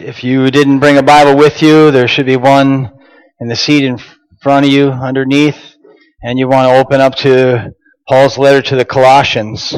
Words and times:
If 0.00 0.22
you 0.22 0.50
didn't 0.52 0.78
bring 0.78 0.96
a 0.96 1.02
Bible 1.02 1.36
with 1.36 1.60
you, 1.60 1.90
there 1.90 2.06
should 2.06 2.26
be 2.26 2.36
one 2.36 2.92
in 3.40 3.48
the 3.48 3.56
seat 3.56 3.84
in 3.84 3.98
front 4.40 4.64
of 4.64 4.70
you 4.70 4.90
underneath. 4.90 5.74
And 6.22 6.38
you 6.38 6.48
want 6.48 6.68
to 6.68 6.78
open 6.78 7.00
up 7.00 7.16
to 7.16 7.72
Paul's 8.08 8.38
letter 8.38 8.62
to 8.62 8.76
the 8.76 8.84
Colossians. 8.84 9.74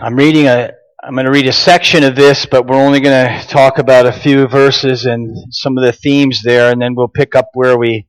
I'm 0.00 0.16
reading 0.16 0.46
a 0.46 0.72
I'm 1.04 1.14
going 1.14 1.26
to 1.26 1.32
read 1.32 1.48
a 1.48 1.52
section 1.52 2.04
of 2.04 2.14
this, 2.14 2.46
but 2.46 2.68
we're 2.68 2.76
only 2.76 3.00
going 3.00 3.26
to 3.26 3.48
talk 3.48 3.78
about 3.78 4.06
a 4.06 4.12
few 4.12 4.46
verses 4.46 5.04
and 5.04 5.36
some 5.52 5.76
of 5.76 5.82
the 5.82 5.92
themes 5.92 6.42
there, 6.44 6.70
and 6.70 6.80
then 6.80 6.94
we'll 6.94 7.08
pick 7.08 7.34
up 7.34 7.48
where 7.54 7.76
we 7.76 8.06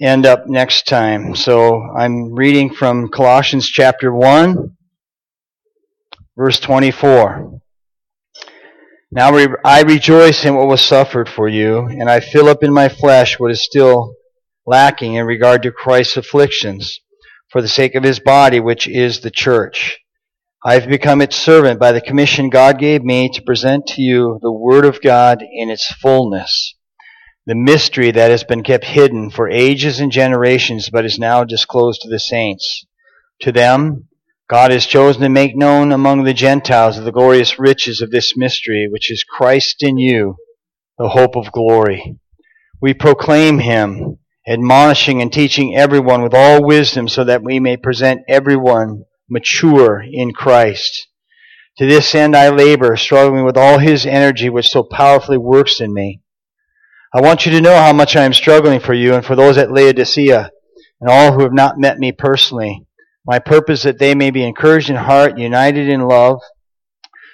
end 0.00 0.24
up 0.24 0.46
next 0.46 0.86
time. 0.86 1.36
So 1.36 1.82
I'm 1.94 2.32
reading 2.32 2.72
from 2.72 3.10
Colossians 3.10 3.68
chapter 3.68 4.10
1, 4.10 4.74
verse 6.34 6.58
24. 6.60 7.60
Now 9.10 9.36
I 9.62 9.82
rejoice 9.82 10.46
in 10.46 10.54
what 10.54 10.68
was 10.68 10.80
suffered 10.80 11.28
for 11.28 11.46
you, 11.46 11.80
and 11.80 12.08
I 12.08 12.20
fill 12.20 12.48
up 12.48 12.62
in 12.62 12.72
my 12.72 12.88
flesh 12.88 13.38
what 13.38 13.50
is 13.50 13.62
still 13.62 14.14
lacking 14.64 15.16
in 15.16 15.26
regard 15.26 15.62
to 15.64 15.70
Christ's 15.70 16.16
afflictions, 16.16 17.00
for 17.50 17.60
the 17.60 17.68
sake 17.68 17.94
of 17.94 18.02
his 18.02 18.18
body, 18.18 18.60
which 18.60 18.88
is 18.88 19.20
the 19.20 19.30
church 19.30 19.98
I 20.64 20.74
have 20.74 20.88
become 20.88 21.20
its 21.20 21.34
servant 21.34 21.80
by 21.80 21.90
the 21.90 22.00
commission 22.00 22.48
God 22.48 22.78
gave 22.78 23.02
me 23.02 23.28
to 23.30 23.42
present 23.42 23.84
to 23.88 24.00
you 24.00 24.38
the 24.42 24.52
Word 24.52 24.84
of 24.84 25.02
God 25.02 25.42
in 25.42 25.70
its 25.70 25.92
fullness, 25.92 26.76
the 27.46 27.56
mystery 27.56 28.12
that 28.12 28.30
has 28.30 28.44
been 28.44 28.62
kept 28.62 28.84
hidden 28.84 29.28
for 29.30 29.50
ages 29.50 29.98
and 29.98 30.12
generations, 30.12 30.88
but 30.88 31.04
is 31.04 31.18
now 31.18 31.42
disclosed 31.42 32.02
to 32.02 32.08
the 32.08 32.20
saints. 32.20 32.86
To 33.40 33.50
them, 33.50 34.06
God 34.48 34.70
has 34.70 34.86
chosen 34.86 35.22
to 35.22 35.28
make 35.28 35.56
known 35.56 35.90
among 35.90 36.22
the 36.22 36.32
Gentiles 36.32 37.02
the 37.02 37.10
glorious 37.10 37.58
riches 37.58 38.00
of 38.00 38.12
this 38.12 38.36
mystery, 38.36 38.86
which 38.88 39.10
is 39.10 39.24
Christ 39.24 39.82
in 39.82 39.98
you, 39.98 40.36
the 40.96 41.08
hope 41.08 41.34
of 41.34 41.50
glory. 41.50 42.20
We 42.80 42.94
proclaim 42.94 43.58
him, 43.58 44.20
admonishing 44.46 45.20
and 45.22 45.32
teaching 45.32 45.74
everyone 45.74 46.22
with 46.22 46.34
all 46.34 46.64
wisdom, 46.64 47.08
so 47.08 47.24
that 47.24 47.42
we 47.42 47.58
may 47.58 47.76
present 47.76 48.20
everyone 48.28 49.06
mature 49.32 50.04
in 50.06 50.32
Christ. 50.32 51.08
To 51.78 51.86
this 51.86 52.14
end 52.14 52.36
I 52.36 52.50
labor, 52.50 52.96
struggling 52.96 53.44
with 53.44 53.56
all 53.56 53.78
his 53.78 54.04
energy 54.04 54.50
which 54.50 54.68
so 54.68 54.82
powerfully 54.82 55.38
works 55.38 55.80
in 55.80 55.92
me. 55.92 56.20
I 57.14 57.22
want 57.22 57.46
you 57.46 57.52
to 57.52 57.60
know 57.60 57.76
how 57.76 57.92
much 57.92 58.14
I 58.14 58.24
am 58.24 58.34
struggling 58.34 58.78
for 58.78 58.94
you 58.94 59.14
and 59.14 59.24
for 59.24 59.34
those 59.34 59.56
at 59.56 59.72
Laodicea 59.72 60.50
and 61.00 61.10
all 61.10 61.32
who 61.32 61.42
have 61.42 61.52
not 61.52 61.78
met 61.78 61.98
me 61.98 62.12
personally. 62.12 62.86
My 63.26 63.38
purpose 63.38 63.82
that 63.82 63.98
they 63.98 64.14
may 64.14 64.30
be 64.30 64.44
encouraged 64.44 64.90
in 64.90 64.96
heart, 64.96 65.38
united 65.38 65.88
in 65.88 66.02
love, 66.02 66.40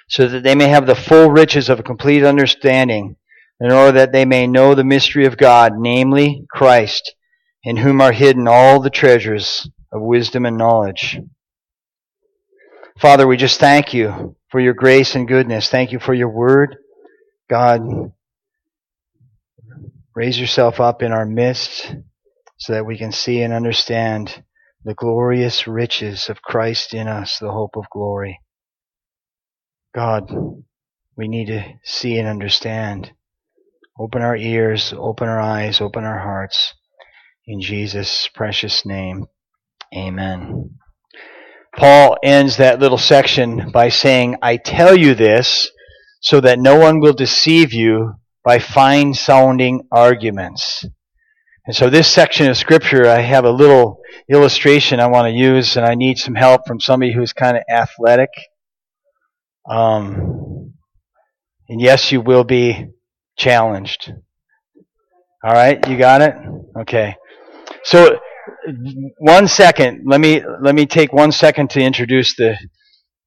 so 0.07 0.27
that 0.27 0.43
they 0.43 0.55
may 0.55 0.67
have 0.67 0.87
the 0.87 0.95
full 0.95 1.29
riches 1.29 1.69
of 1.69 1.79
a 1.79 1.83
complete 1.83 2.23
understanding, 2.23 3.15
in 3.59 3.71
order 3.71 3.91
that 3.91 4.11
they 4.11 4.25
may 4.25 4.47
know 4.47 4.73
the 4.73 4.83
mystery 4.83 5.25
of 5.25 5.37
God, 5.37 5.73
namely 5.77 6.45
Christ, 6.49 7.13
in 7.63 7.77
whom 7.77 8.01
are 8.01 8.11
hidden 8.11 8.47
all 8.47 8.79
the 8.79 8.89
treasures 8.89 9.69
of 9.91 10.01
wisdom 10.01 10.45
and 10.45 10.57
knowledge. 10.57 11.19
Father, 12.99 13.25
we 13.25 13.37
just 13.37 13.61
thank 13.61 13.93
you 13.93 14.35
for 14.49 14.59
your 14.59 14.73
grace 14.73 15.15
and 15.15 15.25
goodness. 15.25 15.69
Thank 15.69 15.93
you 15.93 15.99
for 15.99 16.13
your 16.13 16.27
word. 16.27 16.75
God, 17.49 17.81
raise 20.13 20.37
yourself 20.37 20.81
up 20.81 21.01
in 21.01 21.13
our 21.13 21.25
midst 21.25 21.95
so 22.57 22.73
that 22.73 22.85
we 22.85 22.97
can 22.97 23.13
see 23.13 23.41
and 23.41 23.53
understand 23.53 24.43
the 24.83 24.95
glorious 24.95 25.65
riches 25.65 26.27
of 26.27 26.41
Christ 26.41 26.93
in 26.93 27.07
us, 27.07 27.39
the 27.39 27.51
hope 27.51 27.77
of 27.77 27.89
glory. 27.89 28.41
God, 29.95 30.29
we 31.15 31.29
need 31.29 31.45
to 31.47 31.63
see 31.85 32.17
and 32.17 32.27
understand. 32.27 33.13
Open 33.97 34.21
our 34.21 34.35
ears, 34.35 34.93
open 34.97 35.29
our 35.29 35.39
eyes, 35.39 35.79
open 35.79 36.03
our 36.03 36.19
hearts. 36.19 36.73
In 37.47 37.61
Jesus' 37.61 38.29
precious 38.33 38.85
name, 38.85 39.27
amen. 39.95 40.79
Paul 41.75 42.17
ends 42.23 42.57
that 42.57 42.79
little 42.79 42.97
section 42.97 43.71
by 43.71 43.89
saying, 43.89 44.37
I 44.41 44.57
tell 44.57 44.97
you 44.97 45.15
this 45.15 45.71
so 46.21 46.41
that 46.41 46.59
no 46.59 46.77
one 46.77 46.99
will 46.99 47.13
deceive 47.13 47.73
you 47.73 48.15
by 48.43 48.59
fine 48.59 49.13
sounding 49.13 49.87
arguments. 49.91 50.85
And 51.65 51.75
so 51.75 51.89
this 51.89 52.07
section 52.07 52.49
of 52.49 52.57
scripture, 52.57 53.07
I 53.07 53.21
have 53.21 53.45
a 53.45 53.51
little 53.51 54.01
illustration 54.27 54.99
I 54.99 55.07
want 55.07 55.27
to 55.27 55.31
use 55.31 55.77
and 55.77 55.85
I 55.85 55.95
need 55.95 56.17
some 56.17 56.35
help 56.35 56.65
from 56.65 56.79
somebody 56.79 57.13
who's 57.13 57.33
kind 57.33 57.57
of 57.57 57.63
athletic. 57.69 58.29
Um, 59.69 60.73
and 61.67 61.79
yes, 61.79 62.11
you 62.11 62.21
will 62.21 62.43
be 62.43 62.87
challenged. 63.37 64.11
All 65.43 65.53
right, 65.53 65.87
you 65.87 65.97
got 65.97 66.21
it? 66.21 66.35
Okay. 66.81 67.15
So 67.83 68.19
one 69.19 69.47
second. 69.47 70.03
Let 70.05 70.19
me 70.19 70.43
let 70.61 70.75
me 70.75 70.85
take 70.85 71.13
one 71.13 71.31
second 71.31 71.69
to 71.71 71.81
introduce 71.81 72.35
the 72.35 72.57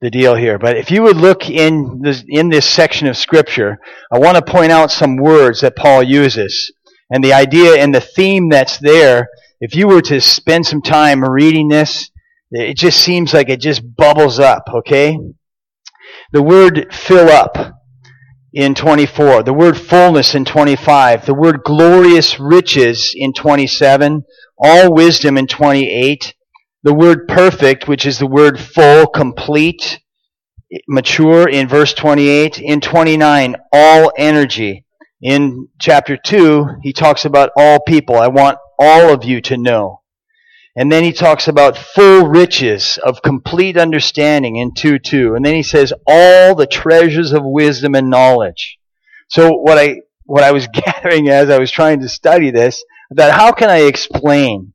the 0.01 0.11
deal 0.11 0.35
here. 0.35 0.59
But 0.59 0.77
if 0.77 0.91
you 0.91 1.03
would 1.05 1.17
look 1.17 1.49
in 1.49 2.01
this 2.03 2.25
in 2.29 2.49
this 2.49 2.69
section 2.69 3.07
of 3.07 3.17
scripture, 3.17 3.79
I 4.13 4.19
want 4.19 4.37
to 4.37 4.53
point 4.53 4.73
out 4.73 4.91
some 4.91 5.17
words 5.17 5.61
that 5.61 5.77
Paul 5.77 6.03
uses, 6.03 6.73
and 7.11 7.23
the 7.23 7.33
idea 7.33 7.77
and 7.77 7.95
the 7.95 8.01
theme 8.01 8.49
that's 8.49 8.79
there. 8.79 9.29
If 9.61 9.77
you 9.77 9.87
were 9.87 10.03
to 10.03 10.21
spend 10.21 10.67
some 10.67 10.83
time 10.83 11.25
reading 11.25 11.69
this, 11.69 12.11
it 12.51 12.77
just 12.77 13.01
seems 13.01 13.33
like 13.33 13.49
it 13.49 13.61
just 13.61 13.83
bubbles 13.97 14.41
up. 14.41 14.65
Okay, 14.75 15.17
the 16.33 16.43
word 16.43 16.93
fill 16.93 17.29
up 17.29 17.57
in 18.53 18.75
24, 18.75 19.45
the 19.45 19.55
word 19.55 19.79
fullness 19.79 20.35
in 20.35 20.45
25, 20.45 21.25
the 21.27 21.35
word 21.35 21.63
glorious 21.65 22.39
riches 22.39 23.15
in 23.17 23.33
27 23.33 24.25
all 24.63 24.95
wisdom 24.95 25.37
in 25.37 25.47
28, 25.47 26.35
the 26.83 26.95
word 26.95 27.29
perfect, 27.29 27.89
which 27.89 28.07
is 28.07 28.19
the 28.19 28.27
word 28.27 28.59
full, 28.61 29.07
complete, 29.07 30.01
mature 30.89 31.49
in 31.49 31.69
verse 31.69 31.93
28, 31.93 32.59
in 32.61 32.81
29, 32.81 33.57
all 33.73 34.13
energy. 34.17 34.85
In 35.21 35.69
chapter 35.81 36.17
2, 36.17 36.79
he 36.83 36.93
talks 36.93 37.25
about 37.25 37.51
all 37.57 37.81
people. 37.81 38.17
I 38.17 38.29
want 38.29 38.59
all 38.79 39.13
of 39.13 39.25
you 39.25 39.41
to 39.43 39.57
know. 39.57 40.01
And 40.75 40.91
then 40.91 41.05
he 41.05 41.13
talks 41.13 41.49
about 41.49 41.77
full 41.77 42.27
riches 42.27 42.99
of 43.05 43.21
complete 43.23 43.77
understanding 43.77 44.57
in 44.57 44.73
2 44.75 44.99
2. 44.99 45.35
And 45.35 45.45
then 45.45 45.55
he 45.55 45.63
says, 45.63 45.93
all 46.07 46.55
the 46.55 46.67
treasures 46.67 47.33
of 47.33 47.43
wisdom 47.45 47.95
and 47.95 48.09
knowledge. 48.09 48.79
So 49.29 49.51
what 49.53 49.79
I, 49.79 50.01
what 50.25 50.43
I 50.43 50.53
was 50.53 50.67
gathering 50.73 51.29
as 51.29 51.51
I 51.51 51.59
was 51.59 51.71
trying 51.71 52.01
to 52.01 52.09
study 52.09 52.51
this 52.51 52.83
that 53.17 53.33
how 53.33 53.53
can 53.53 53.71
I 53.71 53.83
explain 53.83 54.73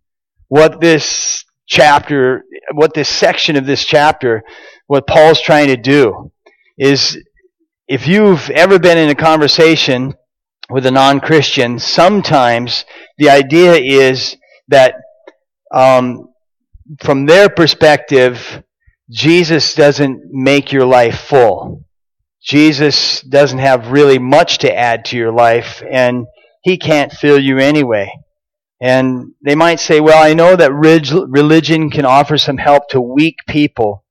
what 0.48 0.80
this 0.80 1.44
chapter, 1.66 2.44
what 2.74 2.94
this 2.94 3.10
section 3.10 3.56
of 3.56 3.66
this 3.66 3.84
chapter, 3.84 4.44
what 4.88 5.08
Paul's 5.08 5.42
trying 5.42 5.68
to 5.68 5.78
do 5.78 6.32
is 6.78 7.18
if 7.88 8.08
you've 8.08 8.50
ever 8.50 8.80
been 8.80 8.98
in 8.98 9.10
a 9.10 9.16
conversation 9.16 10.14
with 10.70 10.86
a 10.86 10.92
non-Christian, 10.92 11.80
sometimes 11.80 12.86
the 13.18 13.30
idea 13.30 13.74
is 13.76 14.36
that 14.68 14.96
um, 15.74 16.30
from 17.02 17.26
their 17.26 17.50
perspective, 17.50 18.64
Jesus 19.10 19.74
doesn't 19.74 20.22
make 20.32 20.72
your 20.72 20.86
life 20.86 21.20
full. 21.20 21.86
Jesus 22.42 23.22
doesn't 23.22 23.60
have 23.60 23.92
really 23.92 24.20
much 24.20 24.60
to 24.60 24.74
add 24.74 25.06
to 25.06 25.18
your 25.18 25.32
life, 25.32 25.82
and 25.90 26.26
he 26.64 26.78
can't 26.78 27.12
fill 27.12 27.40
you 27.40 27.58
anyway. 27.58 28.12
And 28.80 29.34
they 29.42 29.56
might 29.56 29.80
say, 29.80 30.00
well, 30.00 30.24
I 30.24 30.34
know 30.34 30.56
that 30.56 30.74
religion 30.74 31.90
can 31.90 32.06
offer 32.06 32.38
some 32.38 32.58
help 32.58 32.90
to 32.90 33.02
weak 33.02 33.38
people, 33.48 34.04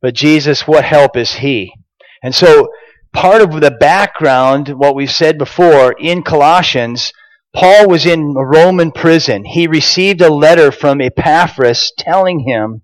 but 0.00 0.14
Jesus, 0.14 0.66
what 0.66 0.84
help 0.84 1.16
is 1.16 1.34
He? 1.34 1.74
And 2.22 2.34
so, 2.34 2.70
part 3.12 3.42
of 3.42 3.60
the 3.60 3.70
background, 3.70 4.68
what 4.68 4.94
we've 4.94 5.10
said 5.10 5.36
before, 5.36 5.92
in 5.92 6.22
Colossians, 6.22 7.12
Paul 7.54 7.88
was 7.88 8.04
in 8.04 8.34
a 8.36 8.44
Roman 8.44 8.90
prison. 8.90 9.44
He 9.44 9.66
received 9.66 10.20
a 10.20 10.32
letter 10.32 10.72
from 10.72 11.00
Epaphras 11.00 11.92
telling 11.96 12.40
him, 12.40 12.82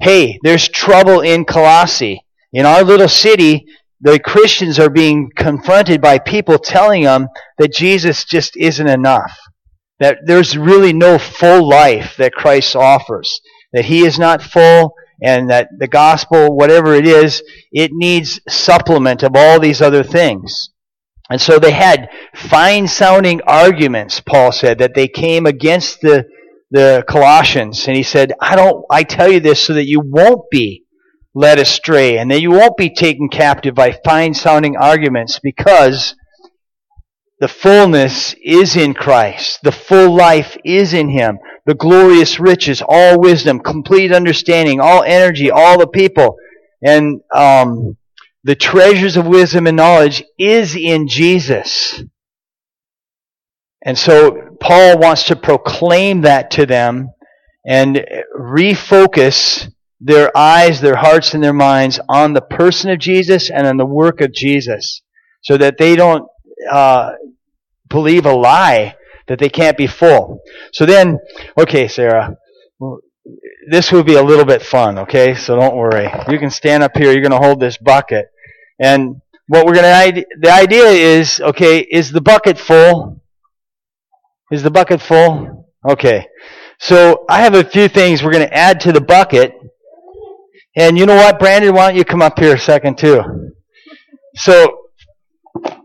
hey, 0.00 0.38
there's 0.44 0.68
trouble 0.68 1.20
in 1.20 1.44
Colossae. 1.44 2.24
In 2.52 2.64
our 2.64 2.84
little 2.84 3.08
city, 3.08 3.66
the 4.00 4.20
Christians 4.20 4.78
are 4.78 4.90
being 4.90 5.30
confronted 5.34 6.00
by 6.00 6.18
people 6.18 6.58
telling 6.58 7.02
them 7.02 7.26
that 7.58 7.72
Jesus 7.72 8.24
just 8.24 8.56
isn't 8.56 8.86
enough. 8.86 9.36
That 10.00 10.18
there's 10.24 10.56
really 10.56 10.92
no 10.92 11.18
full 11.18 11.68
life 11.68 12.16
that 12.18 12.32
Christ 12.32 12.74
offers. 12.74 13.40
That 13.72 13.84
He 13.84 14.04
is 14.04 14.18
not 14.18 14.42
full 14.42 14.94
and 15.22 15.50
that 15.50 15.68
the 15.78 15.86
gospel, 15.86 16.56
whatever 16.56 16.94
it 16.94 17.06
is, 17.06 17.42
it 17.72 17.92
needs 17.92 18.40
supplement 18.48 19.22
of 19.22 19.32
all 19.34 19.60
these 19.60 19.80
other 19.80 20.02
things. 20.02 20.70
And 21.30 21.40
so 21.40 21.58
they 21.58 21.70
had 21.70 22.10
fine 22.34 22.86
sounding 22.86 23.40
arguments, 23.46 24.20
Paul 24.20 24.52
said, 24.52 24.78
that 24.78 24.94
they 24.94 25.08
came 25.08 25.46
against 25.46 26.00
the, 26.02 26.26
the 26.70 27.04
Colossians. 27.08 27.86
And 27.86 27.96
he 27.96 28.02
said, 28.02 28.32
I 28.40 28.56
don't, 28.56 28.84
I 28.90 29.04
tell 29.04 29.30
you 29.30 29.40
this 29.40 29.64
so 29.64 29.72
that 29.74 29.86
you 29.86 30.02
won't 30.04 30.50
be 30.50 30.84
led 31.34 31.58
astray 31.58 32.18
and 32.18 32.30
that 32.30 32.42
you 32.42 32.50
won't 32.50 32.76
be 32.76 32.94
taken 32.94 33.28
captive 33.28 33.74
by 33.74 33.98
fine 34.04 34.34
sounding 34.34 34.76
arguments 34.76 35.40
because 35.42 36.14
the 37.44 37.48
fullness 37.48 38.34
is 38.42 38.74
in 38.74 38.94
Christ. 38.94 39.60
The 39.62 39.70
full 39.70 40.16
life 40.16 40.56
is 40.64 40.94
in 40.94 41.10
Him. 41.10 41.38
The 41.66 41.74
glorious 41.74 42.40
riches, 42.40 42.82
all 42.88 43.20
wisdom, 43.20 43.60
complete 43.60 44.12
understanding, 44.12 44.80
all 44.80 45.02
energy, 45.02 45.50
all 45.50 45.78
the 45.78 45.86
people. 45.86 46.38
And, 46.82 47.20
um, 47.34 47.98
the 48.44 48.54
treasures 48.54 49.18
of 49.18 49.26
wisdom 49.26 49.66
and 49.66 49.76
knowledge 49.76 50.24
is 50.38 50.74
in 50.74 51.06
Jesus. 51.06 52.02
And 53.84 53.98
so 53.98 54.56
Paul 54.58 54.98
wants 54.98 55.24
to 55.24 55.36
proclaim 55.36 56.22
that 56.22 56.50
to 56.52 56.64
them 56.64 57.10
and 57.66 58.06
refocus 58.34 59.70
their 60.00 60.34
eyes, 60.34 60.80
their 60.80 60.96
hearts, 60.96 61.34
and 61.34 61.44
their 61.44 61.52
minds 61.52 62.00
on 62.08 62.32
the 62.32 62.40
person 62.40 62.88
of 62.88 62.98
Jesus 62.98 63.50
and 63.50 63.66
on 63.66 63.76
the 63.76 63.84
work 63.84 64.22
of 64.22 64.32
Jesus 64.32 65.02
so 65.42 65.58
that 65.58 65.76
they 65.76 65.94
don't 65.94 66.26
uh, 66.70 67.10
believe 67.94 68.26
a 68.26 68.32
lie 68.32 68.96
that 69.28 69.38
they 69.38 69.48
can't 69.48 69.78
be 69.78 69.86
full. 69.86 70.40
So 70.72 70.84
then, 70.84 71.18
okay, 71.56 71.86
Sarah, 71.86 72.36
this 73.70 73.92
will 73.92 74.02
be 74.02 74.16
a 74.16 74.22
little 74.22 74.44
bit 74.44 74.62
fun, 74.62 74.98
okay? 74.98 75.34
So 75.34 75.56
don't 75.56 75.76
worry. 75.76 76.10
You 76.28 76.38
can 76.38 76.50
stand 76.50 76.82
up 76.82 76.96
here. 76.96 77.12
You're 77.12 77.22
going 77.22 77.40
to 77.40 77.46
hold 77.46 77.60
this 77.60 77.78
bucket. 77.78 78.26
And 78.80 79.22
what 79.46 79.64
we're 79.64 79.74
going 79.74 80.14
to, 80.14 80.26
the 80.40 80.52
idea 80.52 80.86
is, 80.86 81.40
okay, 81.40 81.78
is 81.78 82.10
the 82.10 82.20
bucket 82.20 82.58
full? 82.58 83.22
Is 84.50 84.62
the 84.62 84.70
bucket 84.70 85.00
full? 85.00 85.70
Okay. 85.88 86.26
So 86.80 87.24
I 87.30 87.42
have 87.42 87.54
a 87.54 87.64
few 87.64 87.88
things 87.88 88.22
we're 88.22 88.32
going 88.32 88.48
to 88.48 88.54
add 88.54 88.80
to 88.80 88.92
the 88.92 89.00
bucket. 89.00 89.52
And 90.76 90.98
you 90.98 91.06
know 91.06 91.14
what, 91.14 91.38
Brandon, 91.38 91.72
why 91.72 91.88
don't 91.88 91.96
you 91.96 92.04
come 92.04 92.22
up 92.22 92.38
here 92.38 92.56
a 92.56 92.58
second 92.58 92.98
too? 92.98 93.22
So, 94.34 94.83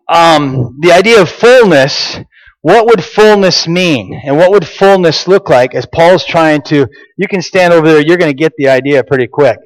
um, 0.07 0.77
the 0.81 0.91
idea 0.91 1.21
of 1.21 1.29
fullness, 1.29 2.17
what 2.61 2.87
would 2.87 3.03
fullness 3.03 3.67
mean? 3.67 4.19
And 4.23 4.37
what 4.37 4.51
would 4.51 4.67
fullness 4.67 5.27
look 5.27 5.49
like 5.49 5.75
as 5.75 5.85
Paul's 5.85 6.25
trying 6.25 6.61
to, 6.63 6.87
you 7.17 7.27
can 7.27 7.41
stand 7.41 7.73
over 7.73 7.87
there, 7.87 8.01
you're 8.01 8.17
going 8.17 8.31
to 8.31 8.37
get 8.37 8.53
the 8.57 8.69
idea 8.69 9.03
pretty 9.03 9.27
quick. 9.27 9.57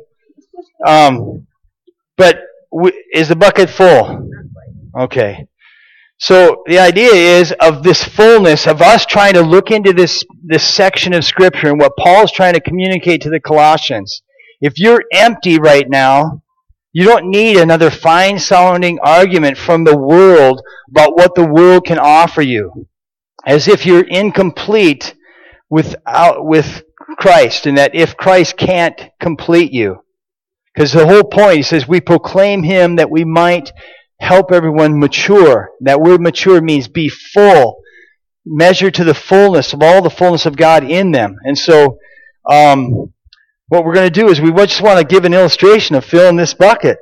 Um, 0.85 1.47
but 2.17 2.39
is 3.13 3.29
the 3.29 3.35
bucket 3.35 3.69
full? 3.69 4.29
Okay. 4.97 5.47
So 6.19 6.63
the 6.67 6.79
idea 6.79 7.11
is 7.11 7.51
of 7.59 7.83
this 7.83 8.03
fullness 8.03 8.67
of 8.67 8.81
us 8.81 9.05
trying 9.05 9.33
to 9.33 9.41
look 9.41 9.71
into 9.71 9.91
this 9.91 10.23
this 10.43 10.63
section 10.63 11.13
of 11.13 11.25
scripture 11.25 11.69
and 11.69 11.79
what 11.79 11.97
Paul's 11.97 12.31
trying 12.31 12.53
to 12.53 12.61
communicate 12.61 13.21
to 13.21 13.29
the 13.29 13.39
Colossians. 13.39 14.21
If 14.61 14.77
you're 14.77 15.03
empty 15.11 15.57
right 15.57 15.89
now, 15.89 16.42
you 16.93 17.05
don't 17.05 17.29
need 17.31 17.57
another 17.57 17.89
fine 17.89 18.37
sounding 18.37 18.99
argument 19.01 19.57
from 19.57 19.83
the 19.83 19.97
world 19.97 20.61
about 20.89 21.17
what 21.17 21.33
the 21.33 21.45
world 21.45 21.85
can 21.85 21.97
offer 21.97 22.41
you. 22.41 22.87
As 23.45 23.67
if 23.67 23.85
you're 23.85 24.07
incomplete 24.07 25.15
without 25.69 26.45
with 26.45 26.83
Christ 27.17 27.65
and 27.65 27.77
that 27.79 27.95
if 27.95 28.15
Christ 28.15 28.57
can't 28.57 28.99
complete 29.19 29.73
you. 29.73 30.03
Because 30.73 30.93
the 30.93 31.07
whole 31.07 31.23
point, 31.23 31.57
he 31.57 31.63
says, 31.63 31.87
we 31.87 31.99
proclaim 31.99 32.63
him 32.63 32.95
that 32.97 33.09
we 33.09 33.25
might 33.25 33.71
help 34.19 34.51
everyone 34.51 34.99
mature. 34.99 35.71
That 35.81 36.01
word 36.01 36.21
mature 36.21 36.61
means 36.61 36.87
be 36.87 37.09
full, 37.09 37.81
measure 38.45 38.91
to 38.91 39.03
the 39.03 39.13
fullness 39.13 39.73
of 39.73 39.81
all 39.81 40.01
the 40.01 40.09
fullness 40.09 40.45
of 40.45 40.55
God 40.55 40.83
in 40.83 41.11
them. 41.11 41.37
And 41.43 41.57
so, 41.57 41.97
um, 42.49 43.12
what 43.73 43.83
we're 43.85 43.95
going 43.95 44.05
to 44.05 44.21
do 44.21 44.29
is 44.29 44.39
we 44.39 44.51
just 44.51 44.83
want 44.83 44.99
to 44.99 45.03
give 45.03 45.25
an 45.25 45.33
illustration 45.33 45.95
of 45.95 46.05
filling 46.05 46.35
this 46.35 46.53
bucket. 46.53 46.99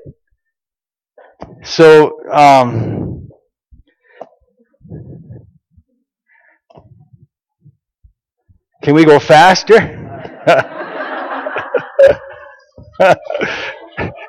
So, 1.63 2.17
um, 2.31 3.27
can 8.81 8.93
we 8.93 9.03
go 9.03 9.19
faster? 9.19 9.75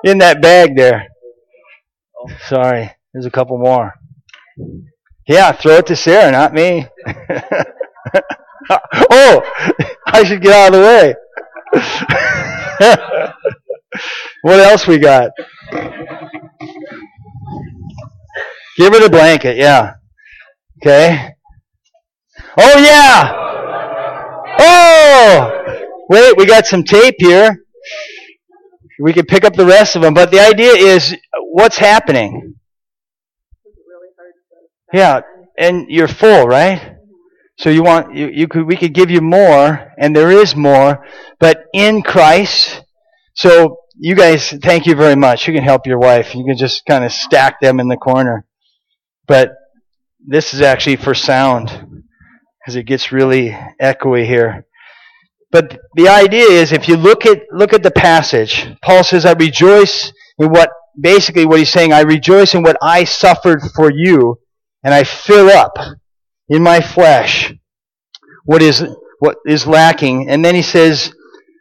in 0.02 0.18
that 0.18 0.42
bag 0.42 0.76
there. 0.76 1.06
Sorry. 2.48 2.90
There's 3.12 3.26
a 3.26 3.30
couple 3.30 3.56
more. 3.56 3.94
Yeah, 5.28 5.52
throw 5.52 5.76
it 5.76 5.86
to 5.86 5.94
Sarah, 5.94 6.32
not 6.32 6.52
me. 6.52 6.88
oh, 9.12 9.42
I 10.06 10.24
should 10.24 10.42
get 10.42 10.52
out 10.52 10.74
of 10.74 10.80
the 10.80 10.84
way. 10.84 11.14
what 14.42 14.60
else 14.60 14.86
we 14.86 14.98
got? 14.98 15.30
Give 18.76 18.92
her 18.92 19.00
the 19.00 19.08
blanket, 19.10 19.56
yeah. 19.56 19.94
Okay. 20.78 21.34
Oh 22.58 22.78
yeah. 22.78 23.38
Oh, 24.58 25.74
wait, 26.08 26.36
we 26.36 26.46
got 26.46 26.66
some 26.66 26.84
tape 26.84 27.16
here. 27.18 27.56
We 29.00 29.12
could 29.12 29.26
pick 29.26 29.44
up 29.44 29.54
the 29.54 29.66
rest 29.66 29.96
of 29.96 30.02
them, 30.02 30.14
but 30.14 30.30
the 30.30 30.40
idea 30.40 30.72
is 30.72 31.16
what's 31.40 31.78
happening. 31.78 32.54
Yeah, 34.92 35.22
and 35.58 35.86
you're 35.88 36.08
full, 36.08 36.46
right? 36.46 36.91
So 37.62 37.70
you 37.70 37.84
want 37.84 38.12
you, 38.12 38.26
you 38.26 38.48
could 38.48 38.66
we 38.66 38.76
could 38.76 38.92
give 38.92 39.08
you 39.08 39.20
more, 39.20 39.92
and 39.96 40.16
there 40.16 40.32
is 40.32 40.56
more, 40.56 41.06
but 41.38 41.66
in 41.72 42.02
Christ. 42.02 42.82
So 43.34 43.76
you 43.96 44.16
guys, 44.16 44.50
thank 44.50 44.84
you 44.84 44.96
very 44.96 45.14
much. 45.14 45.46
You 45.46 45.54
can 45.54 45.62
help 45.62 45.86
your 45.86 46.00
wife. 46.00 46.34
You 46.34 46.44
can 46.44 46.56
just 46.56 46.84
kind 46.86 47.04
of 47.04 47.12
stack 47.12 47.60
them 47.60 47.78
in 47.78 47.86
the 47.86 47.96
corner. 47.96 48.46
But 49.28 49.52
this 50.26 50.54
is 50.54 50.60
actually 50.60 50.96
for 50.96 51.14
sound 51.14 51.68
because 52.58 52.74
it 52.74 52.82
gets 52.82 53.12
really 53.12 53.56
echoey 53.80 54.26
here. 54.26 54.66
But 55.52 55.78
the 55.94 56.08
idea 56.08 56.46
is 56.46 56.72
if 56.72 56.88
you 56.88 56.96
look 56.96 57.26
at 57.26 57.42
look 57.52 57.72
at 57.72 57.84
the 57.84 57.92
passage, 57.92 58.66
Paul 58.82 59.04
says, 59.04 59.24
I 59.24 59.34
rejoice 59.34 60.12
in 60.36 60.50
what 60.50 60.70
basically 61.00 61.46
what 61.46 61.60
he's 61.60 61.70
saying, 61.70 61.92
I 61.92 62.00
rejoice 62.00 62.56
in 62.56 62.64
what 62.64 62.76
I 62.82 63.04
suffered 63.04 63.60
for 63.76 63.88
you, 63.88 64.40
and 64.82 64.92
I 64.92 65.04
fill 65.04 65.48
up 65.48 65.74
in 66.52 66.62
my 66.62 66.80
flesh 66.80 67.52
what 68.44 68.62
is 68.62 68.84
what 69.18 69.36
is 69.46 69.66
lacking. 69.66 70.28
And 70.28 70.44
then 70.44 70.54
he 70.54 70.62
says, 70.62 71.12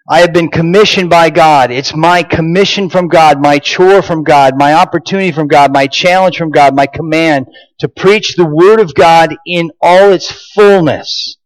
I 0.10 0.22
have 0.22 0.34
been 0.34 0.50
commissioned 0.50 1.10
by 1.10 1.30
God. 1.30 1.72
It's 1.72 1.96
my 1.96 2.24
commission 2.24 2.90
from 2.90 3.08
God, 3.08 3.40
my 3.40 3.60
chore 3.60 4.02
from 4.02 4.24
God, 4.24 4.58
my 4.58 4.74
opportunity 4.74 5.32
from 5.32 5.48
God, 5.48 5.72
my 5.72 5.88
challenge 5.88 6.38
from 6.38 6.50
God, 6.50 6.76
my 6.76 6.88
command 6.88 7.46
to 7.80 7.88
preach 7.88 8.36
the 8.36 8.46
Word 8.46 8.80
of 8.80 8.94
God 8.96 9.36
in 9.46 9.72
all 9.82 10.12
its 10.12 10.32
fullness 10.54 11.38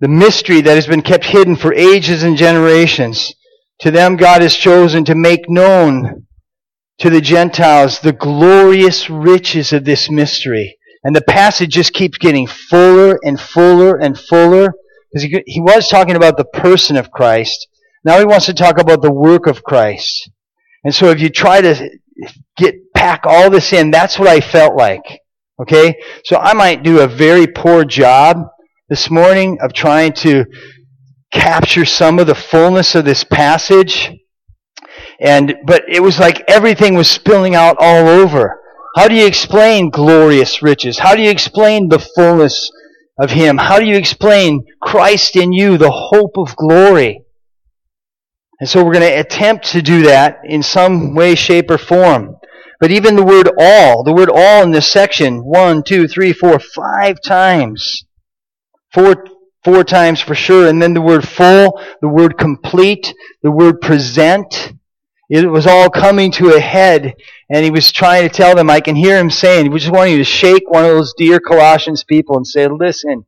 the 0.00 0.08
mystery 0.08 0.60
that 0.60 0.74
has 0.74 0.86
been 0.86 1.02
kept 1.02 1.24
hidden 1.24 1.56
for 1.56 1.74
ages 1.74 2.22
and 2.22 2.36
generations. 2.36 3.34
To 3.80 3.90
them 3.90 4.16
God 4.16 4.42
has 4.42 4.54
chosen 4.54 5.04
to 5.06 5.14
make 5.14 5.48
known 5.48 6.26
to 6.98 7.10
the 7.10 7.20
Gentiles 7.20 8.00
the 8.00 8.12
glorious 8.12 9.08
riches 9.10 9.72
of 9.72 9.84
this 9.84 10.10
mystery. 10.10 10.77
And 11.04 11.14
the 11.14 11.22
passage 11.22 11.70
just 11.70 11.92
keeps 11.92 12.18
getting 12.18 12.46
fuller 12.46 13.18
and 13.24 13.40
fuller 13.40 13.96
and 13.96 14.18
fuller. 14.18 14.74
Because 15.12 15.24
he, 15.24 15.42
he 15.46 15.60
was 15.60 15.88
talking 15.88 16.16
about 16.16 16.36
the 16.36 16.44
person 16.44 16.96
of 16.96 17.10
Christ. 17.10 17.68
Now 18.04 18.18
he 18.18 18.24
wants 18.24 18.46
to 18.46 18.54
talk 18.54 18.80
about 18.80 19.02
the 19.02 19.12
work 19.12 19.46
of 19.46 19.62
Christ. 19.62 20.30
And 20.84 20.94
so 20.94 21.10
if 21.10 21.20
you 21.20 21.28
try 21.28 21.60
to 21.60 21.90
get, 22.56 22.74
pack 22.94 23.22
all 23.24 23.50
this 23.50 23.72
in, 23.72 23.90
that's 23.90 24.18
what 24.18 24.28
I 24.28 24.40
felt 24.40 24.76
like. 24.76 25.20
Okay? 25.60 25.96
So 26.24 26.36
I 26.36 26.54
might 26.54 26.82
do 26.82 27.00
a 27.00 27.06
very 27.06 27.46
poor 27.46 27.84
job 27.84 28.46
this 28.88 29.10
morning 29.10 29.58
of 29.60 29.72
trying 29.72 30.12
to 30.14 30.46
capture 31.32 31.84
some 31.84 32.18
of 32.18 32.26
the 32.26 32.34
fullness 32.34 32.94
of 32.94 33.04
this 33.04 33.24
passage. 33.24 34.10
And, 35.20 35.56
but 35.66 35.82
it 35.88 36.00
was 36.00 36.18
like 36.18 36.48
everything 36.48 36.94
was 36.94 37.10
spilling 37.10 37.54
out 37.54 37.76
all 37.80 38.08
over. 38.08 38.60
How 38.98 39.06
do 39.06 39.14
you 39.14 39.28
explain 39.28 39.90
glorious 39.90 40.60
riches? 40.60 40.98
How 40.98 41.14
do 41.14 41.22
you 41.22 41.30
explain 41.30 41.88
the 41.88 42.00
fullness 42.00 42.68
of 43.16 43.30
Him? 43.30 43.56
How 43.56 43.78
do 43.78 43.86
you 43.86 43.94
explain 43.94 44.64
Christ 44.82 45.36
in 45.36 45.52
you, 45.52 45.78
the 45.78 45.92
hope 45.92 46.36
of 46.36 46.56
glory? 46.56 47.22
And 48.58 48.68
so 48.68 48.84
we're 48.84 48.94
going 48.94 49.08
to 49.08 49.20
attempt 49.20 49.66
to 49.66 49.82
do 49.82 50.02
that 50.02 50.38
in 50.42 50.64
some 50.64 51.14
way, 51.14 51.36
shape, 51.36 51.70
or 51.70 51.78
form. 51.78 52.38
But 52.80 52.90
even 52.90 53.14
the 53.14 53.22
word 53.22 53.48
all, 53.56 54.02
the 54.02 54.12
word 54.12 54.30
all 54.30 54.64
in 54.64 54.72
this 54.72 54.90
section, 54.90 55.44
one, 55.44 55.84
two, 55.84 56.08
three, 56.08 56.32
four, 56.32 56.58
five 56.58 57.18
times, 57.24 58.02
Four, 58.92 59.24
four 59.62 59.84
times 59.84 60.20
for 60.20 60.34
sure. 60.34 60.66
And 60.66 60.82
then 60.82 60.94
the 60.94 61.00
word 61.00 61.28
full, 61.28 61.80
the 62.02 62.08
word 62.08 62.36
complete, 62.36 63.14
the 63.44 63.52
word 63.52 63.80
present. 63.80 64.72
It 65.28 65.46
was 65.46 65.66
all 65.66 65.90
coming 65.90 66.30
to 66.32 66.54
a 66.54 66.60
head, 66.60 67.14
and 67.50 67.64
he 67.64 67.70
was 67.70 67.92
trying 67.92 68.28
to 68.28 68.34
tell 68.34 68.54
them, 68.54 68.70
I 68.70 68.80
can 68.80 68.96
hear 68.96 69.18
him 69.18 69.30
saying, 69.30 69.70
was 69.70 69.82
just 69.82 69.94
wanting 69.94 70.16
to 70.16 70.24
shake 70.24 70.70
one 70.70 70.84
of 70.84 70.90
those 70.90 71.14
dear 71.16 71.38
Colossians 71.38 72.02
people 72.04 72.36
and 72.36 72.46
say, 72.46 72.66
listen, 72.66 73.26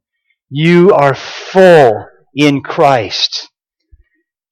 you 0.49 0.93
are 0.93 1.15
full 1.15 2.07
in 2.35 2.63
Christ. 2.63 3.51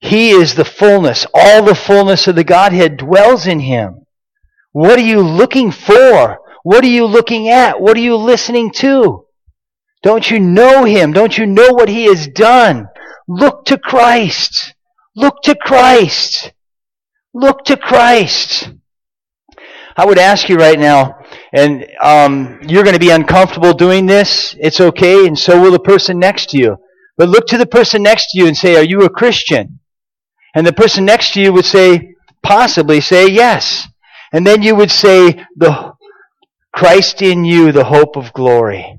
He 0.01 0.31
is 0.31 0.55
the 0.55 0.65
fullness. 0.65 1.27
All 1.35 1.63
the 1.63 1.75
fullness 1.75 2.29
of 2.29 2.37
the 2.37 2.45
Godhead 2.45 2.99
dwells 2.99 3.47
in 3.47 3.61
him. 3.61 4.07
What 4.73 4.99
are 4.99 5.03
you 5.03 5.21
looking 5.21 5.73
for? 5.73 6.39
What 6.63 6.85
are 6.85 6.89
you 6.89 7.07
looking 7.07 7.49
at? 7.49 7.81
What 7.81 7.97
are 7.97 8.01
you 8.01 8.17
listening 8.17 8.71
to? 8.75 9.25
Don't 10.03 10.31
you 10.31 10.39
know 10.39 10.85
him? 10.85 11.13
Don't 11.13 11.37
you 11.37 11.47
know 11.47 11.73
what 11.73 11.89
he 11.89 12.05
has 12.05 12.29
done? 12.29 12.89
Look 13.27 13.65
to 13.65 13.79
Christ. 13.79 14.75
Look 15.17 15.43
to 15.45 15.57
Christ. 15.57 16.53
Look 17.39 17.65
to 17.67 17.77
Christ. 17.77 18.69
I 19.97 20.05
would 20.05 20.19
ask 20.19 20.49
you 20.49 20.57
right 20.57 20.79
now, 20.79 21.21
and 21.53 21.87
um, 22.03 22.59
you're 22.67 22.83
going 22.83 22.95
to 22.95 23.01
be 23.01 23.11
uncomfortable 23.11 23.73
doing 23.73 24.07
this. 24.07 24.57
It's 24.59 24.81
okay, 24.81 25.25
and 25.25 25.39
so 25.39 25.61
will 25.61 25.71
the 25.71 25.79
person 25.79 26.19
next 26.19 26.51
to 26.51 26.59
you. 26.59 26.79
But 27.17 27.29
look 27.29 27.47
to 27.49 27.57
the 27.57 27.67
person 27.67 28.03
next 28.03 28.33
to 28.33 28.39
you 28.39 28.49
and 28.49 28.57
say, 28.57 28.75
Are 28.75 28.85
you 28.85 29.03
a 29.03 29.09
Christian? 29.09 29.79
And 30.53 30.67
the 30.67 30.73
person 30.73 31.05
next 31.05 31.35
to 31.35 31.41
you 31.41 31.53
would 31.53 31.65
say, 31.65 32.17
possibly 32.43 33.01
say 33.01 33.31
yes. 33.31 33.87
And 34.33 34.45
then 34.45 34.65
you 34.65 34.75
would 34.75 34.91
say, 34.91 35.45
the 35.57 35.93
Christ 36.75 37.23
in 37.23 37.45
you, 37.45 37.71
the 37.71 37.85
hope 37.85 38.17
of 38.17 38.33
glory. 38.33 38.99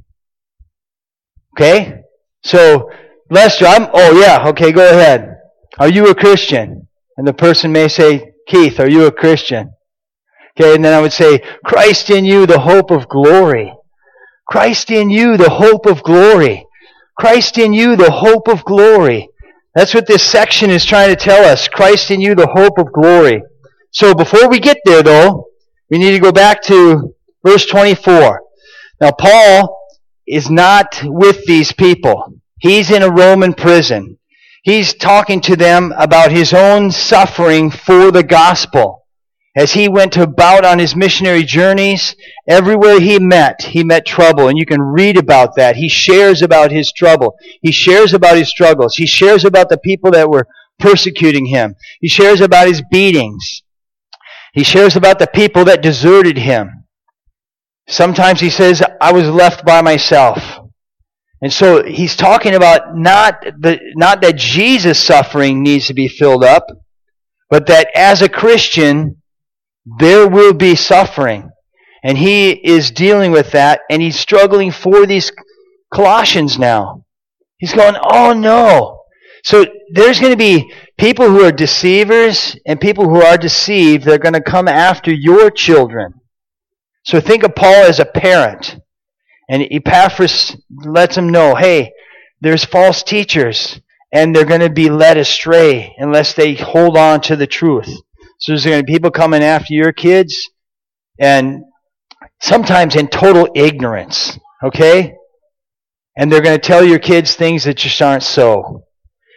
Okay? 1.54 2.04
So, 2.44 2.90
Lester, 3.30 3.66
I'm, 3.66 3.90
oh 3.94 4.18
yeah, 4.18 4.48
okay, 4.50 4.72
go 4.72 4.90
ahead. 4.90 5.36
Are 5.78 5.90
you 5.90 6.08
a 6.08 6.16
Christian? 6.16 6.88
And 7.18 7.28
the 7.28 7.34
person 7.34 7.74
may 7.74 7.90
say, 7.90 8.29
Keith, 8.50 8.80
are 8.80 8.90
you 8.90 9.06
a 9.06 9.12
Christian? 9.12 9.72
Okay, 10.60 10.76
and 10.76 10.84
then 10.84 10.94
I 10.94 11.02
would 11.02 11.14
say, 11.14 11.42
Christ 11.64 12.10
in 12.10 12.26
you, 12.26 12.46
the 12.46 12.60
hope 12.60 12.92
of 12.92 13.08
glory. 13.08 13.74
Christ 14.48 14.92
in 14.92 15.10
you, 15.10 15.38
the 15.38 15.50
hope 15.50 15.86
of 15.86 16.04
glory. 16.04 16.66
Christ 17.18 17.58
in 17.58 17.74
you, 17.74 17.96
the 17.96 18.12
hope 18.12 18.48
of 18.48 18.66
glory. 18.66 19.30
That's 19.76 19.94
what 19.94 20.08
this 20.08 20.24
section 20.24 20.70
is 20.70 20.84
trying 20.84 21.10
to 21.10 21.16
tell 21.16 21.46
us. 21.46 21.68
Christ 21.68 22.12
in 22.12 22.20
you, 22.20 22.34
the 22.36 22.48
hope 22.48 22.78
of 22.78 22.92
glory. 22.92 23.42
So 23.92 24.14
before 24.14 24.50
we 24.50 24.60
get 24.60 24.78
there, 24.84 25.04
though, 25.04 25.46
we 25.90 25.98
need 25.98 26.12
to 26.12 26.20
go 26.20 26.32
back 26.32 26.62
to 26.64 27.14
verse 27.46 27.66
24. 27.68 28.42
Now, 29.00 29.12
Paul 29.12 29.80
is 30.28 30.50
not 30.50 31.02
with 31.04 31.46
these 31.46 31.72
people. 31.72 32.34
He's 32.60 32.92
in 32.92 33.04
a 33.04 33.10
Roman 33.10 33.54
prison. 33.54 34.19
He's 34.70 34.94
talking 34.94 35.42
to 35.42 35.56
them 35.56 35.92
about 35.98 36.32
his 36.32 36.54
own 36.54 36.92
suffering 36.92 37.72
for 37.72 38.12
the 38.12 38.22
gospel. 38.22 39.08
As 39.56 39.74
he 39.74 39.90
went 39.90 40.16
about 40.16 40.64
on 40.64 40.78
his 40.78 40.96
missionary 40.96 41.42
journeys, 41.42 42.16
everywhere 42.48 43.00
he 43.00 43.18
met, 43.18 43.64
he 43.64 43.84
met 43.84 44.06
trouble. 44.06 44.48
And 44.48 44.60
you 44.60 44.68
can 44.68 44.80
read 44.80 45.18
about 45.18 45.56
that. 45.56 45.76
He 45.76 45.90
shares 45.90 46.44
about 46.44 46.70
his 46.72 46.94
trouble. 46.96 47.36
He 47.64 47.72
shares 47.72 48.14
about 48.14 48.38
his 48.38 48.48
struggles. 48.48 48.96
He 48.96 49.08
shares 49.08 49.44
about 49.44 49.70
the 49.70 49.80
people 49.80 50.12
that 50.12 50.30
were 50.30 50.46
persecuting 50.78 51.48
him. 51.48 51.74
He 52.00 52.08
shares 52.08 52.40
about 52.40 52.68
his 52.68 52.84
beatings. 52.92 53.64
He 54.54 54.64
shares 54.64 54.96
about 54.96 55.18
the 55.18 55.26
people 55.34 55.66
that 55.66 55.82
deserted 55.82 56.38
him. 56.38 56.86
Sometimes 57.88 58.40
he 58.40 58.52
says, 58.52 58.84
I 59.02 59.14
was 59.14 59.28
left 59.28 59.66
by 59.66 59.82
myself. 59.82 60.59
And 61.42 61.54
so 61.54 61.84
he's 61.84 62.16
talking 62.16 62.54
about 62.54 62.96
not, 62.98 63.42
the, 63.42 63.80
not 63.96 64.22
that 64.22 64.36
Jesus' 64.36 65.02
suffering 65.02 65.64
needs 65.64 65.88
to 65.88 65.94
be 65.94 66.08
filled 66.08 66.44
up, 66.44 66.68
but 67.50 67.68
that 67.68 67.90
as 67.96 68.22
a 68.22 68.30
Christian, 68.30 69.22
there 70.00 70.28
will 70.28 70.54
be 70.54 70.76
suffering. 70.76 71.50
And 72.04 72.18
he 72.18 72.52
is 72.52 72.92
dealing 72.92 73.32
with 73.32 73.52
that, 73.52 73.82
and 73.90 74.02
he's 74.02 74.20
struggling 74.20 74.72
for 74.72 75.06
these 75.06 75.32
Colossians 75.94 76.60
now. 76.60 77.06
He's 77.58 77.74
going, 77.74 77.96
oh 78.02 78.34
no. 78.34 79.04
So 79.44 79.66
there's 79.92 80.20
going 80.20 80.34
to 80.34 80.38
be 80.38 80.74
people 80.98 81.30
who 81.30 81.44
are 81.44 81.52
deceivers 81.52 82.58
and 82.66 82.80
people 82.80 83.06
who 83.06 83.22
are 83.22 83.38
deceived. 83.38 84.04
They're 84.04 84.18
going 84.18 84.34
to 84.34 84.42
come 84.42 84.68
after 84.68 85.14
your 85.14 85.50
children. 85.50 86.14
So 87.04 87.20
think 87.20 87.44
of 87.44 87.56
Paul 87.56 87.86
as 87.86 88.00
a 88.00 88.06
parent. 88.06 88.78
And 89.50 89.64
Epaphras 89.72 90.56
lets 90.86 91.18
him 91.18 91.30
know, 91.30 91.56
hey, 91.56 91.92
there's 92.40 92.64
false 92.64 93.04
teachers, 93.04 93.82
and 94.14 94.36
they're 94.36 94.46
going 94.46 94.62
to 94.62 94.70
be 94.70 94.90
led 94.90 95.18
astray 95.18 95.96
unless 95.98 96.34
they 96.34 96.54
hold 96.54 96.98
on 96.98 97.22
to 97.22 97.36
the 97.36 97.48
truth. 97.48 97.90
So 98.40 98.52
there's 98.52 98.66
going 98.66 98.80
to 98.80 98.86
be 98.86 98.94
people 98.94 99.12
coming 99.12 99.44
after 99.44 99.74
your 99.74 99.92
kids, 99.92 100.50
and 101.20 101.64
sometimes 102.40 102.96
in 102.96 103.08
total 103.08 103.50
ignorance, 103.56 104.38
okay? 104.64 105.16
And 106.16 106.32
they're 106.32 106.42
going 106.42 106.60
to 106.60 106.68
tell 106.68 106.84
your 106.84 107.00
kids 107.00 107.36
things 107.36 107.64
that 107.64 107.78
just 107.78 108.02
aren't 108.02 108.24
so. 108.24 108.84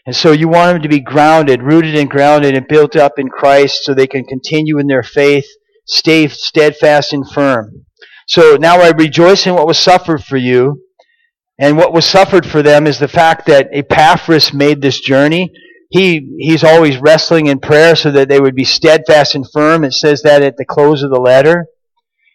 And 0.05 0.15
so 0.15 0.33
you 0.33 0.49
want 0.49 0.75
them 0.75 0.83
to 0.83 0.89
be 0.89 1.01
grounded, 1.01 1.63
rooted 1.63 1.95
and 1.95 2.11
grounded 2.11 2.57
and 2.57 2.67
built 2.69 2.97
up 2.97 3.19
in 3.19 3.29
Christ 3.29 3.85
so 3.85 3.95
they 3.95 4.07
can 4.07 4.25
continue 4.25 4.79
in 4.79 4.89
their 4.89 5.05
faith, 5.05 5.47
stay 5.87 6.29
steadfast 6.29 7.13
and 7.13 7.29
firm. 7.29 7.87
So 8.33 8.57
now 8.57 8.81
I 8.81 8.93
rejoice 8.93 9.47
in 9.47 9.53
what 9.53 9.67
was 9.67 9.79
suffered 9.79 10.25
for 10.25 10.39
you. 10.39 10.85
And 11.59 11.77
what 11.77 11.93
was 11.93 12.07
suffered 12.07 12.47
for 12.47 12.63
them 12.63 12.87
is 12.87 12.99
the 12.99 13.07
fact 13.07 13.45
that 13.45 13.69
Epaphras 13.75 14.55
made 14.55 14.81
this 14.81 15.01
journey. 15.01 15.53
He, 15.91 16.35
he's 16.39 16.65
always 16.65 16.97
wrestling 16.97 17.49
in 17.49 17.59
prayer 17.59 17.95
so 17.95 18.11
that 18.11 18.31
they 18.31 18.41
would 18.41 18.55
be 18.55 18.65
steadfast 18.65 19.35
and 19.35 19.45
firm. 19.53 19.85
It 19.85 19.93
says 19.93 20.23
that 20.23 20.41
at 20.41 20.57
the 20.57 20.65
close 20.65 21.03
of 21.03 21.11
the 21.11 21.21
letter. 21.21 21.67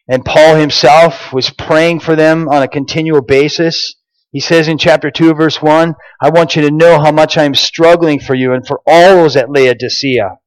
And 0.08 0.24
Paul 0.24 0.58
himself 0.58 1.34
was 1.34 1.50
praying 1.50 2.02
for 2.02 2.16
them 2.16 2.48
on 2.48 2.62
a 2.62 2.68
continual 2.68 3.24
basis. 3.24 3.96
He 4.32 4.40
says 4.40 4.68
in 4.68 4.78
chapter 4.78 5.10
2, 5.10 5.34
verse 5.34 5.64
1, 5.64 5.96
I 6.22 6.30
want 6.30 6.56
you 6.56 6.62
to 6.62 6.70
know 6.70 7.00
how 7.00 7.12
much 7.12 7.40
I 7.40 7.46
am 7.46 7.56
struggling 7.56 8.20
for 8.20 8.36
you 8.36 8.54
and 8.54 8.68
for 8.68 8.82
all 8.86 9.16
those 9.16 9.36
at 9.36 9.50
Laodicea 9.50 10.38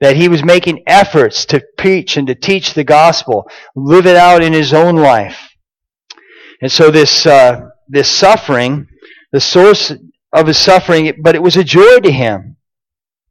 that 0.00 0.16
he 0.16 0.28
was 0.28 0.44
making 0.44 0.82
efforts 0.86 1.46
to 1.46 1.64
preach 1.78 2.16
and 2.16 2.26
to 2.26 2.34
teach 2.34 2.74
the 2.74 2.84
gospel, 2.84 3.48
live 3.74 4.06
it 4.06 4.16
out 4.16 4.42
in 4.42 4.52
his 4.52 4.72
own 4.72 4.96
life. 4.96 5.50
And 6.60 6.70
so 6.70 6.90
this 6.90 7.26
uh, 7.26 7.68
this 7.88 8.10
suffering, 8.10 8.88
the 9.32 9.40
source 9.40 9.92
of 10.32 10.46
his 10.46 10.58
suffering, 10.58 11.20
but 11.22 11.34
it 11.34 11.42
was 11.42 11.56
a 11.56 11.64
joy 11.64 12.00
to 12.00 12.10
him. 12.10 12.56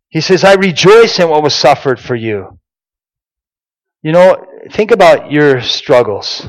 He 0.09 0.21
says, 0.21 0.43
"I 0.43 0.53
rejoice 0.53 1.19
in 1.19 1.29
what 1.29 1.43
was 1.43 1.55
suffered 1.55 1.99
for 1.99 2.15
you." 2.15 2.59
You 4.01 4.11
know, 4.11 4.45
think 4.71 4.91
about 4.91 5.31
your 5.31 5.61
struggles. 5.61 6.47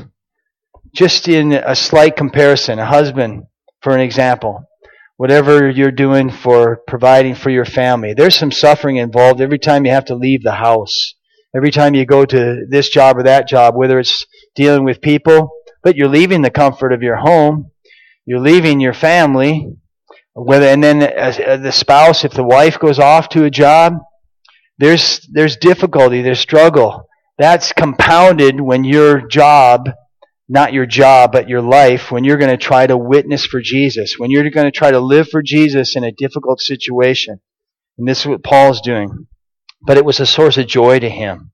Just 0.93 1.27
in 1.27 1.53
a 1.53 1.75
slight 1.75 2.15
comparison, 2.15 2.79
a 2.79 2.85
husband, 2.85 3.43
for 3.81 3.93
an 3.93 4.01
example, 4.01 4.66
whatever 5.17 5.69
you're 5.69 5.91
doing 5.91 6.29
for 6.31 6.77
providing 6.87 7.35
for 7.35 7.49
your 7.49 7.65
family. 7.65 8.13
There's 8.13 8.37
some 8.37 8.51
suffering 8.51 8.97
involved 8.97 9.41
every 9.41 9.59
time 9.59 9.85
you 9.85 9.91
have 9.91 10.05
to 10.05 10.15
leave 10.15 10.43
the 10.43 10.53
house. 10.53 11.15
Every 11.55 11.71
time 11.71 11.95
you 11.95 12.05
go 12.05 12.23
to 12.23 12.65
this 12.69 12.89
job 12.89 13.17
or 13.17 13.23
that 13.23 13.47
job, 13.47 13.75
whether 13.75 13.99
it's 13.99 14.25
dealing 14.55 14.83
with 14.83 15.01
people, 15.01 15.49
but 15.83 15.95
you're 15.95 16.07
leaving 16.07 16.43
the 16.43 16.51
comfort 16.51 16.93
of 16.93 17.01
your 17.01 17.15
home. 17.15 17.71
You're 18.25 18.39
leaving 18.39 18.79
your 18.79 18.93
family. 18.93 19.67
Whether, 20.33 20.67
and 20.67 20.83
then 20.83 21.01
uh, 21.01 21.57
the 21.57 21.71
spouse, 21.71 22.23
if 22.23 22.33
the 22.33 22.43
wife 22.43 22.77
goes 22.77 22.99
off 22.99 23.29
to 23.29 23.45
a 23.45 23.49
job, 23.49 23.93
there's, 24.77 25.27
there's 25.31 25.57
difficulty, 25.57 26.21
there's 26.21 26.39
struggle. 26.39 27.07
That's 27.39 27.71
compounded 27.71 28.61
when 28.61 28.83
your 28.83 29.25
job 29.25 29.89
not 30.49 30.73
your 30.73 30.85
job, 30.85 31.31
but 31.31 31.49
your 31.49 31.61
life 31.61 32.11
when 32.11 32.23
you're 32.23 32.37
going 32.37 32.51
to 32.51 32.57
try 32.57 32.87
to 32.87 32.97
witness 32.97 33.45
for 33.45 33.61
Jesus, 33.61 34.15
when 34.17 34.31
you're 34.31 34.49
going 34.49 34.65
to 34.65 34.71
try 34.71 34.91
to 34.91 34.99
live 34.99 35.27
for 35.29 35.41
Jesus 35.41 35.95
in 35.95 36.03
a 36.03 36.11
difficult 36.11 36.61
situation. 36.61 37.41
And 37.97 38.07
this 38.07 38.21
is 38.21 38.27
what 38.27 38.43
Paul's 38.43 38.81
doing. 38.81 39.27
But 39.81 39.97
it 39.97 40.05
was 40.05 40.19
a 40.19 40.25
source 40.25 40.57
of 40.57 40.67
joy 40.67 40.99
to 40.99 41.09
him. 41.09 41.51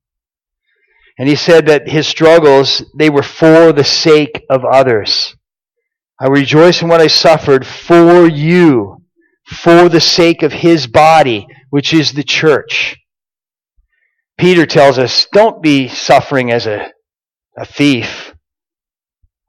And 1.18 1.28
he 1.28 1.36
said 1.36 1.68
that 1.68 1.88
his 1.88 2.08
struggles, 2.08 2.84
they 2.98 3.10
were 3.10 3.24
for 3.24 3.72
the 3.72 3.84
sake 3.84 4.46
of 4.50 4.64
others. 4.66 5.36
I 6.20 6.28
rejoice 6.28 6.82
in 6.82 6.88
what 6.88 7.02
I 7.02 7.08
suffered 7.08 7.66
for 7.66 8.28
you, 8.28 9.04
for 9.46 9.90
the 9.90 10.02
sake 10.02 10.42
of 10.42 10.54
his 10.54 10.88
body, 10.88 11.48
which 11.70 11.94
is 11.94 12.14
the 12.14 12.24
church. 12.24 12.98
Peter 14.38 14.66
tells 14.66 14.98
us, 14.98 15.28
don't 15.32 15.62
be 15.62 15.88
suffering 15.88 16.52
as 16.52 16.66
a, 16.66 16.92
a 17.58 17.66
thief 17.66 18.33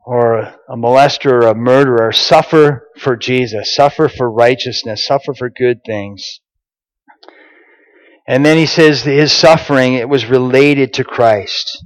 or 0.06 0.38
a 0.38 0.76
molester 0.76 1.30
or 1.42 1.46
a 1.46 1.54
murderer 1.54 2.12
suffer 2.12 2.88
for 2.98 3.16
Jesus, 3.16 3.74
suffer 3.74 4.08
for 4.08 4.30
righteousness, 4.30 5.06
suffer 5.06 5.32
for 5.34 5.48
good 5.48 5.80
things. 5.86 6.40
And 8.26 8.44
then 8.44 8.56
he 8.56 8.66
says 8.66 9.02
his 9.02 9.32
suffering, 9.32 9.94
it 9.94 10.08
was 10.08 10.26
related 10.26 10.94
to 10.94 11.04
Christ. 11.04 11.84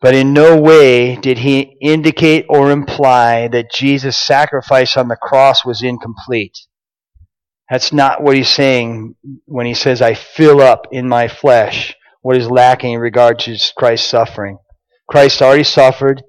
But 0.00 0.14
in 0.14 0.32
no 0.32 0.60
way 0.60 1.16
did 1.16 1.38
he 1.38 1.76
indicate 1.80 2.46
or 2.48 2.70
imply 2.70 3.48
that 3.48 3.72
Jesus' 3.72 4.18
sacrifice 4.18 4.96
on 4.96 5.08
the 5.08 5.16
cross 5.16 5.64
was 5.64 5.82
incomplete. 5.82 6.56
That's 7.70 7.92
not 7.92 8.22
what 8.22 8.36
he's 8.36 8.48
saying 8.48 9.16
when 9.46 9.66
he 9.66 9.74
says, 9.74 10.02
I 10.02 10.14
fill 10.14 10.60
up 10.60 10.86
in 10.92 11.08
my 11.08 11.26
flesh 11.28 11.96
what 12.22 12.36
is 12.36 12.50
lacking 12.50 12.94
in 12.94 13.00
regard 13.00 13.38
to 13.40 13.58
Christ's 13.76 14.08
suffering. 14.08 14.58
Christ 15.08 15.40
already 15.42 15.64
suffered. 15.64 16.22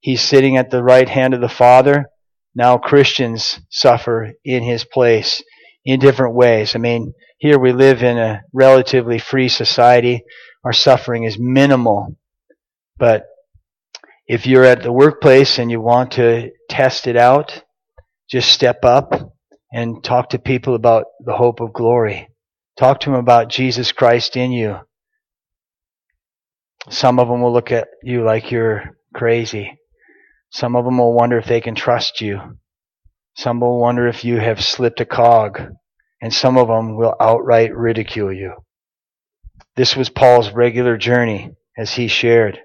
He's 0.00 0.20
sitting 0.20 0.56
at 0.56 0.70
the 0.70 0.82
right 0.82 1.08
hand 1.08 1.34
of 1.34 1.40
the 1.40 1.48
Father. 1.48 2.06
Now 2.54 2.78
Christians 2.78 3.60
suffer 3.70 4.32
in 4.44 4.62
his 4.62 4.84
place 4.84 5.42
in 5.84 6.00
different 6.00 6.34
ways. 6.34 6.74
I 6.74 6.78
mean, 6.78 7.14
here 7.38 7.58
we 7.58 7.72
live 7.72 8.02
in 8.02 8.18
a 8.18 8.42
relatively 8.52 9.18
free 9.18 9.48
society. 9.48 10.24
Our 10.64 10.72
suffering 10.72 11.24
is 11.24 11.38
minimal. 11.38 12.16
But 12.98 13.26
if 14.26 14.46
you're 14.46 14.64
at 14.64 14.82
the 14.82 14.92
workplace 14.92 15.58
and 15.58 15.70
you 15.70 15.80
want 15.80 16.12
to 16.12 16.50
test 16.68 17.06
it 17.06 17.16
out, 17.16 17.62
just 18.28 18.50
step 18.50 18.84
up 18.84 19.32
and 19.72 20.02
talk 20.02 20.30
to 20.30 20.38
people 20.38 20.74
about 20.74 21.04
the 21.24 21.34
hope 21.34 21.60
of 21.60 21.72
glory. 21.72 22.28
Talk 22.76 23.00
to 23.00 23.10
them 23.10 23.18
about 23.18 23.48
Jesus 23.48 23.92
Christ 23.92 24.36
in 24.36 24.50
you. 24.50 24.80
Some 26.88 27.18
of 27.18 27.28
them 27.28 27.42
will 27.42 27.52
look 27.52 27.72
at 27.72 27.88
you 28.02 28.24
like 28.24 28.50
you're 28.50 28.96
crazy. 29.14 29.78
Some 30.50 30.76
of 30.76 30.84
them 30.84 30.98
will 30.98 31.12
wonder 31.12 31.38
if 31.38 31.46
they 31.46 31.60
can 31.60 31.74
trust 31.74 32.20
you. 32.20 32.58
Some 33.34 33.60
will 33.60 33.80
wonder 33.80 34.06
if 34.06 34.24
you 34.24 34.38
have 34.38 34.64
slipped 34.64 35.00
a 35.00 35.04
cog. 35.04 35.60
And 36.22 36.32
some 36.32 36.56
of 36.56 36.68
them 36.68 36.96
will 36.96 37.14
outright 37.20 37.76
ridicule 37.76 38.32
you. 38.32 38.54
This 39.76 39.94
was 39.94 40.08
Paul's 40.08 40.50
regular 40.52 40.96
journey 40.96 41.52
as 41.76 41.92
he 41.92 42.08
shared. 42.08 42.60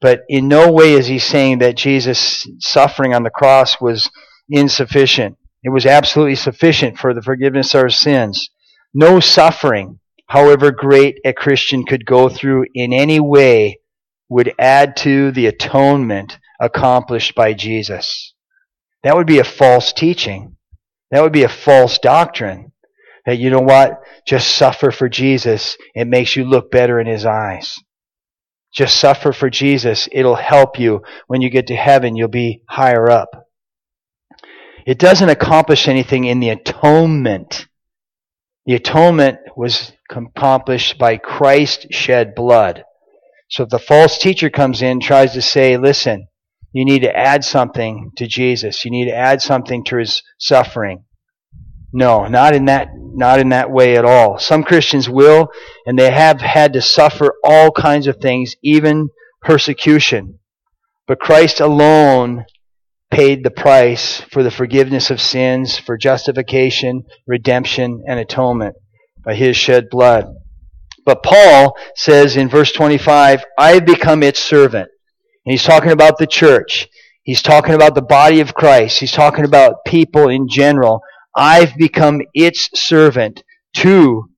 But 0.00 0.22
in 0.28 0.48
no 0.48 0.72
way 0.72 0.94
is 0.94 1.06
he 1.06 1.18
saying 1.18 1.58
that 1.58 1.76
Jesus' 1.76 2.48
suffering 2.58 3.14
on 3.14 3.22
the 3.22 3.30
cross 3.30 3.80
was 3.80 4.10
insufficient. 4.48 5.36
It 5.62 5.68
was 5.68 5.86
absolutely 5.86 6.36
sufficient 6.36 6.98
for 6.98 7.14
the 7.14 7.22
forgiveness 7.22 7.74
of 7.74 7.82
our 7.82 7.90
sins. 7.90 8.50
No 8.92 9.20
suffering, 9.20 9.99
however 10.30 10.70
great 10.70 11.18
a 11.24 11.32
Christian 11.32 11.84
could 11.84 12.06
go 12.06 12.28
through 12.28 12.64
in 12.72 12.92
any 12.92 13.18
way, 13.18 13.80
would 14.28 14.54
add 14.60 14.96
to 14.96 15.32
the 15.32 15.46
atonement 15.46 16.38
accomplished 16.60 17.34
by 17.34 17.52
Jesus. 17.52 18.32
That 19.02 19.16
would 19.16 19.26
be 19.26 19.40
a 19.40 19.44
false 19.44 19.92
teaching. 19.92 20.56
That 21.10 21.22
would 21.22 21.32
be 21.32 21.42
a 21.42 21.48
false 21.48 21.98
doctrine. 21.98 22.70
That 23.26 23.38
you 23.38 23.50
know 23.50 23.60
what? 23.60 24.02
Just 24.24 24.54
suffer 24.54 24.92
for 24.92 25.08
Jesus. 25.08 25.76
It 25.96 26.06
makes 26.06 26.36
you 26.36 26.44
look 26.44 26.70
better 26.70 27.00
in 27.00 27.08
His 27.08 27.26
eyes. 27.26 27.74
Just 28.72 29.00
suffer 29.00 29.32
for 29.32 29.50
Jesus. 29.50 30.08
It'll 30.12 30.36
help 30.36 30.78
you. 30.78 31.02
When 31.26 31.42
you 31.42 31.50
get 31.50 31.66
to 31.66 31.76
heaven, 31.76 32.14
you'll 32.14 32.28
be 32.28 32.62
higher 32.68 33.10
up. 33.10 33.48
It 34.86 35.00
doesn't 35.00 35.28
accomplish 35.28 35.88
anything 35.88 36.24
in 36.24 36.38
the 36.38 36.50
atonement. 36.50 37.66
The 38.70 38.76
atonement 38.76 39.38
was 39.56 39.90
accomplished 40.08 40.96
by 40.96 41.16
Christ 41.16 41.88
shed 41.90 42.36
blood. 42.36 42.84
So 43.48 43.64
if 43.64 43.68
the 43.68 43.80
false 43.80 44.16
teacher 44.16 44.48
comes 44.48 44.80
in, 44.80 45.00
tries 45.00 45.32
to 45.32 45.42
say, 45.42 45.76
listen, 45.76 46.28
you 46.70 46.84
need 46.84 47.02
to 47.02 47.12
add 47.12 47.44
something 47.44 48.12
to 48.16 48.28
Jesus. 48.28 48.84
You 48.84 48.92
need 48.92 49.06
to 49.06 49.16
add 49.16 49.42
something 49.42 49.82
to 49.86 49.96
his 49.96 50.22
suffering. 50.38 51.02
No, 51.92 52.28
not 52.28 52.54
in 52.54 52.66
that 52.66 52.90
not 52.94 53.40
in 53.40 53.48
that 53.48 53.72
way 53.72 53.96
at 53.96 54.04
all. 54.04 54.38
Some 54.38 54.62
Christians 54.62 55.08
will, 55.10 55.48
and 55.84 55.98
they 55.98 56.12
have 56.12 56.40
had 56.40 56.74
to 56.74 56.80
suffer 56.80 57.34
all 57.42 57.72
kinds 57.72 58.06
of 58.06 58.18
things, 58.18 58.54
even 58.62 59.08
persecution. 59.42 60.38
But 61.08 61.18
Christ 61.18 61.58
alone 61.58 62.44
paid 63.10 63.42
the 63.42 63.50
price 63.50 64.20
for 64.30 64.42
the 64.42 64.50
forgiveness 64.50 65.10
of 65.10 65.20
sins, 65.20 65.78
for 65.78 65.96
justification, 65.96 67.02
redemption, 67.26 68.04
and 68.06 68.20
atonement 68.20 68.76
by 69.24 69.34
his 69.34 69.56
shed 69.56 69.88
blood. 69.90 70.26
But 71.04 71.22
Paul 71.22 71.76
says 71.94 72.36
in 72.36 72.48
verse 72.48 72.72
25, 72.72 73.44
I 73.58 73.72
have 73.72 73.86
become 73.86 74.22
its 74.22 74.38
servant. 74.38 74.88
And 75.44 75.52
he's 75.52 75.64
talking 75.64 75.90
about 75.90 76.18
the 76.18 76.26
church. 76.26 76.88
He's 77.22 77.42
talking 77.42 77.74
about 77.74 77.94
the 77.94 78.02
body 78.02 78.40
of 78.40 78.54
Christ. 78.54 79.00
He's 79.00 79.12
talking 79.12 79.44
about 79.44 79.84
people 79.86 80.28
in 80.28 80.48
general. 80.48 81.00
I've 81.34 81.76
become 81.76 82.20
its 82.34 82.68
servant 82.74 83.42
to 83.74 84.30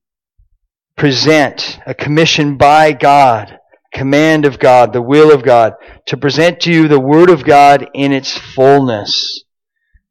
present 0.96 1.78
a 1.86 1.94
commission 1.94 2.56
by 2.56 2.92
God 2.92 3.58
command 3.92 4.44
of 4.44 4.58
God, 4.58 4.92
the 4.92 5.02
will 5.02 5.32
of 5.32 5.42
God, 5.42 5.74
to 6.06 6.16
present 6.16 6.60
to 6.60 6.72
you 6.72 6.88
the 6.88 7.00
Word 7.00 7.30
of 7.30 7.44
God 7.44 7.88
in 7.94 8.12
its 8.12 8.36
fullness. 8.36 9.44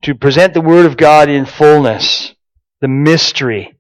To 0.04 0.16
present 0.16 0.54
the 0.54 0.62
Word 0.62 0.86
of 0.86 0.98
God 0.98 1.30
in 1.30 1.46
fullness. 1.46 2.34
The 2.82 2.88
mystery. 2.88 3.78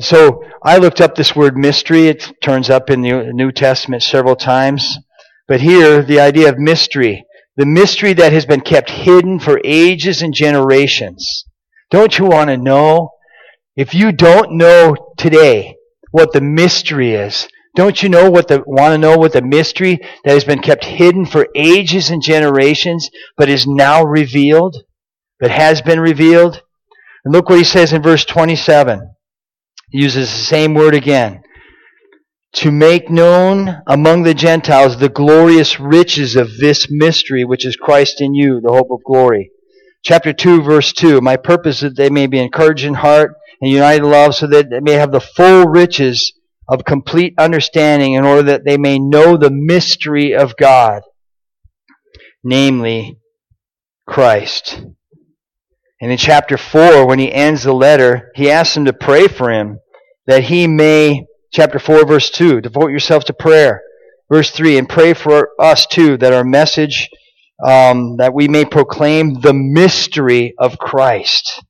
So 0.00 0.42
I 0.62 0.76
looked 0.76 1.00
up 1.00 1.14
this 1.14 1.34
word 1.34 1.56
mystery. 1.56 2.08
It 2.08 2.32
turns 2.42 2.68
up 2.68 2.90
in 2.90 3.00
the 3.00 3.32
New 3.32 3.50
Testament 3.50 4.02
several 4.02 4.36
times. 4.36 4.98
But 5.48 5.60
here, 5.60 6.02
the 6.02 6.20
idea 6.20 6.48
of 6.48 6.58
mystery. 6.58 7.24
The 7.56 7.66
mystery 7.66 8.12
that 8.12 8.32
has 8.32 8.44
been 8.44 8.60
kept 8.60 8.90
hidden 8.90 9.40
for 9.40 9.60
ages 9.64 10.20
and 10.20 10.34
generations. 10.34 11.44
Don't 11.90 12.18
you 12.18 12.26
want 12.26 12.50
to 12.50 12.56
know? 12.58 13.10
If 13.76 13.94
you 13.94 14.12
don't 14.12 14.58
know 14.58 14.96
today 15.16 15.76
what 16.10 16.32
the 16.32 16.40
mystery 16.40 17.12
is, 17.14 17.48
don't 17.76 18.02
you 18.02 18.08
know 18.08 18.30
what 18.30 18.48
the, 18.48 18.64
want 18.66 18.92
to 18.92 18.98
know 18.98 19.16
what 19.16 19.32
the 19.32 19.42
mystery 19.42 20.00
that 20.24 20.32
has 20.32 20.44
been 20.44 20.60
kept 20.60 20.84
hidden 20.84 21.26
for 21.26 21.46
ages 21.54 22.10
and 22.10 22.20
generations, 22.20 23.08
but 23.36 23.48
is 23.48 23.66
now 23.66 24.02
revealed? 24.02 24.76
but 25.38 25.50
has 25.50 25.82
been 25.82 26.00
revealed? 26.00 26.62
And 27.24 27.32
look 27.32 27.48
what 27.48 27.58
he 27.58 27.64
says 27.64 27.92
in 27.92 28.02
verse 28.02 28.24
27. 28.24 29.14
He 29.90 29.98
uses 29.98 30.30
the 30.30 30.36
same 30.36 30.74
word 30.74 30.94
again. 30.94 31.42
To 32.54 32.70
make 32.70 33.10
known 33.10 33.82
among 33.86 34.22
the 34.22 34.34
Gentiles 34.34 34.98
the 34.98 35.08
glorious 35.08 35.78
riches 35.78 36.36
of 36.36 36.56
this 36.56 36.86
mystery, 36.90 37.44
which 37.44 37.66
is 37.66 37.76
Christ 37.76 38.20
in 38.20 38.34
you, 38.34 38.60
the 38.60 38.72
hope 38.72 38.90
of 38.90 39.04
glory. 39.04 39.50
Chapter 40.02 40.32
2, 40.32 40.62
verse 40.62 40.92
2. 40.92 41.20
My 41.20 41.36
purpose 41.36 41.76
is 41.76 41.90
that 41.90 41.96
they 41.96 42.08
may 42.08 42.26
be 42.26 42.38
encouraged 42.38 42.84
in 42.84 42.94
heart 42.94 43.34
and 43.60 43.70
united 43.70 44.04
in 44.04 44.10
love, 44.10 44.34
so 44.34 44.46
that 44.46 44.70
they 44.70 44.80
may 44.80 44.92
have 44.92 45.12
the 45.12 45.20
full 45.20 45.66
riches 45.66 46.32
of 46.68 46.84
complete 46.84 47.34
understanding 47.38 48.14
in 48.14 48.24
order 48.24 48.42
that 48.44 48.64
they 48.64 48.76
may 48.76 48.98
know 48.98 49.36
the 49.36 49.50
mystery 49.50 50.34
of 50.34 50.56
God, 50.56 51.02
namely 52.42 53.18
Christ. 54.06 54.80
And 56.00 56.12
in 56.12 56.18
chapter 56.18 56.58
4, 56.58 57.06
when 57.06 57.18
he 57.18 57.32
ends 57.32 57.62
the 57.62 57.72
letter, 57.72 58.30
he 58.34 58.50
asks 58.50 58.74
them 58.74 58.84
to 58.84 58.92
pray 58.92 59.28
for 59.28 59.50
him 59.50 59.78
that 60.26 60.44
he 60.44 60.66
may, 60.66 61.26
chapter 61.52 61.78
4, 61.78 62.04
verse 62.06 62.30
2, 62.30 62.60
devote 62.60 62.90
yourself 62.90 63.24
to 63.24 63.32
prayer. 63.32 63.82
Verse 64.30 64.50
3, 64.50 64.78
and 64.78 64.88
pray 64.88 65.14
for 65.14 65.50
us 65.60 65.86
too, 65.86 66.16
that 66.18 66.32
our 66.32 66.44
message, 66.44 67.08
um, 67.64 68.16
that 68.16 68.34
we 68.34 68.48
may 68.48 68.64
proclaim 68.64 69.40
the 69.40 69.54
mystery 69.54 70.54
of 70.58 70.78
Christ. 70.78 71.64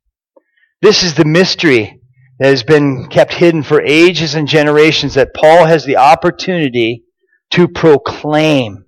This 0.80 1.02
is 1.02 1.14
the 1.14 1.26
mystery 1.26 1.95
that 2.38 2.49
has 2.49 2.62
been 2.62 3.09
kept 3.09 3.35
hidden 3.35 3.62
for 3.62 3.81
ages 3.81 4.35
and 4.35 4.46
generations 4.46 5.14
that 5.14 5.35
Paul 5.35 5.64
has 5.64 5.85
the 5.85 5.96
opportunity 5.96 7.05
to 7.53 7.68
proclaim. 7.68 8.85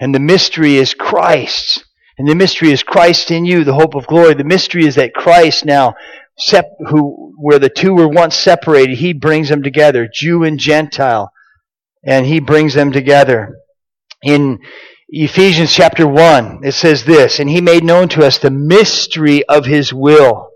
And 0.00 0.14
the 0.14 0.20
mystery 0.20 0.76
is 0.76 0.94
Christ. 0.94 1.84
And 2.16 2.28
the 2.28 2.34
mystery 2.34 2.70
is 2.70 2.82
Christ 2.82 3.30
in 3.30 3.44
you, 3.44 3.64
the 3.64 3.74
hope 3.74 3.94
of 3.94 4.06
glory. 4.06 4.34
The 4.34 4.44
mystery 4.44 4.86
is 4.86 4.94
that 4.94 5.14
Christ 5.14 5.64
now, 5.64 5.94
who, 6.88 7.34
where 7.40 7.58
the 7.58 7.68
two 7.68 7.94
were 7.94 8.08
once 8.08 8.36
separated, 8.36 8.98
he 8.98 9.12
brings 9.12 9.48
them 9.48 9.62
together, 9.62 10.08
Jew 10.12 10.44
and 10.44 10.58
Gentile. 10.58 11.32
And 12.06 12.26
he 12.26 12.38
brings 12.38 12.74
them 12.74 12.92
together. 12.92 13.56
In 14.22 14.60
Ephesians 15.08 15.72
chapter 15.72 16.06
1, 16.06 16.60
it 16.62 16.72
says 16.72 17.04
this, 17.04 17.40
and 17.40 17.50
he 17.50 17.60
made 17.60 17.82
known 17.82 18.08
to 18.10 18.24
us 18.24 18.38
the 18.38 18.50
mystery 18.50 19.44
of 19.46 19.64
his 19.64 19.92
will 19.92 20.50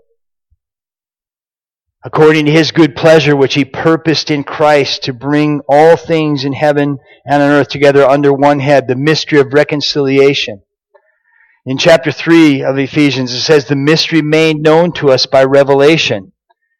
according 2.11 2.47
to 2.47 2.51
his 2.51 2.71
good 2.71 2.95
pleasure, 2.95 3.35
which 3.35 3.53
he 3.53 3.63
purposed 3.63 4.31
in 4.31 4.43
Christ 4.43 5.03
to 5.03 5.13
bring 5.13 5.61
all 5.69 5.95
things 5.95 6.43
in 6.43 6.53
heaven 6.53 6.97
and 7.23 7.43
on 7.43 7.51
earth 7.51 7.67
together 7.67 8.03
under 8.03 8.33
one 8.33 8.59
head, 8.59 8.87
the 8.87 8.95
mystery 8.95 9.39
of 9.39 9.53
reconciliation. 9.53 10.63
In 11.67 11.77
chapter 11.77 12.11
3 12.11 12.63
of 12.63 12.79
Ephesians, 12.79 13.31
it 13.31 13.41
says, 13.41 13.67
the 13.67 13.75
mystery 13.75 14.23
made 14.23 14.57
known 14.57 14.91
to 14.93 15.11
us 15.11 15.27
by 15.27 15.43
revelation. 15.43 16.31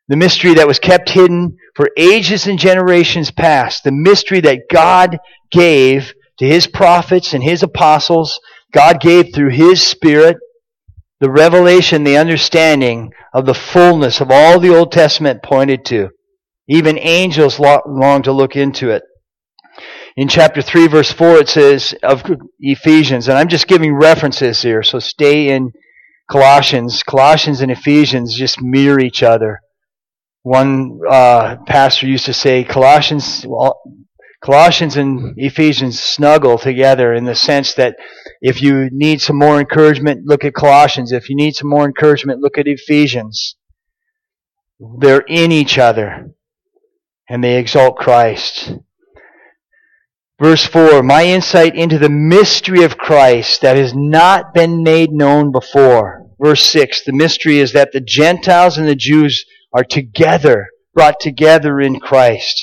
The 0.07 0.17
mystery 0.17 0.55
that 0.55 0.67
was 0.67 0.79
kept 0.79 1.11
hidden 1.11 1.57
for 1.75 1.91
ages 1.95 2.47
and 2.47 2.57
generations 2.57 3.29
past. 3.29 3.83
The 3.83 3.91
mystery 3.91 4.39
that 4.41 4.63
God 4.71 5.19
gave 5.51 6.15
to 6.39 6.45
his 6.47 6.65
prophets 6.65 7.35
and 7.35 7.43
his 7.43 7.61
apostles. 7.61 8.39
God 8.73 8.99
gave 8.99 9.31
through 9.31 9.51
his 9.51 9.85
Spirit 9.85 10.37
the 11.19 11.29
revelation, 11.29 12.03
the 12.03 12.17
understanding 12.17 13.11
of 13.33 13.45
the 13.45 13.53
fullness 13.53 14.21
of 14.21 14.31
all 14.31 14.59
the 14.59 14.75
Old 14.75 14.91
Testament 14.91 15.43
pointed 15.43 15.85
to. 15.85 16.09
Even 16.67 16.97
angels 16.99 17.59
long 17.59 18.21
to 18.23 18.31
look 18.31 18.55
into 18.55 18.89
it. 18.89 19.03
In 20.15 20.27
chapter 20.27 20.61
3 20.61 20.87
verse 20.87 21.11
4 21.11 21.37
it 21.37 21.49
says 21.49 21.95
of 22.03 22.23
Ephesians, 22.59 23.27
and 23.27 23.37
I'm 23.37 23.47
just 23.47 23.67
giving 23.67 23.95
references 23.95 24.61
here, 24.61 24.83
so 24.83 24.99
stay 24.99 25.49
in 25.49 25.71
Colossians. 26.29 27.03
Colossians 27.03 27.61
and 27.61 27.71
Ephesians 27.71 28.35
just 28.35 28.61
mirror 28.61 28.99
each 28.99 29.23
other. 29.23 29.61
One 30.43 30.99
uh, 31.09 31.57
pastor 31.67 32.07
used 32.07 32.25
to 32.25 32.33
say 32.33 32.63
Colossians, 32.63 33.45
well, 33.47 33.81
Colossians 34.43 34.95
and 34.95 35.33
Ephesians 35.37 35.99
snuggle 35.99 36.57
together 36.57 37.13
in 37.13 37.25
the 37.25 37.35
sense 37.35 37.73
that 37.73 37.95
if 38.41 38.61
you 38.61 38.89
need 38.91 39.21
some 39.21 39.37
more 39.37 39.59
encouragement, 39.59 40.25
look 40.25 40.45
at 40.45 40.53
Colossians. 40.53 41.11
If 41.11 41.29
you 41.29 41.35
need 41.35 41.55
some 41.55 41.69
more 41.69 41.85
encouragement, 41.85 42.39
look 42.39 42.57
at 42.57 42.67
Ephesians. 42.67 43.55
They're 44.99 45.25
in 45.27 45.51
each 45.51 45.77
other 45.77 46.31
and 47.27 47.43
they 47.43 47.57
exalt 47.57 47.97
Christ. 47.97 48.73
Verse 50.41 50.65
4 50.65 51.03
My 51.03 51.25
insight 51.25 51.75
into 51.75 51.97
the 51.97 52.09
mystery 52.09 52.83
of 52.83 52.97
Christ 52.97 53.61
that 53.61 53.75
has 53.75 53.93
not 53.93 54.53
been 54.53 54.83
made 54.83 55.11
known 55.11 55.51
before. 55.51 56.27
Verse 56.39 56.65
6 56.67 57.03
The 57.03 57.11
mystery 57.11 57.59
is 57.59 57.73
that 57.73 57.91
the 57.91 57.99
Gentiles 57.99 58.77
and 58.77 58.87
the 58.87 58.95
Jews 58.95 59.45
are 59.73 59.83
together, 59.83 60.69
brought 60.93 61.19
together 61.19 61.81
in 61.81 61.99
Christ. 61.99 62.61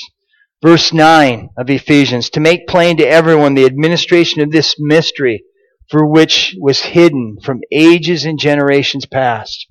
Verse 0.63 0.91
9 0.91 1.49
of 1.55 1.69
Ephesians 1.69 2.31
To 2.31 2.39
make 2.39 2.67
plain 2.67 2.97
to 2.97 3.07
everyone 3.07 3.53
the 3.53 3.65
administration 3.65 4.41
of 4.41 4.51
this 4.51 4.75
mystery 4.79 5.43
for 5.89 6.05
which 6.05 6.55
was 6.59 6.81
hidden 6.81 7.37
from 7.43 7.61
ages 7.71 8.25
and 8.25 8.39
generations 8.39 9.05
past. 9.05 9.67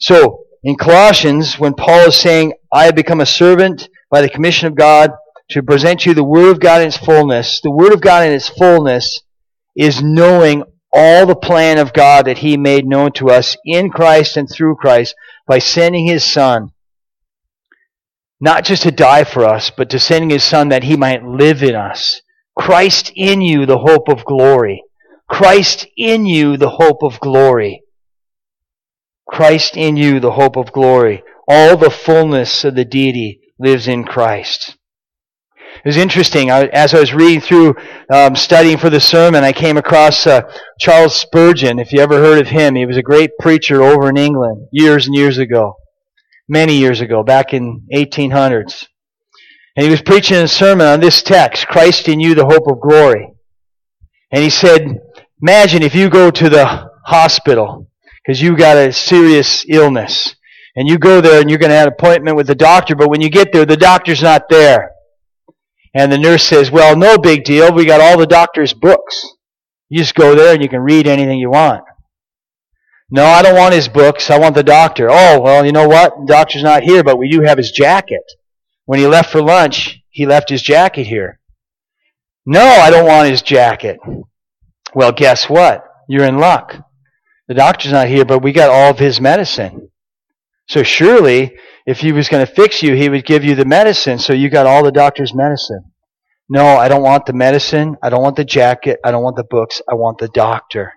So, 0.00 0.44
in 0.62 0.76
Colossians, 0.76 1.58
when 1.58 1.74
Paul 1.74 2.08
is 2.08 2.16
saying, 2.16 2.54
I 2.72 2.84
have 2.84 2.94
become 2.94 3.20
a 3.20 3.26
servant 3.26 3.88
by 4.10 4.20
the 4.20 4.28
commission 4.28 4.66
of 4.66 4.74
God 4.74 5.12
to 5.50 5.62
present 5.62 6.04
you 6.04 6.14
the 6.14 6.24
Word 6.24 6.50
of 6.50 6.60
God 6.60 6.82
in 6.82 6.88
its 6.88 6.96
fullness. 6.96 7.60
The 7.60 7.70
Word 7.70 7.92
of 7.92 8.00
God 8.00 8.26
in 8.26 8.32
its 8.32 8.48
fullness 8.48 9.22
is 9.76 10.02
knowing 10.02 10.64
all 10.92 11.26
the 11.26 11.36
plan 11.36 11.78
of 11.78 11.92
God 11.92 12.26
that 12.26 12.38
He 12.38 12.56
made 12.56 12.86
known 12.86 13.12
to 13.12 13.30
us 13.30 13.56
in 13.64 13.90
Christ 13.90 14.36
and 14.36 14.48
through 14.50 14.76
Christ 14.76 15.14
by 15.46 15.58
sending 15.58 16.06
His 16.06 16.24
Son. 16.24 16.70
Not 18.40 18.64
just 18.64 18.82
to 18.82 18.90
die 18.90 19.24
for 19.24 19.44
us, 19.44 19.70
but 19.70 19.90
to 19.90 19.98
sending 19.98 20.30
His 20.30 20.44
Son 20.44 20.70
that 20.70 20.84
He 20.84 20.96
might 20.96 21.22
live 21.22 21.62
in 21.62 21.74
us. 21.74 22.22
Christ 22.56 23.12
in 23.14 23.40
you, 23.40 23.66
the 23.66 23.78
hope 23.78 24.08
of 24.08 24.24
glory. 24.24 24.82
Christ 25.28 25.86
in 25.96 26.26
you, 26.26 26.56
the 26.56 26.70
hope 26.70 27.02
of 27.02 27.20
glory. 27.20 27.82
Christ 29.28 29.76
in 29.76 29.96
you, 29.96 30.20
the 30.20 30.32
hope 30.32 30.56
of 30.56 30.72
glory. 30.72 31.22
All 31.48 31.76
the 31.76 31.90
fullness 31.90 32.64
of 32.64 32.74
the 32.74 32.84
deity 32.84 33.40
lives 33.58 33.88
in 33.88 34.04
Christ. 34.04 34.76
It 35.84 35.88
was 35.88 35.96
interesting. 35.96 36.50
As 36.50 36.94
I 36.94 37.00
was 37.00 37.12
reading 37.12 37.40
through, 37.40 37.74
um, 38.10 38.34
studying 38.34 38.78
for 38.78 38.88
the 38.88 39.00
sermon, 39.00 39.44
I 39.44 39.52
came 39.52 39.76
across 39.76 40.26
uh, 40.26 40.42
Charles 40.80 41.14
Spurgeon. 41.14 41.78
If 41.78 41.92
you 41.92 42.00
ever 42.00 42.18
heard 42.18 42.40
of 42.40 42.48
him, 42.48 42.74
he 42.74 42.86
was 42.86 42.96
a 42.96 43.02
great 43.02 43.30
preacher 43.38 43.82
over 43.82 44.08
in 44.08 44.16
England 44.16 44.68
years 44.72 45.06
and 45.06 45.14
years 45.14 45.38
ago, 45.38 45.76
many 46.48 46.78
years 46.78 47.00
ago, 47.00 47.22
back 47.22 47.52
in 47.52 47.82
1800s. 47.94 48.86
And 49.76 49.84
he 49.84 49.90
was 49.90 50.00
preaching 50.00 50.38
a 50.38 50.48
sermon 50.48 50.86
on 50.86 51.00
this 51.00 51.22
text, 51.22 51.66
Christ 51.68 52.08
in 52.08 52.20
you, 52.20 52.34
the 52.34 52.46
hope 52.46 52.66
of 52.66 52.80
glory. 52.80 53.34
And 54.32 54.42
he 54.42 54.50
said, 54.50 55.00
imagine 55.42 55.82
if 55.82 55.94
you 55.94 56.08
go 56.08 56.30
to 56.30 56.48
the 56.48 56.90
hospital 57.04 57.88
because 58.24 58.40
you 58.40 58.56
got 58.56 58.76
a 58.76 58.92
serious 58.92 59.64
illness 59.68 60.34
and 60.74 60.88
you 60.88 60.98
go 60.98 61.20
there 61.20 61.40
and 61.40 61.48
you're 61.48 61.58
going 61.58 61.70
to 61.70 61.76
have 61.76 61.88
an 61.88 61.94
appointment 61.94 62.36
with 62.36 62.46
the 62.46 62.54
doctor, 62.54 62.94
but 62.94 63.08
when 63.08 63.20
you 63.20 63.30
get 63.30 63.52
there, 63.52 63.64
the 63.64 63.76
doctor's 63.76 64.22
not 64.22 64.48
there. 64.48 64.90
And 65.94 66.12
the 66.12 66.18
nurse 66.18 66.44
says, 66.44 66.70
well, 66.70 66.96
no 66.96 67.16
big 67.16 67.44
deal. 67.44 67.72
We 67.72 67.86
got 67.86 68.02
all 68.02 68.18
the 68.18 68.26
doctor's 68.26 68.74
books. 68.74 69.26
You 69.88 70.00
just 70.00 70.14
go 70.14 70.34
there 70.34 70.52
and 70.52 70.62
you 70.62 70.68
can 70.68 70.80
read 70.80 71.06
anything 71.06 71.38
you 71.38 71.50
want. 71.50 71.84
No, 73.08 73.24
I 73.24 73.40
don't 73.40 73.56
want 73.56 73.72
his 73.74 73.88
books. 73.88 74.30
I 74.30 74.38
want 74.38 74.54
the 74.54 74.64
doctor. 74.64 75.08
Oh, 75.10 75.40
well, 75.40 75.64
you 75.64 75.72
know 75.72 75.88
what? 75.88 76.12
The 76.18 76.26
doctor's 76.26 76.64
not 76.64 76.82
here, 76.82 77.04
but 77.04 77.18
we 77.18 77.30
do 77.30 77.42
have 77.42 77.56
his 77.56 77.70
jacket. 77.70 78.24
When 78.84 78.98
he 78.98 79.06
left 79.06 79.30
for 79.30 79.40
lunch, 79.40 80.00
he 80.10 80.26
left 80.26 80.50
his 80.50 80.60
jacket 80.60 81.04
here. 81.04 81.40
No, 82.44 82.64
I 82.64 82.90
don't 82.90 83.06
want 83.06 83.30
his 83.30 83.42
jacket. 83.42 83.98
Well, 84.96 85.12
guess 85.12 85.46
what? 85.50 85.84
You're 86.08 86.24
in 86.24 86.38
luck. 86.38 86.74
The 87.48 87.54
doctor's 87.54 87.92
not 87.92 88.08
here, 88.08 88.24
but 88.24 88.42
we 88.42 88.52
got 88.52 88.70
all 88.70 88.92
of 88.92 88.98
his 88.98 89.20
medicine. 89.20 89.90
So 90.70 90.82
surely, 90.82 91.54
if 91.84 92.00
he 92.00 92.12
was 92.12 92.30
going 92.30 92.46
to 92.46 92.50
fix 92.50 92.82
you, 92.82 92.94
he 92.94 93.10
would 93.10 93.26
give 93.26 93.44
you 93.44 93.54
the 93.54 93.66
medicine, 93.66 94.18
so 94.18 94.32
you 94.32 94.48
got 94.48 94.64
all 94.64 94.82
the 94.82 94.90
doctor's 94.90 95.34
medicine. 95.34 95.92
No, 96.48 96.64
I 96.64 96.88
don't 96.88 97.02
want 97.02 97.26
the 97.26 97.34
medicine. 97.34 97.98
I 98.02 98.08
don't 98.08 98.22
want 98.22 98.36
the 98.36 98.44
jacket. 98.46 98.98
I 99.04 99.10
don't 99.10 99.22
want 99.22 99.36
the 99.36 99.44
books. 99.44 99.82
I 99.86 99.96
want 99.96 100.16
the 100.16 100.28
doctor. 100.28 100.94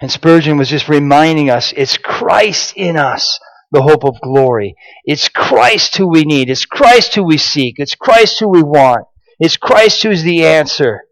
And 0.00 0.10
Spurgeon 0.10 0.58
was 0.58 0.68
just 0.68 0.88
reminding 0.88 1.50
us 1.50 1.72
it's 1.76 1.98
Christ 1.98 2.72
in 2.74 2.96
us, 2.96 3.38
the 3.70 3.82
hope 3.82 4.04
of 4.04 4.20
glory. 4.20 4.74
It's 5.04 5.28
Christ 5.28 5.98
who 5.98 6.08
we 6.08 6.24
need. 6.24 6.50
It's 6.50 6.66
Christ 6.66 7.14
who 7.14 7.22
we 7.22 7.38
seek. 7.38 7.76
It's 7.78 7.94
Christ 7.94 8.40
who 8.40 8.48
we 8.48 8.64
want. 8.64 9.06
It's 9.38 9.56
Christ 9.56 10.02
who's 10.02 10.24
the 10.24 10.44
answer. 10.44 11.02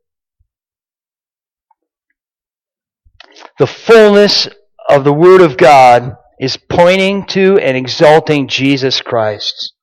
The 3.58 3.66
fullness 3.66 4.48
of 4.88 5.04
the 5.04 5.12
Word 5.12 5.40
of 5.40 5.56
God 5.56 6.16
is 6.40 6.56
pointing 6.56 7.26
to 7.26 7.58
and 7.58 7.76
exalting 7.76 8.46
Jesus 8.46 9.00
Christ. 9.00 9.74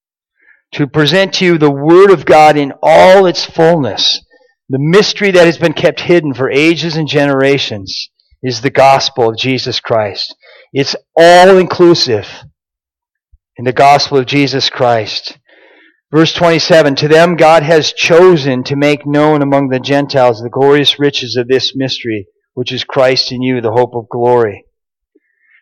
To 0.73 0.88
present 0.88 1.33
to 1.35 1.45
you 1.45 1.57
the 1.57 1.71
Word 1.71 2.09
of 2.09 2.25
God 2.25 2.57
in 2.57 2.73
all 2.81 3.25
its 3.25 3.43
fullness. 3.43 4.21
The 4.69 4.79
mystery 4.79 5.31
that 5.31 5.45
has 5.45 5.57
been 5.57 5.73
kept 5.73 6.01
hidden 6.01 6.33
for 6.33 6.49
ages 6.49 6.95
and 6.95 7.07
generations 7.07 8.09
is 8.41 8.61
the 8.61 8.69
gospel 8.69 9.29
of 9.29 9.38
Jesus 9.38 9.79
Christ. 9.79 10.33
It's 10.71 10.95
all 11.15 11.57
inclusive 11.57 12.27
in 13.57 13.65
the 13.65 13.73
gospel 13.73 14.17
of 14.17 14.25
Jesus 14.25 14.69
Christ. 14.69 15.38
Verse 16.11 16.33
27 16.33 16.95
To 16.95 17.07
them 17.07 17.35
God 17.35 17.63
has 17.63 17.91
chosen 17.91 18.63
to 18.63 18.75
make 18.75 19.05
known 19.05 19.41
among 19.41 19.69
the 19.69 19.79
Gentiles 19.79 20.41
the 20.41 20.49
glorious 20.49 20.97
riches 20.97 21.35
of 21.35 21.47
this 21.47 21.75
mystery, 21.75 22.27
which 22.55 22.73
is 22.73 22.83
Christ 22.83 23.31
in 23.31 23.43
you, 23.43 23.61
the 23.61 23.71
hope 23.71 23.93
of 23.93 24.09
glory 24.09 24.65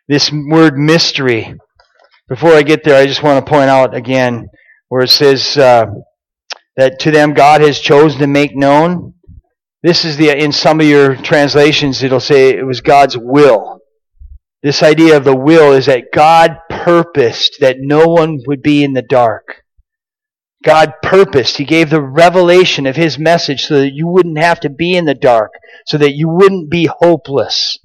this 0.08 0.32
word 0.32 0.78
mystery. 0.78 1.56
Before 2.28 2.54
I 2.54 2.64
get 2.64 2.84
there, 2.84 3.00
I 3.00 3.06
just 3.06 3.24
want 3.24 3.46
to 3.46 3.50
point 3.50 3.70
out 3.70 3.96
again 3.96 4.48
where 4.90 5.04
it 5.04 5.10
says 5.10 5.58
uh, 5.58 5.86
that 6.76 7.00
to 7.00 7.12
them 7.12 7.34
God 7.34 7.62
has 7.62 7.80
chosen 7.80 8.20
to 8.20 8.28
make 8.28 8.56
known. 8.56 9.14
This 9.82 10.06
is 10.06 10.18
the 10.18 10.30
in 10.30 10.52
some 10.52 10.80
of 10.80 10.86
your 10.86 11.16
translations 11.16 12.04
it'll 12.04 12.20
say 12.20 12.50
it 12.50 12.66
was 12.66 12.82
God's 12.82 13.18
will. 13.18 13.80
This 14.62 14.82
idea 14.82 15.18
of 15.18 15.26
the 15.26 15.36
will 15.36 15.74
is 15.74 15.88
that 15.88 16.14
God 16.14 16.58
purposed 16.70 17.58
that 17.60 17.78
no 17.80 18.08
one 18.08 18.40
would 18.48 18.62
be 18.62 18.84
in 18.84 18.94
the 18.94 19.02
dark. 19.02 19.63
God 20.64 20.94
purposed. 21.04 21.58
He 21.58 21.66
gave 21.66 21.90
the 21.90 22.02
revelation 22.02 22.86
of 22.86 22.96
His 22.96 23.20
message 23.20 23.66
so 23.66 23.80
that 23.80 23.94
you 23.94 24.08
wouldn't 24.08 24.38
have 24.38 24.60
to 24.62 24.70
be 24.70 24.96
in 24.96 25.06
the 25.06 25.14
dark, 25.14 25.52
so 25.86 25.98
that 25.98 26.14
you 26.14 26.30
wouldn't 26.30 26.70
be 26.70 26.86
hopeless 26.86 27.78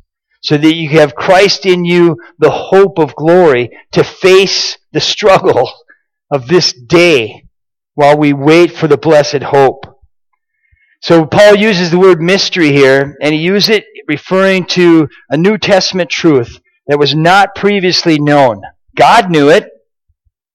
so 0.43 0.57
that 0.57 0.75
you 0.75 0.89
have 0.91 1.15
Christ 1.15 1.67
in 1.67 1.85
you, 1.85 2.17
the 2.39 2.51
hope 2.51 2.99
of 2.99 3.15
glory, 3.15 3.71
to 3.93 4.05
face 4.05 4.79
the 4.93 5.01
struggle 5.01 5.71
of 6.31 6.47
this 6.47 6.73
day 6.73 7.45
while 7.95 8.17
we 8.17 8.33
wait 8.33 8.73
for 8.73 8.87
the 8.87 8.97
blessed 8.97 9.43
hope. 9.43 9.85
So 11.01 11.27
Paul 11.27 11.57
uses 11.57 11.91
the 11.91 11.99
word 11.99 12.21
mystery 12.21 12.73
here, 12.73 13.17
and 13.21 13.35
he 13.35 13.41
uses 13.41 13.71
it 13.71 13.85
referring 14.07 14.67
to 14.67 15.09
a 15.29 15.37
New 15.37 15.59
Testament 15.59 16.11
truth 16.11 16.61
that 16.87 16.99
was 16.99 17.15
not 17.15 17.55
previously 17.55 18.19
known. 18.19 18.63
God 18.97 19.31
knew 19.31 19.49
it, 19.49 19.69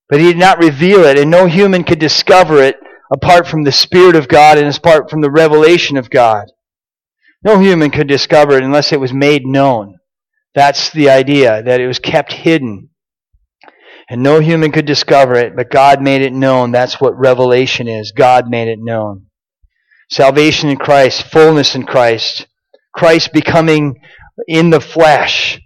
but 0.09 0.19
he 0.19 0.27
did 0.27 0.37
not 0.37 0.59
reveal 0.59 1.03
it, 1.03 1.17
and 1.17 1.31
no 1.31 1.45
human 1.45 1.83
could 1.83 1.99
discover 1.99 2.61
it 2.61 2.77
apart 3.11 3.47
from 3.47 3.63
the 3.63 3.71
Spirit 3.71 4.15
of 4.15 4.27
God 4.27 4.57
and 4.57 4.75
apart 4.75 5.09
from 5.09 5.21
the 5.21 5.31
revelation 5.31 5.97
of 5.97 6.09
God. 6.09 6.45
No 7.43 7.59
human 7.59 7.91
could 7.91 8.07
discover 8.07 8.57
it 8.57 8.63
unless 8.63 8.91
it 8.91 8.99
was 8.99 9.13
made 9.13 9.45
known. 9.45 9.97
That's 10.55 10.91
the 10.91 11.09
idea, 11.09 11.61
that 11.63 11.81
it 11.81 11.87
was 11.87 11.99
kept 11.99 12.31
hidden. 12.31 12.89
And 14.09 14.21
no 14.21 14.39
human 14.39 14.71
could 14.71 14.85
discover 14.85 15.35
it, 15.35 15.55
but 15.55 15.71
God 15.71 16.01
made 16.01 16.21
it 16.21 16.33
known. 16.33 16.71
That's 16.71 16.99
what 16.99 17.17
revelation 17.17 17.87
is. 17.87 18.11
God 18.11 18.49
made 18.49 18.67
it 18.67 18.79
known. 18.79 19.27
Salvation 20.09 20.69
in 20.69 20.77
Christ, 20.77 21.23
fullness 21.23 21.75
in 21.75 21.85
Christ, 21.85 22.47
Christ 22.93 23.33
becoming 23.33 23.95
in 24.47 24.69
the 24.69 24.81
flesh, 24.81 25.59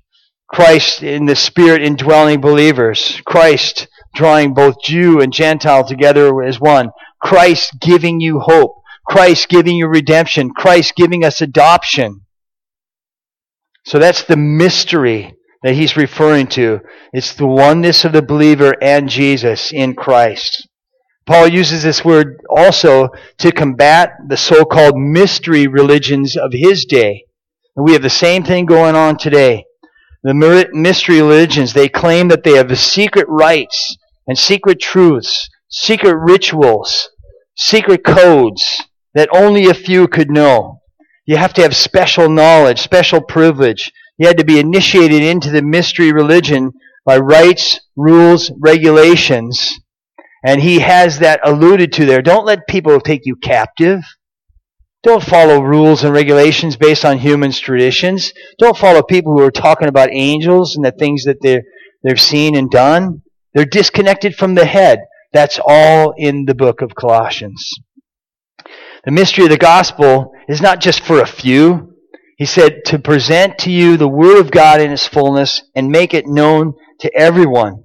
Christ 0.48 1.04
in 1.04 1.26
the 1.26 1.36
Spirit 1.36 1.82
indwelling 1.82 2.40
believers, 2.40 3.22
Christ 3.26 3.88
drawing 4.18 4.54
both 4.54 4.82
Jew 4.84 5.22
and 5.22 5.32
Gentile 5.32 5.88
together 5.88 6.44
as 6.44 6.60
one, 6.60 6.90
Christ 7.22 7.78
giving 7.80 8.20
you 8.20 8.40
hope, 8.40 8.82
Christ 9.08 9.48
giving 9.48 9.78
you 9.78 9.88
redemption, 9.88 10.50
Christ 10.50 10.96
giving 10.96 11.24
us 11.24 11.40
adoption. 11.40 12.26
So 13.86 14.00
that's 14.00 14.24
the 14.24 14.36
mystery 14.36 15.34
that 15.64 15.76
he's 15.76 15.96
referring 15.96 16.48
to. 16.48 16.82
It's 17.14 17.34
the 17.34 17.48
oneness 17.48 18.04
of 18.04 18.12
the 18.12 18.22
believer 18.22 18.76
and 18.82 19.08
Jesus 19.08 19.72
in 19.72 19.96
Christ. 19.96 20.68
Paul 21.26 21.48
uses 21.48 21.84
this 21.84 22.04
word 22.06 22.38
also 22.50 23.10
to 23.40 23.52
combat 23.52 24.12
the 24.28 24.38
so-called 24.38 24.98
mystery 24.98 25.68
religions 25.68 26.36
of 26.36 26.52
his 26.54 26.86
day. 26.86 27.26
And 27.76 27.86
we 27.86 27.94
have 27.94 28.02
the 28.02 28.10
same 28.10 28.44
thing 28.44 28.66
going 28.66 28.96
on 28.96 29.18
today. 29.18 29.66
The 30.24 30.68
mystery 30.74 31.22
religions, 31.22 31.74
they 31.74 31.88
claim 31.88 32.28
that 32.30 32.44
they 32.44 32.54
have 32.54 32.70
the 32.70 32.76
secret 32.76 33.28
rites 33.30 33.98
and 34.28 34.38
secret 34.38 34.80
truths, 34.80 35.50
secret 35.70 36.16
rituals, 36.18 37.10
secret 37.56 38.04
codes 38.04 38.84
that 39.14 39.30
only 39.34 39.68
a 39.68 39.74
few 39.74 40.08
could 40.08 40.30
know. 40.30 40.82
You 41.26 41.38
have 41.38 41.54
to 41.56 41.62
have 41.62 41.76
special 41.76 42.30
knowledge, 42.30 42.80
special 42.80 43.22
privilege. 43.22 43.92
You 44.18 44.28
had 44.28 44.38
to 44.38 44.46
be 44.46 44.60
initiated 44.60 45.22
into 45.22 45.50
the 45.50 45.62
mystery 45.62 46.12
religion 46.12 46.72
by 47.06 47.18
rites, 47.18 47.80
rules, 47.96 48.52
regulations. 48.60 49.80
And 50.46 50.62
he 50.62 50.80
has 50.80 51.20
that 51.20 51.40
alluded 51.44 51.92
to 51.94 52.06
there. 52.06 52.22
Don't 52.22 52.46
let 52.46 52.68
people 52.68 53.00
take 53.00 53.22
you 53.26 53.36
captive. 53.36 54.02
Don't 55.04 55.24
follow 55.24 55.62
rules 55.62 56.04
and 56.04 56.14
regulations 56.14 56.76
based 56.76 57.06
on 57.06 57.18
humans' 57.18 57.60
traditions. 57.60 58.34
Don't 58.60 58.78
follow 58.78 59.02
people 59.04 59.34
who 59.38 59.44
are 59.44 59.52
talking 59.52 59.88
about 59.88 60.10
angels 60.12 60.76
and 60.76 60.86
the 60.86 60.92
things 60.92 61.24
that 61.26 61.42
they've 61.42 62.22
seen 62.22 62.56
and 62.56 62.70
done. 62.70 63.22
They're 63.58 63.66
disconnected 63.66 64.36
from 64.36 64.54
the 64.54 64.66
head. 64.66 65.00
That's 65.34 65.60
all 65.66 66.14
in 66.16 66.46
the 66.46 66.54
book 66.54 66.84
of 66.84 66.94
Colossians. 66.94 67.68
The 69.04 69.10
mystery 69.10 69.46
of 69.46 69.50
the 69.50 69.58
gospel 69.58 70.32
is 70.48 70.62
not 70.62 70.80
just 70.80 71.00
for 71.00 71.20
a 71.20 71.26
few. 71.26 71.96
He 72.38 72.46
said 72.46 72.86
to 72.86 73.00
present 73.00 73.58
to 73.60 73.72
you 73.72 73.98
the 73.98 74.08
word 74.08 74.40
of 74.40 74.52
God 74.52 74.80
in 74.80 74.92
its 74.92 75.08
fullness 75.08 75.64
and 75.76 75.90
make 75.90 76.14
it 76.14 76.28
known 76.28 76.74
to 77.00 77.12
everyone. 77.18 77.84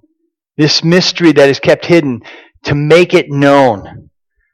This 0.58 0.85
mystery 0.85 1.32
that 1.32 1.48
is 1.48 1.58
kept 1.58 1.87
hidden, 1.87 2.20
to 2.64 2.74
make 2.74 3.14
it 3.14 3.30
known. 3.30 4.11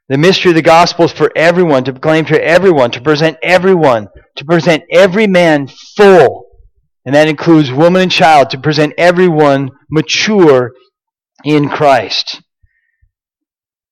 The 0.07 0.17
mystery 0.17 0.51
of 0.51 0.55
the 0.55 0.61
gospel 0.61 1.03
is 1.03 1.11
for 1.11 1.33
everyone, 1.35 1.83
to 1.83 1.91
proclaim 1.91 2.23
to 2.27 2.41
everyone, 2.41 2.91
to 2.91 3.01
present 3.01 3.35
everyone, 3.43 4.07
to 4.37 4.45
present 4.45 4.85
every 4.89 5.27
man 5.27 5.67
full. 5.97 6.45
And 7.05 7.13
that 7.13 7.27
includes 7.27 7.73
woman 7.73 8.03
and 8.03 8.11
child, 8.11 8.51
to 8.51 8.57
present 8.57 8.93
everyone 8.97 9.71
mature 9.91 10.71
in 11.43 11.69
Christ. 11.69 12.41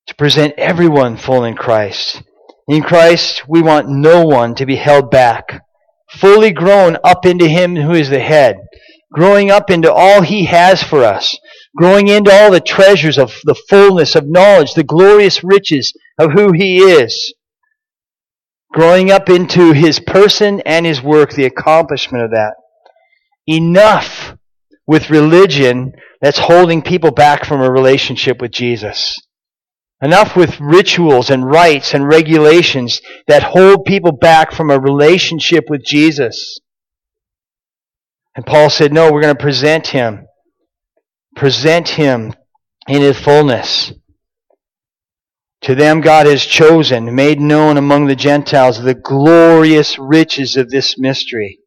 To 0.07 0.15
present 0.15 0.53
everyone 0.57 1.17
full 1.17 1.43
in 1.43 1.55
Christ. 1.55 2.23
In 2.67 2.81
Christ, 2.81 3.43
we 3.47 3.61
want 3.61 3.89
no 3.89 4.25
one 4.25 4.55
to 4.55 4.65
be 4.65 4.75
held 4.75 5.11
back. 5.11 5.63
Fully 6.09 6.51
grown 6.51 6.97
up 7.03 7.25
into 7.25 7.47
Him 7.47 7.75
who 7.75 7.91
is 7.91 8.09
the 8.09 8.19
head. 8.19 8.57
Growing 9.11 9.51
up 9.51 9.69
into 9.69 9.91
all 9.91 10.21
He 10.21 10.45
has 10.45 10.83
for 10.83 11.03
us 11.03 11.37
growing 11.77 12.07
into 12.07 12.31
all 12.33 12.51
the 12.51 12.59
treasures 12.59 13.17
of 13.17 13.31
the 13.43 13.55
fullness 13.69 14.15
of 14.15 14.27
knowledge, 14.27 14.73
the 14.73 14.83
glorious 14.83 15.43
riches 15.43 15.93
of 16.19 16.31
who 16.31 16.51
He 16.51 16.79
is, 16.79 17.33
growing 18.73 19.11
up 19.11 19.29
into 19.29 19.73
His 19.73 19.99
person 19.99 20.61
and 20.65 20.85
His 20.85 21.01
work, 21.01 21.31
the 21.31 21.45
accomplishment 21.45 22.23
of 22.23 22.31
that. 22.31 22.55
Enough 23.45 24.35
with 24.87 25.11
religion 25.11 25.93
that's 26.21 26.39
holding 26.39 26.81
people 26.81 27.11
back 27.11 27.45
from 27.45 27.61
a 27.61 27.71
relationship 27.71 28.41
with 28.41 28.51
Jesus. 28.51 29.15
Enough 30.01 30.35
with 30.35 30.59
rituals 30.59 31.29
and 31.29 31.45
rites 31.45 31.93
and 31.93 32.07
regulations 32.07 33.01
that 33.27 33.43
hold 33.43 33.85
people 33.85 34.11
back 34.11 34.51
from 34.51 34.69
a 34.69 34.79
relationship 34.79 35.65
with 35.69 35.83
Jesus. 35.83 36.59
And 38.35 38.45
Paul 38.45 38.69
said, 38.69 38.93
no, 38.93 39.11
we're 39.11 39.21
going 39.21 39.35
to 39.35 39.41
present 39.41 39.87
him 39.87 40.27
present 41.37 41.89
him 41.89 42.33
in 42.87 43.01
his 43.01 43.17
fullness. 43.17 43.93
To 45.61 45.75
them 45.75 46.01
God 46.01 46.25
has 46.25 46.43
chosen, 46.43 47.15
made 47.15 47.39
known 47.39 47.77
among 47.77 48.07
the 48.07 48.15
Gentiles 48.15 48.81
the 48.81 48.93
glorious 48.93 49.97
riches 49.97 50.57
of 50.57 50.69
this 50.69 50.97
mystery. 50.97 51.59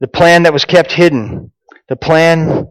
The 0.00 0.08
plan 0.08 0.44
that 0.44 0.52
was 0.52 0.64
kept 0.64 0.92
hidden. 0.92 1.52
The 1.88 1.96
plan 1.96 2.68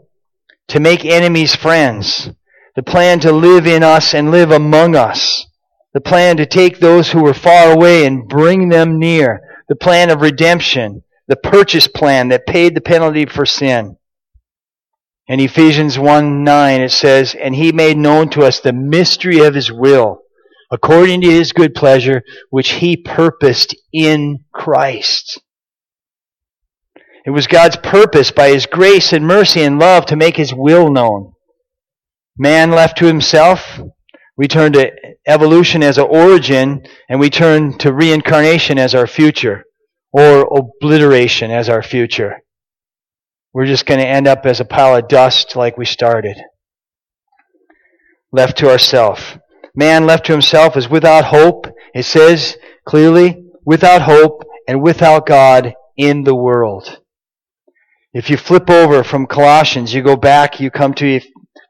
to 0.69 0.80
make 0.80 1.06
enemies 1.06 1.56
friends. 1.56 2.30
The 2.76 2.84
plan 2.84 3.19
to 3.21 3.32
live 3.32 3.67
in 3.67 3.84
us 3.84 4.13
and 4.13 4.32
live 4.32 4.52
among 4.52 4.95
us. 4.95 5.45
The 5.93 6.02
plan 6.02 6.38
to 6.38 6.45
take 6.45 6.80
those 6.80 7.12
who 7.12 7.21
were 7.21 7.34
far 7.34 7.71
away 7.71 8.06
and 8.06 8.28
bring 8.28 8.69
them 8.69 8.97
near. 8.97 9.41
The 9.69 9.76
plan 9.76 10.10
of 10.10 10.21
redemption. 10.21 11.04
The 11.28 11.36
purchase 11.36 11.88
plan 11.88 12.30
that 12.30 12.47
paid 12.47 12.76
the 12.76 12.82
penalty 12.82 13.26
for 13.26 13.45
sin. 13.45 13.97
In 15.28 15.39
Ephesians 15.39 15.97
1 15.97 16.43
9, 16.43 16.82
it 16.82 16.91
says, 16.91 17.36
And 17.36 17.56
he 17.56 17.71
made 17.71 17.97
known 17.97 18.30
to 18.32 18.41
us 18.41 18.60
the 18.60 18.73
mystery 18.73 19.39
of 19.39 19.54
his 19.54 19.71
will, 19.71 20.19
according 20.71 21.21
to 21.21 21.30
his 21.30 21.54
good 21.54 21.76
pleasure, 21.76 22.23
which 22.49 22.71
he 22.71 22.97
purposed 22.97 23.76
in 23.93 24.43
Christ. 24.52 25.41
It 27.25 27.31
was 27.31 27.47
God's 27.47 27.77
purpose 27.77 28.31
by 28.31 28.49
his 28.49 28.65
grace 28.65 29.13
and 29.13 29.25
mercy 29.25 29.63
and 29.63 29.79
love 29.79 30.05
to 30.07 30.15
make 30.15 30.38
his 30.38 30.53
will 30.53 30.91
known. 30.91 31.33
Man 32.38 32.71
left 32.71 32.97
to 32.97 33.05
himself, 33.05 33.79
we 34.36 34.47
turn 34.47 34.73
to 34.73 34.91
evolution 35.27 35.83
as 35.83 35.97
an 35.97 36.07
origin, 36.09 36.86
and 37.07 37.19
we 37.19 37.29
turn 37.29 37.77
to 37.77 37.93
reincarnation 37.93 38.77
as 38.79 38.95
our 38.95 39.07
future, 39.07 39.63
or 40.12 40.47
obliteration 40.57 41.51
as 41.51 41.69
our 41.69 41.83
future 41.83 42.43
we're 43.53 43.67
just 43.67 43.86
going 43.86 43.99
to 43.99 44.07
end 44.07 44.27
up 44.27 44.45
as 44.45 44.59
a 44.59 44.65
pile 44.65 44.95
of 44.95 45.07
dust 45.07 45.55
like 45.55 45.77
we 45.77 45.86
started. 45.86 46.36
Left 48.31 48.57
to 48.57 48.69
ourself. 48.69 49.38
Man 49.75 50.07
left 50.07 50.25
to 50.25 50.31
himself 50.31 50.75
is 50.75 50.89
without 50.89 51.25
hope. 51.25 51.67
It 51.93 52.03
says 52.03 52.57
clearly, 52.86 53.45
without 53.63 54.01
hope 54.01 54.43
and 54.67 54.81
without 54.81 55.27
God 55.27 55.73
in 55.95 56.23
the 56.23 56.36
world. 56.36 56.99
If 58.13 58.30
you 58.30 58.38
flip 58.38 58.69
over 58.69 59.04
from 59.04 59.26
Colossians, 59.26 59.91
you 59.91 60.04
go 60.04 60.15
back, 60.15 60.60
you 60.60 60.69
come 60.69 60.93
to 60.95 61.19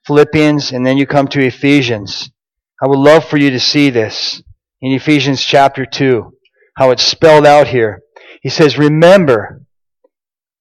Philippians, 0.05 0.73
and 0.73 0.85
then 0.85 0.97
you 0.97 1.07
come 1.07 1.29
to 1.29 1.39
Ephesians. 1.39 2.31
I 2.83 2.87
would 2.87 2.99
love 2.99 3.23
for 3.23 3.37
you 3.37 3.49
to 3.51 3.61
see 3.61 3.89
this 3.89 4.43
in 4.81 4.91
Ephesians 4.91 5.41
chapter 5.41 5.85
2, 5.85 6.33
how 6.75 6.91
it's 6.91 7.03
spelled 7.03 7.45
out 7.45 7.67
here. 7.67 8.01
He 8.41 8.49
says, 8.49 8.77
Remember 8.77 9.61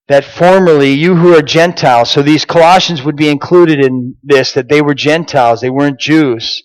that 0.07 0.25
formerly 0.25 0.92
you 0.92 1.16
who 1.16 1.35
are 1.35 1.42
Gentiles, 1.42 2.12
so 2.12 2.23
these 2.23 2.45
Colossians 2.45 3.03
would 3.03 3.16
be 3.16 3.29
included 3.29 3.85
in 3.85 4.14
this, 4.23 4.53
that 4.53 4.68
they 4.68 4.83
were 4.83 4.95
Gentiles, 4.95 5.61
they 5.61 5.71
weren't 5.71 5.99
Jews. 5.99 6.62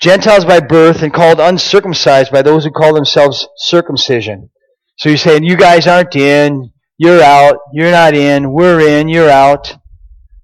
Gentiles 0.00 0.46
by 0.46 0.60
birth 0.60 1.02
and 1.02 1.12
called 1.12 1.40
uncircumcised 1.40 2.32
by 2.32 2.40
those 2.40 2.64
who 2.64 2.70
call 2.70 2.94
themselves 2.94 3.46
circumcision. 3.58 4.48
So 4.96 5.10
you're 5.10 5.18
saying, 5.18 5.44
you 5.44 5.58
guys 5.58 5.86
aren't 5.86 6.16
in, 6.16 6.72
you're 6.98 7.22
out, 7.22 7.58
you're 7.72 7.92
not 7.92 8.14
in, 8.14 8.52
we're 8.52 8.80
in, 8.80 9.08
you're 9.08 9.30
out. 9.30 9.76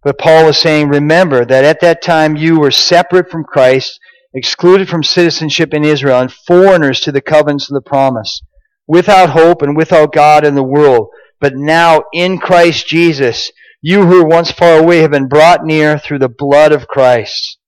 But 0.03 0.19
Paul 0.19 0.47
was 0.47 0.59
saying, 0.59 0.89
remember 0.89 1.45
that 1.45 1.65
at 1.65 1.81
that 1.81 2.01
time 2.01 2.37
you 2.37 2.61
were 2.61 2.71
separate 2.71 3.31
from 3.31 3.45
Christ, 3.45 3.99
excluded 4.33 4.89
from 4.89 5.03
citizenship 5.03 5.75
in 5.75 5.85
Israel, 5.85 6.21
and 6.21 6.33
foreigners 6.33 7.01
to 7.01 7.13
the 7.13 7.21
covenants 7.21 7.71
of 7.71 7.75
the 7.75 7.81
promise, 7.81 8.41
without 8.87 9.31
hope 9.31 9.63
and 9.63 9.77
without 9.77 10.13
God 10.13 10.45
in 10.45 10.55
the 10.55 10.63
world. 10.63 11.09
But 11.41 11.57
now 11.57 12.05
in 12.13 12.39
Christ 12.39 12.87
Jesus, 12.87 13.51
you 13.83 14.07
who 14.07 14.23
were 14.23 14.29
once 14.29 14.51
far 14.51 14.79
away 14.79 14.99
have 14.99 15.11
been 15.11 15.29
brought 15.29 15.65
near 15.65 15.99
through 15.99 16.21
the 16.21 16.29
blood 16.29 16.73
of 16.73 16.87
Christ. 16.87 17.59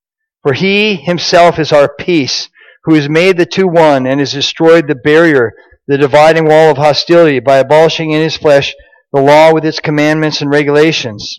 For 0.43 0.53
he 0.53 0.95
himself 0.95 1.59
is 1.59 1.73
our 1.73 1.93
peace, 1.93 2.49
who 2.85 2.95
has 2.95 3.09
made 3.09 3.37
the 3.37 3.47
two 3.47 3.67
one 3.67 4.07
and 4.07 4.21
has 4.21 4.33
destroyed 4.33 4.87
the 4.87 4.95
barrier, 4.95 5.53
the 5.87 5.99
dividing 5.99 6.47
wall 6.47 6.71
of 6.71 6.77
hostility 6.77 7.41
by 7.41 7.59
abolishing 7.59 8.11
in 8.11 8.21
his 8.21 8.37
flesh 8.37 8.75
the 9.13 9.21
law 9.21 9.53
with 9.53 9.65
its 9.65 9.81
commandments 9.81 10.41
and 10.41 10.51
regulations. 10.51 11.39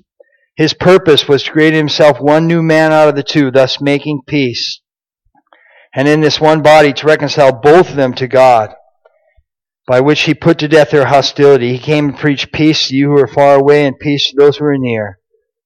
His 0.55 0.73
purpose 0.73 1.27
was 1.27 1.43
to 1.43 1.51
create 1.51 1.73
himself 1.73 2.19
one 2.19 2.47
new 2.47 2.63
man 2.63 2.91
out 2.91 3.09
of 3.09 3.15
the 3.15 3.23
two, 3.23 3.51
thus 3.51 3.79
making 3.79 4.21
peace. 4.25 4.81
And 5.93 6.07
in 6.07 6.21
this 6.21 6.39
one 6.39 6.61
body 6.61 6.93
to 6.93 7.07
reconcile 7.07 7.51
both 7.51 7.89
of 7.89 7.95
them 7.95 8.13
to 8.15 8.27
God 8.27 8.73
by 9.87 10.01
which 10.01 10.23
he 10.23 10.33
put 10.33 10.59
to 10.59 10.67
death 10.67 10.91
their 10.91 11.05
hostility. 11.05 11.71
He 11.71 11.79
came 11.79 12.11
to 12.11 12.17
preach 12.17 12.51
peace 12.51 12.89
to 12.89 12.95
you 12.95 13.11
who 13.11 13.21
are 13.21 13.27
far 13.27 13.55
away 13.55 13.85
and 13.85 13.97
peace 13.97 14.29
to 14.29 14.35
those 14.37 14.57
who 14.57 14.65
are 14.65 14.77
near. 14.77 15.19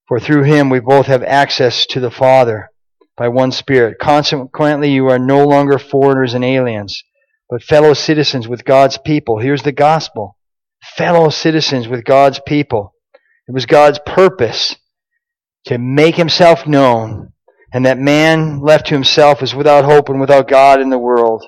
For 0.06 0.20
through 0.20 0.44
him 0.44 0.70
we 0.70 0.78
both 0.78 1.06
have 1.06 1.24
access 1.24 1.84
to 1.86 2.00
the 2.00 2.10
Father 2.10 2.70
by 3.16 3.28
one 3.28 3.50
Spirit. 3.50 3.98
Consequently, 4.00 4.90
you 4.90 5.08
are 5.08 5.18
no 5.18 5.44
longer 5.46 5.78
foreigners 5.78 6.34
and 6.34 6.44
aliens, 6.44 7.02
but 7.52 7.62
fellow 7.62 7.92
citizens 7.92 8.48
with 8.48 8.64
God's 8.64 8.96
people. 8.96 9.38
Here's 9.38 9.62
the 9.62 9.72
gospel. 9.72 10.38
Fellow 10.96 11.28
citizens 11.28 11.86
with 11.86 12.02
God's 12.02 12.40
people. 12.46 12.94
It 13.46 13.52
was 13.52 13.66
God's 13.66 14.00
purpose 14.06 14.74
to 15.66 15.76
make 15.76 16.14
himself 16.14 16.66
known, 16.66 17.34
and 17.70 17.84
that 17.84 17.98
man 17.98 18.60
left 18.60 18.86
to 18.86 18.94
himself 18.94 19.42
is 19.42 19.54
without 19.54 19.84
hope 19.84 20.08
and 20.08 20.18
without 20.18 20.48
God 20.48 20.80
in 20.80 20.88
the 20.88 20.98
world. 20.98 21.44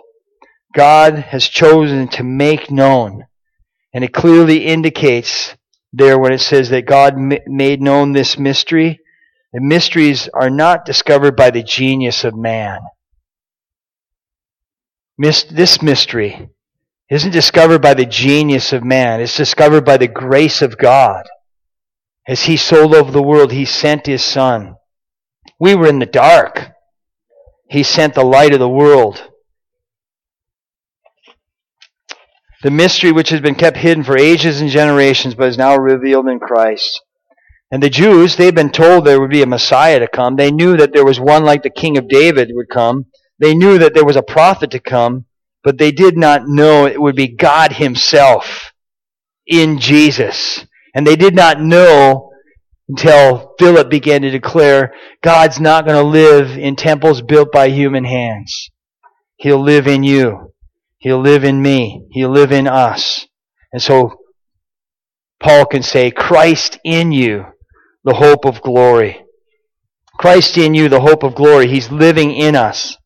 God 0.75 1.15
has 1.15 1.49
chosen 1.49 2.09
to 2.09 2.23
make 2.23 2.71
known. 2.71 3.25
And 3.95 4.05
it 4.05 4.13
clearly 4.13 4.67
indicates 4.67 5.57
there 5.95 6.19
when 6.19 6.35
it 6.35 6.43
says 6.43 6.69
that 6.69 6.85
God 6.85 7.15
made 7.17 7.81
known 7.81 8.13
this 8.13 8.37
mystery. 8.37 9.01
The 9.55 9.63
mysteries 9.63 10.29
are 10.35 10.51
not 10.51 10.85
discovered 10.85 11.35
by 11.35 11.49
the 11.49 11.63
genius 11.63 12.25
of 12.25 12.37
man. 12.37 12.81
This 15.17 15.83
mystery 15.83 16.49
isn't 17.11 17.31
discovered 17.31 17.81
by 17.81 17.95
the 17.95 18.07
genius 18.07 18.73
of 18.73 18.83
man. 18.83 19.21
It's 19.21 19.37
discovered 19.37 19.85
by 19.85 19.97
the 19.97 20.09
grace 20.09 20.63
of 20.63 20.79
God. 20.79 21.25
As 22.27 22.45
he 22.45 22.57
so 22.57 22.87
loved 22.87 23.13
the 23.13 23.23
world, 23.23 23.53
he 23.53 23.65
sent 23.65 24.07
his 24.07 24.25
son. 24.25 24.77
We 25.61 25.75
were 25.75 25.89
in 25.89 25.99
the 25.99 26.07
dark. 26.07 26.73
He 27.69 27.83
sent 27.83 28.15
the 28.15 28.25
light 28.25 28.53
of 28.55 28.61
the 28.61 28.69
world. 28.69 29.31
The 32.63 32.71
mystery 32.71 33.13
which 33.13 33.29
has 33.29 33.41
been 33.41 33.55
kept 33.55 33.77
hidden 33.77 34.05
for 34.05 34.17
ages 34.17 34.61
and 34.61 34.71
generations, 34.71 35.35
but 35.35 35.49
is 35.49 35.59
now 35.59 35.77
revealed 35.77 36.29
in 36.29 36.41
Christ. 36.41 37.03
And 37.71 37.83
the 37.83 37.91
Jews, 37.91 38.37
they've 38.37 38.55
been 38.55 38.71
told 38.71 39.05
there 39.05 39.21
would 39.21 39.31
be 39.31 39.43
a 39.43 39.47
Messiah 39.47 39.99
to 40.01 40.09
come. 40.09 40.37
They 40.37 40.51
knew 40.51 40.77
that 40.79 40.93
there 40.95 41.05
was 41.05 41.21
one 41.21 41.45
like 41.45 41.63
the 41.63 41.71
King 41.71 41.99
of 41.99 42.09
David 42.09 42.51
would 42.55 42.71
come. 42.71 43.07
They 43.39 43.55
knew 43.55 43.79
that 43.79 43.95
there 43.95 44.05
was 44.05 44.17
a 44.17 44.23
prophet 44.23 44.71
to 44.73 44.81
come, 44.81 45.27
but 45.63 45.79
they 45.79 45.93
did 45.93 46.17
not 46.17 46.43
know 46.47 46.87
it 46.87 47.01
would 47.01 47.17
be 47.17 47.29
God 47.29 47.73
Himself 47.73 48.73
in 49.47 49.79
Jesus. 49.79 50.65
And 50.95 51.07
they 51.07 51.17
did 51.17 51.35
not 51.35 51.61
know 51.61 52.31
until 52.89 53.55
Philip 53.59 53.91
began 53.91 54.23
to 54.23 54.31
declare 54.31 54.95
God's 55.23 55.59
not 55.59 55.87
going 55.87 55.97
to 55.97 56.09
live 56.09 56.57
in 56.57 56.77
temples 56.77 57.23
built 57.23 57.51
by 57.51 57.69
human 57.69 58.05
hands. 58.05 58.71
He'll 59.37 59.63
live 59.63 59.87
in 59.87 60.03
you. 60.03 60.53
He'll 60.99 61.21
live 61.21 61.45
in 61.45 61.61
me. 61.61 62.07
He'll 62.11 62.31
live 62.31 62.53
in 62.53 62.67
us. 62.67 63.27
And 63.73 63.83
so 63.83 64.19
Paul 65.41 65.67
can 65.67 65.83
say, 65.83 66.11
Christ 66.11 66.79
in 66.85 67.13
you, 67.13 67.47
the 68.05 68.15
hope 68.15 68.45
of 68.47 68.63
glory. 68.63 69.25
Christ 70.19 70.57
in 70.57 70.75
you, 70.75 70.89
the 70.89 71.01
hope 71.01 71.23
of 71.23 71.35
glory. 71.35 71.67
He's 71.67 71.91
living 71.91 72.33
in 72.33 72.55
us. 72.55 72.97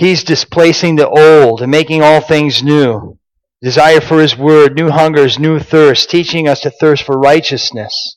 He's 0.00 0.24
displacing 0.24 0.96
the 0.96 1.10
old 1.10 1.60
and 1.60 1.70
making 1.70 2.02
all 2.02 2.22
things 2.22 2.62
new. 2.62 3.18
Desire 3.60 4.00
for 4.00 4.22
His 4.22 4.34
Word, 4.34 4.74
new 4.74 4.88
hungers, 4.88 5.38
new 5.38 5.58
thirst, 5.58 6.08
teaching 6.08 6.48
us 6.48 6.60
to 6.60 6.70
thirst 6.70 7.02
for 7.02 7.20
righteousness. 7.20 8.16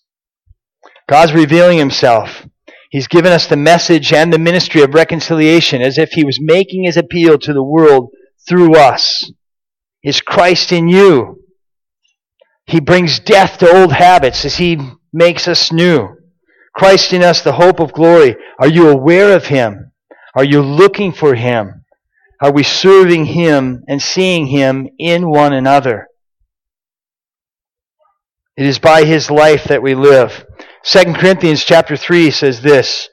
God's 1.09 1.33
revealing 1.33 1.77
Himself. 1.77 2.47
He's 2.89 3.09
given 3.09 3.33
us 3.33 3.47
the 3.47 3.57
message 3.57 4.13
and 4.13 4.31
the 4.31 4.39
ministry 4.39 4.81
of 4.81 4.93
reconciliation 4.93 5.81
as 5.81 5.97
if 5.97 6.11
He 6.11 6.23
was 6.23 6.39
making 6.41 6.85
His 6.85 6.95
appeal 6.95 7.37
to 7.39 7.51
the 7.51 7.61
world 7.61 8.11
through 8.47 8.77
us. 8.77 9.29
Is 10.01 10.21
Christ 10.21 10.71
in 10.71 10.87
you? 10.87 11.43
He 12.65 12.79
brings 12.79 13.19
death 13.19 13.57
to 13.57 13.69
old 13.69 13.91
habits 13.91 14.45
as 14.45 14.55
He 14.55 14.79
makes 15.11 15.49
us 15.49 15.69
new. 15.69 16.07
Christ 16.73 17.11
in 17.11 17.23
us, 17.23 17.41
the 17.41 17.51
hope 17.51 17.81
of 17.81 17.91
glory. 17.91 18.37
Are 18.57 18.69
you 18.69 18.87
aware 18.87 19.35
of 19.35 19.47
Him? 19.47 19.91
Are 20.35 20.43
you 20.43 20.61
looking 20.61 21.11
for 21.11 21.35
Him? 21.35 21.85
Are 22.41 22.51
we 22.51 22.63
serving 22.63 23.25
Him 23.25 23.83
and 23.87 24.01
seeing 24.01 24.47
Him 24.47 24.87
in 24.97 25.29
one 25.29 25.53
another? 25.53 26.07
It 28.57 28.65
is 28.65 28.79
by 28.79 29.05
His 29.05 29.31
life 29.31 29.65
that 29.65 29.83
we 29.83 29.95
live. 29.95 30.45
2 30.85 31.13
Corinthians 31.13 31.63
chapter 31.63 31.95
3 31.95 32.31
says 32.31 32.61
this. 32.61 33.09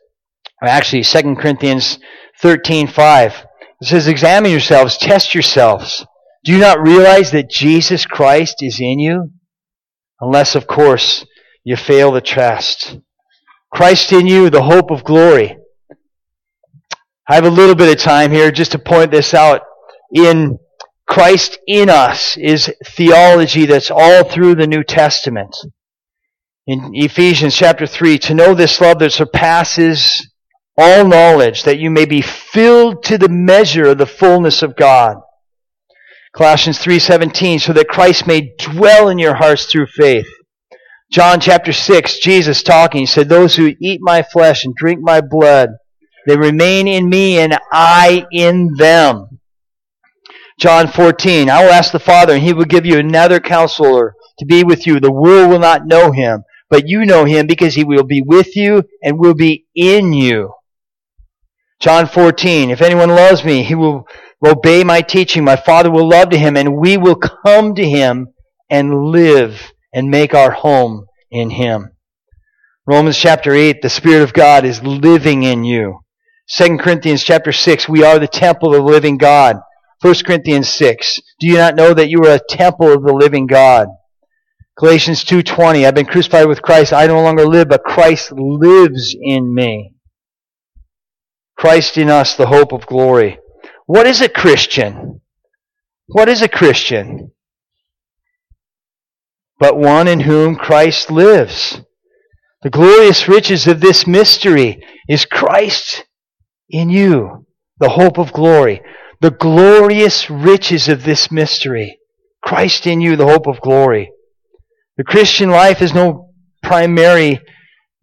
Actually, 0.62 1.04
2 1.04 1.36
Corinthians 1.36 1.98
13, 2.40 2.86
5. 2.86 3.46
It 3.80 3.86
says, 3.86 4.08
Examine 4.08 4.50
yourselves, 4.50 4.98
test 4.98 5.34
yourselves. 5.34 6.04
Do 6.44 6.52
you 6.52 6.58
not 6.58 6.80
realize 6.80 7.30
that 7.30 7.50
Jesus 7.50 8.06
Christ 8.06 8.56
is 8.60 8.80
in 8.80 8.98
you? 8.98 9.30
Unless, 10.20 10.54
of 10.54 10.66
course, 10.66 11.24
you 11.64 11.76
fail 11.76 12.12
the 12.12 12.20
test. 12.20 12.98
Christ 13.72 14.12
in 14.12 14.26
you, 14.26 14.50
the 14.50 14.62
hope 14.62 14.90
of 14.90 15.04
glory. 15.04 15.56
I 17.30 17.36
have 17.36 17.44
a 17.44 17.50
little 17.50 17.76
bit 17.76 17.96
of 17.96 18.02
time 18.02 18.32
here 18.32 18.50
just 18.50 18.72
to 18.72 18.80
point 18.80 19.12
this 19.12 19.34
out. 19.34 19.60
In 20.12 20.58
Christ 21.06 21.60
in 21.68 21.88
us 21.88 22.36
is 22.36 22.74
theology 22.84 23.66
that's 23.66 23.88
all 23.88 24.24
through 24.24 24.56
the 24.56 24.66
New 24.66 24.82
Testament. 24.82 25.54
In 26.66 26.90
Ephesians 26.92 27.54
chapter 27.54 27.86
3, 27.86 28.18
to 28.18 28.34
know 28.34 28.54
this 28.54 28.80
love 28.80 28.98
that 28.98 29.12
surpasses 29.12 30.28
all 30.76 31.06
knowledge, 31.06 31.62
that 31.62 31.78
you 31.78 31.88
may 31.88 32.04
be 32.04 32.20
filled 32.20 33.04
to 33.04 33.16
the 33.16 33.28
measure 33.28 33.86
of 33.86 33.98
the 33.98 34.06
fullness 34.06 34.64
of 34.64 34.74
God. 34.74 35.18
Colossians 36.34 36.80
3:17 36.80 37.60
so 37.60 37.72
that 37.72 37.86
Christ 37.86 38.26
may 38.26 38.54
dwell 38.58 39.08
in 39.08 39.20
your 39.20 39.36
hearts 39.36 39.66
through 39.66 39.86
faith. 39.86 40.26
John 41.12 41.38
chapter 41.38 41.72
6 41.72 42.18
Jesus 42.18 42.64
talking 42.64 43.02
he 43.02 43.06
said 43.06 43.28
those 43.28 43.54
who 43.54 43.76
eat 43.80 44.00
my 44.02 44.22
flesh 44.22 44.64
and 44.64 44.74
drink 44.74 44.98
my 45.00 45.20
blood 45.20 45.70
they 46.30 46.36
remain 46.36 46.86
in 46.86 47.08
me 47.08 47.40
and 47.40 47.58
I 47.72 48.24
in 48.30 48.76
them. 48.76 49.40
John 50.60 50.86
14, 50.86 51.50
I 51.50 51.64
will 51.64 51.72
ask 51.72 51.90
the 51.90 51.98
Father 51.98 52.34
and 52.34 52.42
he 52.42 52.52
will 52.52 52.66
give 52.66 52.86
you 52.86 52.98
another 52.98 53.40
counselor 53.40 54.14
to 54.38 54.44
be 54.46 54.62
with 54.62 54.86
you. 54.86 55.00
The 55.00 55.10
world 55.10 55.50
will 55.50 55.58
not 55.58 55.88
know 55.88 56.12
him, 56.12 56.44
but 56.68 56.86
you 56.86 57.04
know 57.04 57.24
him 57.24 57.48
because 57.48 57.74
he 57.74 57.82
will 57.82 58.04
be 58.04 58.22
with 58.22 58.54
you 58.54 58.84
and 59.02 59.18
will 59.18 59.34
be 59.34 59.66
in 59.74 60.12
you. 60.12 60.52
John 61.80 62.06
14, 62.06 62.70
if 62.70 62.80
anyone 62.80 63.08
loves 63.08 63.44
me, 63.44 63.64
he 63.64 63.74
will 63.74 64.06
obey 64.46 64.84
my 64.84 65.00
teaching. 65.00 65.42
My 65.42 65.56
Father 65.56 65.90
will 65.90 66.08
love 66.08 66.30
to 66.30 66.38
him 66.38 66.56
and 66.56 66.76
we 66.76 66.96
will 66.96 67.16
come 67.16 67.74
to 67.74 67.84
him 67.84 68.28
and 68.70 69.06
live 69.06 69.72
and 69.92 70.08
make 70.08 70.32
our 70.32 70.52
home 70.52 71.06
in 71.32 71.50
him. 71.50 71.90
Romans 72.86 73.18
chapter 73.18 73.52
8, 73.52 73.82
the 73.82 73.90
Spirit 73.90 74.22
of 74.22 74.32
God 74.32 74.64
is 74.64 74.80
living 74.84 75.42
in 75.42 75.64
you. 75.64 75.98
2 76.56 76.78
Corinthians 76.78 77.22
chapter 77.22 77.52
6, 77.52 77.88
we 77.88 78.02
are 78.02 78.18
the 78.18 78.26
temple 78.26 78.74
of 78.74 78.84
the 78.84 78.90
living 78.90 79.18
God. 79.18 79.56
1 80.02 80.14
Corinthians 80.26 80.68
6, 80.68 81.20
do 81.38 81.46
you 81.46 81.56
not 81.56 81.76
know 81.76 81.94
that 81.94 82.08
you 82.08 82.24
are 82.24 82.34
a 82.34 82.40
temple 82.48 82.92
of 82.92 83.04
the 83.04 83.12
living 83.12 83.46
God? 83.46 83.86
Galatians 84.76 85.24
2:20, 85.24 85.86
I've 85.86 85.94
been 85.94 86.06
crucified 86.06 86.48
with 86.48 86.62
Christ. 86.62 86.92
I 86.92 87.06
no 87.06 87.20
longer 87.20 87.46
live, 87.46 87.68
but 87.68 87.84
Christ 87.84 88.32
lives 88.32 89.14
in 89.20 89.54
me. 89.54 89.92
Christ 91.56 91.98
in 91.98 92.08
us, 92.08 92.34
the 92.34 92.46
hope 92.46 92.72
of 92.72 92.86
glory. 92.86 93.38
What 93.84 94.06
is 94.06 94.22
a 94.22 94.28
Christian? 94.28 95.20
What 96.06 96.30
is 96.30 96.40
a 96.40 96.48
Christian? 96.48 97.32
But 99.58 99.76
one 99.76 100.08
in 100.08 100.20
whom 100.20 100.56
Christ 100.56 101.10
lives. 101.10 101.82
The 102.62 102.70
glorious 102.70 103.28
riches 103.28 103.66
of 103.66 103.80
this 103.80 104.06
mystery 104.06 104.82
is 105.08 105.26
Christ 105.26 106.06
in 106.70 106.90
you, 106.90 107.46
the 107.78 107.88
hope 107.88 108.18
of 108.18 108.32
glory. 108.32 108.82
The 109.20 109.30
glorious 109.30 110.30
riches 110.30 110.88
of 110.88 111.04
this 111.04 111.30
mystery. 111.30 111.98
Christ 112.42 112.86
in 112.86 113.00
you, 113.00 113.16
the 113.16 113.26
hope 113.26 113.46
of 113.46 113.60
glory. 113.60 114.10
The 114.96 115.04
Christian 115.04 115.50
life 115.50 115.82
is 115.82 115.94
no 115.94 116.32
primary, 116.62 117.40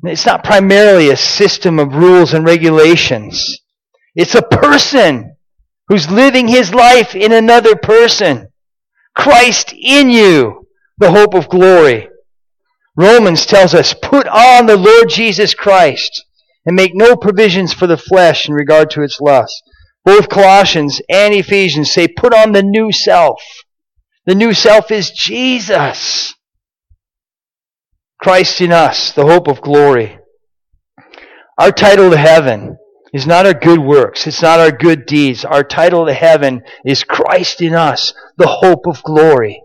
it's 0.04 0.26
not 0.26 0.44
primarily 0.44 1.10
a 1.10 1.18
system 1.18 1.80
of 1.80 1.96
rules 1.96 2.34
and 2.34 2.46
regulations. 2.46 3.60
It's 4.16 4.36
a 4.36 4.42
person 4.42 5.36
who's 5.88 6.10
living 6.10 6.48
his 6.48 6.74
life 6.74 7.16
in 7.16 7.32
another 7.32 7.76
person. 7.76 8.50
Christ 9.16 9.74
in 9.74 10.10
you, 10.10 10.68
the 10.98 11.12
hope 11.12 11.34
of 11.34 11.50
glory. 11.50 12.10
Romans 12.96 13.46
tells 13.46 13.74
us, 13.74 13.94
put 13.94 14.28
on 14.28 14.66
the 14.66 14.78
Lord 14.78 15.10
Jesus 15.10 15.54
Christ 15.54 16.26
and 16.68 16.76
make 16.76 16.92
no 16.94 17.16
provisions 17.16 17.74
for 17.74 17.88
the 17.88 17.98
flesh 17.98 18.48
in 18.48 18.54
regard 18.54 18.90
to 18.92 19.02
its 19.02 19.22
lusts. 19.22 19.62
Both 20.04 20.28
Colossians 20.28 21.02
and 21.10 21.34
Ephesians 21.34 21.94
say, 21.94 22.10
put 22.10 22.34
on 22.34 22.52
the 22.52 22.62
new 22.62 22.92
self. 22.92 23.42
The 24.26 24.36
new 24.36 24.54
self 24.54 24.92
is 24.92 25.10
Jesus. 25.12 26.36
Christ 28.22 28.60
in 28.60 28.74
us, 28.74 29.14
the 29.14 29.26
hope 29.26 29.48
of 29.48 29.62
glory. 29.62 30.20
Our 31.58 31.72
title 31.72 32.12
to 32.12 32.18
heaven 32.18 32.78
is 33.14 33.26
not 33.26 33.46
our 33.46 33.54
good 33.54 33.80
works. 33.80 34.28
It's 34.28 34.42
not 34.42 34.60
our 34.60 34.72
good 34.72 35.06
deeds. 35.06 35.46
Our 35.46 35.64
title 35.64 36.06
to 36.06 36.14
heaven 36.14 36.64
is 36.86 37.06
Christ 37.06 37.62
in 37.62 37.74
us, 37.74 38.14
the 38.36 38.48
hope 38.48 38.88
of 38.88 39.02
glory. 39.04 39.64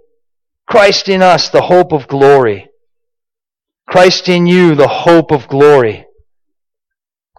Christ 0.70 1.08
in 1.08 1.20
us, 1.20 1.48
the 1.48 1.62
hope 1.62 1.92
of 1.92 2.06
glory. 2.06 2.68
Christ 3.88 4.28
in 4.28 4.46
you, 4.46 4.76
the 4.76 4.88
hope 4.88 5.32
of 5.32 5.48
glory. 5.48 6.06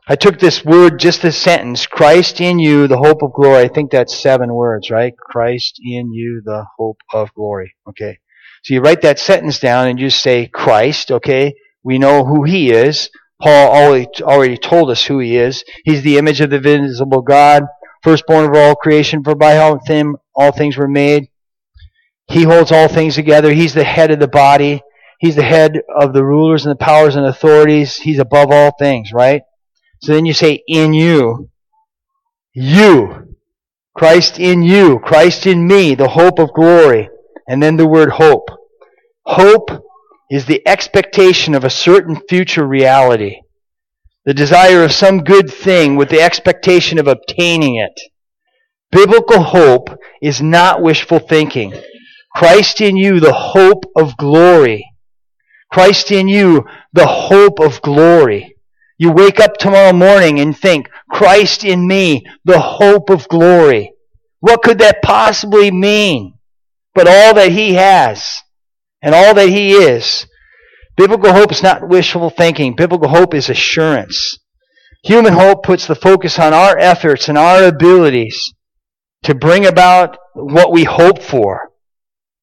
I 0.06 0.18
took 0.18 0.38
this 0.38 0.66
word, 0.66 1.00
just 1.00 1.22
this 1.22 1.38
sentence, 1.38 1.88
Christ 1.88 2.42
in 2.42 2.60
you, 2.60 2.88
the 2.88 2.98
hope 2.98 3.24
of 3.24 3.32
glory. 3.32 3.64
I 3.64 3.70
think 3.70 3.90
that's 3.90 4.22
seven 4.22 4.54
words, 4.54 4.92
right? 4.92 5.16
Christ 5.16 5.80
in 5.82 6.12
you, 6.12 6.42
the 6.44 6.66
hope 6.78 6.98
of 7.14 7.34
glory. 7.34 7.76
Okay. 7.88 8.20
So 8.64 8.74
you 8.74 8.82
write 8.82 9.02
that 9.04 9.18
sentence 9.18 9.60
down 9.60 9.88
and 9.88 9.98
you 9.98 10.10
say 10.10 10.48
Christ, 10.48 11.10
okay? 11.10 11.54
We 11.84 12.00
know 12.00 12.26
who 12.26 12.44
he 12.44 12.72
is. 12.72 13.10
Paul 13.42 13.72
already, 13.72 14.08
already 14.22 14.58
told 14.58 14.90
us 14.90 15.06
who 15.06 15.20
he 15.20 15.38
is. 15.38 15.64
He's 15.86 16.02
the 16.02 16.18
image 16.18 16.42
of 16.42 16.50
the 16.50 16.58
invisible 16.58 17.22
God, 17.22 17.64
firstborn 18.04 18.46
of 18.46 18.56
all 18.56 18.76
creation, 18.76 19.24
for 19.24 19.36
by 19.36 19.54
him 19.86 20.18
all 20.36 20.52
things 20.52 20.76
were 20.76 20.88
made. 20.88 21.30
He 22.28 22.44
holds 22.44 22.74
all 22.74 22.90
things 22.90 23.16
together. 23.16 23.54
He's 23.54 23.74
the 23.74 23.84
head 23.86 24.12
of 24.12 24.20
the 24.20 24.28
body. 24.28 24.82
He's 25.20 25.36
the 25.38 25.44
head 25.44 25.82
of 25.98 26.12
the 26.12 26.26
rulers 26.26 26.66
and 26.66 26.72
the 26.72 26.84
powers 26.84 27.16
and 27.16 27.26
authorities. 27.26 27.96
He's 27.96 28.20
above 28.20 28.52
all 28.52 28.72
things, 28.78 29.14
right? 29.14 29.44
So 30.04 30.12
then 30.12 30.26
you 30.26 30.34
say, 30.34 30.62
in 30.68 30.92
you. 30.94 31.50
You. 32.54 33.38
Christ 33.96 34.38
in 34.38 34.62
you. 34.62 35.00
Christ 35.00 35.48
in 35.48 35.66
me, 35.66 35.96
the 35.96 36.10
hope 36.10 36.40
of 36.40 36.54
glory. 36.54 37.08
And 37.48 37.64
then 37.64 37.78
the 37.78 37.88
word 37.88 38.10
hope. 38.10 38.50
Hope 39.26 39.70
is 40.30 40.46
the 40.46 40.62
expectation 40.68 41.56
of 41.56 41.64
a 41.64 41.70
certain 41.70 42.20
future 42.28 42.68
reality. 42.68 43.38
The 44.26 44.34
desire 44.34 44.84
of 44.84 44.92
some 44.92 45.24
good 45.24 45.50
thing 45.50 45.96
with 45.96 46.10
the 46.10 46.22
expectation 46.22 47.00
of 47.00 47.08
obtaining 47.08 47.78
it. 47.78 47.98
Biblical 48.92 49.42
hope 49.42 49.90
is 50.22 50.42
not 50.42 50.82
wishful 50.82 51.20
thinking. 51.20 51.74
Christ 52.36 52.82
in 52.82 52.98
you, 52.98 53.22
the 53.22 53.32
hope 53.32 53.86
of 53.96 54.18
glory. 54.18 54.86
Christ 55.72 56.12
in 56.12 56.28
you, 56.28 56.66
the 56.92 57.08
hope 57.08 57.62
of 57.62 57.82
glory. 57.82 58.53
You 58.98 59.12
wake 59.12 59.40
up 59.40 59.58
tomorrow 59.58 59.94
morning 59.94 60.40
and 60.40 60.58
think, 60.58 60.90
Christ 61.10 61.64
in 61.64 61.88
me, 61.88 62.26
the 62.46 62.60
hope 62.60 63.10
of 63.10 63.28
glory. 63.28 63.94
What 64.40 64.62
could 64.62 64.80
that 64.80 65.02
possibly 65.02 65.72
mean? 65.72 66.34
But 66.94 67.08
all 67.08 67.34
that 67.34 67.52
He 67.52 67.74
has 67.74 68.42
and 69.02 69.16
all 69.16 69.34
that 69.34 69.50
He 69.50 69.74
is. 69.74 70.28
Biblical 70.96 71.34
hope 71.34 71.52
is 71.52 71.64
not 71.64 71.88
wishful 71.88 72.30
thinking. 72.30 72.76
Biblical 72.76 73.10
hope 73.10 73.34
is 73.34 73.50
assurance. 73.50 74.38
Human 75.04 75.34
hope 75.34 75.64
puts 75.64 75.88
the 75.88 75.96
focus 75.96 76.40
on 76.40 76.54
our 76.54 76.78
efforts 76.78 77.28
and 77.28 77.38
our 77.38 77.64
abilities 77.64 78.54
to 79.24 79.36
bring 79.36 79.66
about 79.66 80.18
what 80.34 80.72
we 80.72 80.84
hope 80.84 81.22
for. 81.22 81.70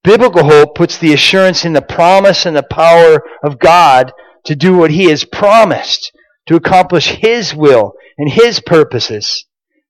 Biblical 0.03 0.45
hope 0.45 0.75
puts 0.75 0.99
the 0.99 1.13
assurance 1.13 1.65
in 1.65 1.75
the 1.75 1.83
promise 1.83 2.47
and 2.47 2.57
the 2.57 2.63
power 2.63 3.23
of 3.45 3.59
God 3.59 4.13
to 4.45 4.57
do 4.57 4.77
what 4.77 4.91
He 4.91 5.05
has 5.11 5.25
promised, 5.25 6.13
to 6.51 6.57
accomplish 6.57 7.13
His 7.13 7.55
will 7.55 7.93
and 8.19 8.29
His 8.29 8.59
purposes. 8.59 9.47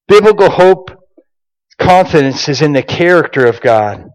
Biblical 0.06 0.50
hope, 0.50 0.90
confidence 1.78 2.50
is 2.50 2.60
in 2.60 2.74
the 2.74 2.82
character 2.82 3.46
of 3.46 3.62
God. 3.62 4.10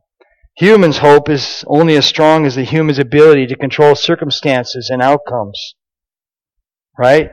Human's 0.55 0.99
hope 0.99 1.27
is 1.27 1.65
only 1.65 1.95
as 1.97 2.05
strong 2.05 2.45
as 2.45 2.53
the 2.53 2.63
human's 2.63 2.99
ability 2.99 3.47
to 3.47 3.55
control 3.55 3.95
circumstances 3.95 4.91
and 4.91 5.01
outcomes. 5.01 5.73
Right? 6.95 7.31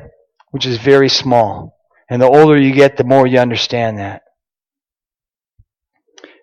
Which 0.51 0.65
is 0.65 0.79
very 0.79 1.11
small. 1.11 1.77
And 2.09 2.23
the 2.23 2.27
older 2.27 2.59
you 2.59 2.73
get, 2.73 2.97
the 2.97 3.05
more 3.05 3.27
you 3.27 3.39
understand 3.39 3.99
that. 3.99 4.23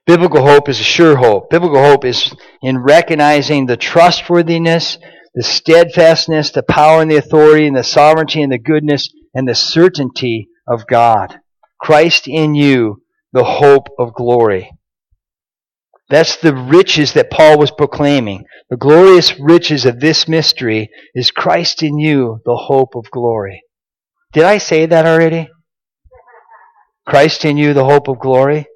Biblical 0.06 0.46
hope 0.46 0.70
is 0.70 0.80
a 0.80 0.84
sure 0.84 1.16
hope. 1.16 1.50
Biblical 1.50 1.84
hope 1.84 2.06
is 2.06 2.36
in 2.62 2.78
recognizing 2.78 3.66
the 3.66 3.78
trustworthiness, 3.78 5.00
the 5.40 5.44
steadfastness, 5.44 6.52
the 6.52 6.62
power 6.62 7.02
and 7.02 7.10
the 7.10 7.16
authority 7.16 7.66
and 7.66 7.78
the 7.78 7.82
sovereignty 7.82 8.42
and 8.42 8.52
the 8.52 8.60
goodness 8.60 9.10
and 9.34 9.48
the 9.48 9.56
certainty 9.56 10.50
of 10.68 10.86
God. 10.86 11.40
Christ 11.80 12.28
in 12.28 12.56
you, 12.56 13.04
the 13.32 13.46
hope 13.46 13.88
of 13.98 14.14
glory. 14.14 14.70
That's 16.10 16.36
the 16.36 16.54
riches 16.54 17.14
that 17.14 17.32
Paul 17.32 17.58
was 17.58 17.72
proclaiming. 17.72 18.44
The 18.70 18.76
glorious 18.76 19.40
riches 19.40 19.86
of 19.86 20.02
this 20.02 20.28
mystery 20.28 20.90
is 21.16 21.32
Christ 21.32 21.84
in 21.84 21.98
you, 21.98 22.42
the 22.44 22.58
hope 22.58 22.96
of 22.96 23.10
glory. 23.10 23.64
Did 24.34 24.44
I 24.44 24.58
say 24.58 24.88
that 24.88 25.06
already? 25.06 25.48
Christ 27.08 27.46
in 27.46 27.56
you, 27.56 27.74
the 27.74 27.86
hope 27.86 28.10
of 28.10 28.20
glory? 28.20 28.68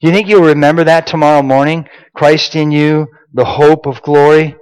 Do 0.00 0.06
you 0.06 0.12
think 0.12 0.28
you'll 0.28 0.42
remember 0.42 0.84
that 0.84 1.08
tomorrow 1.08 1.42
morning? 1.42 1.88
Christ 2.14 2.54
in 2.54 2.70
you, 2.70 3.08
the 3.32 3.44
hope 3.44 3.86
of 3.86 4.00
glory. 4.02 4.54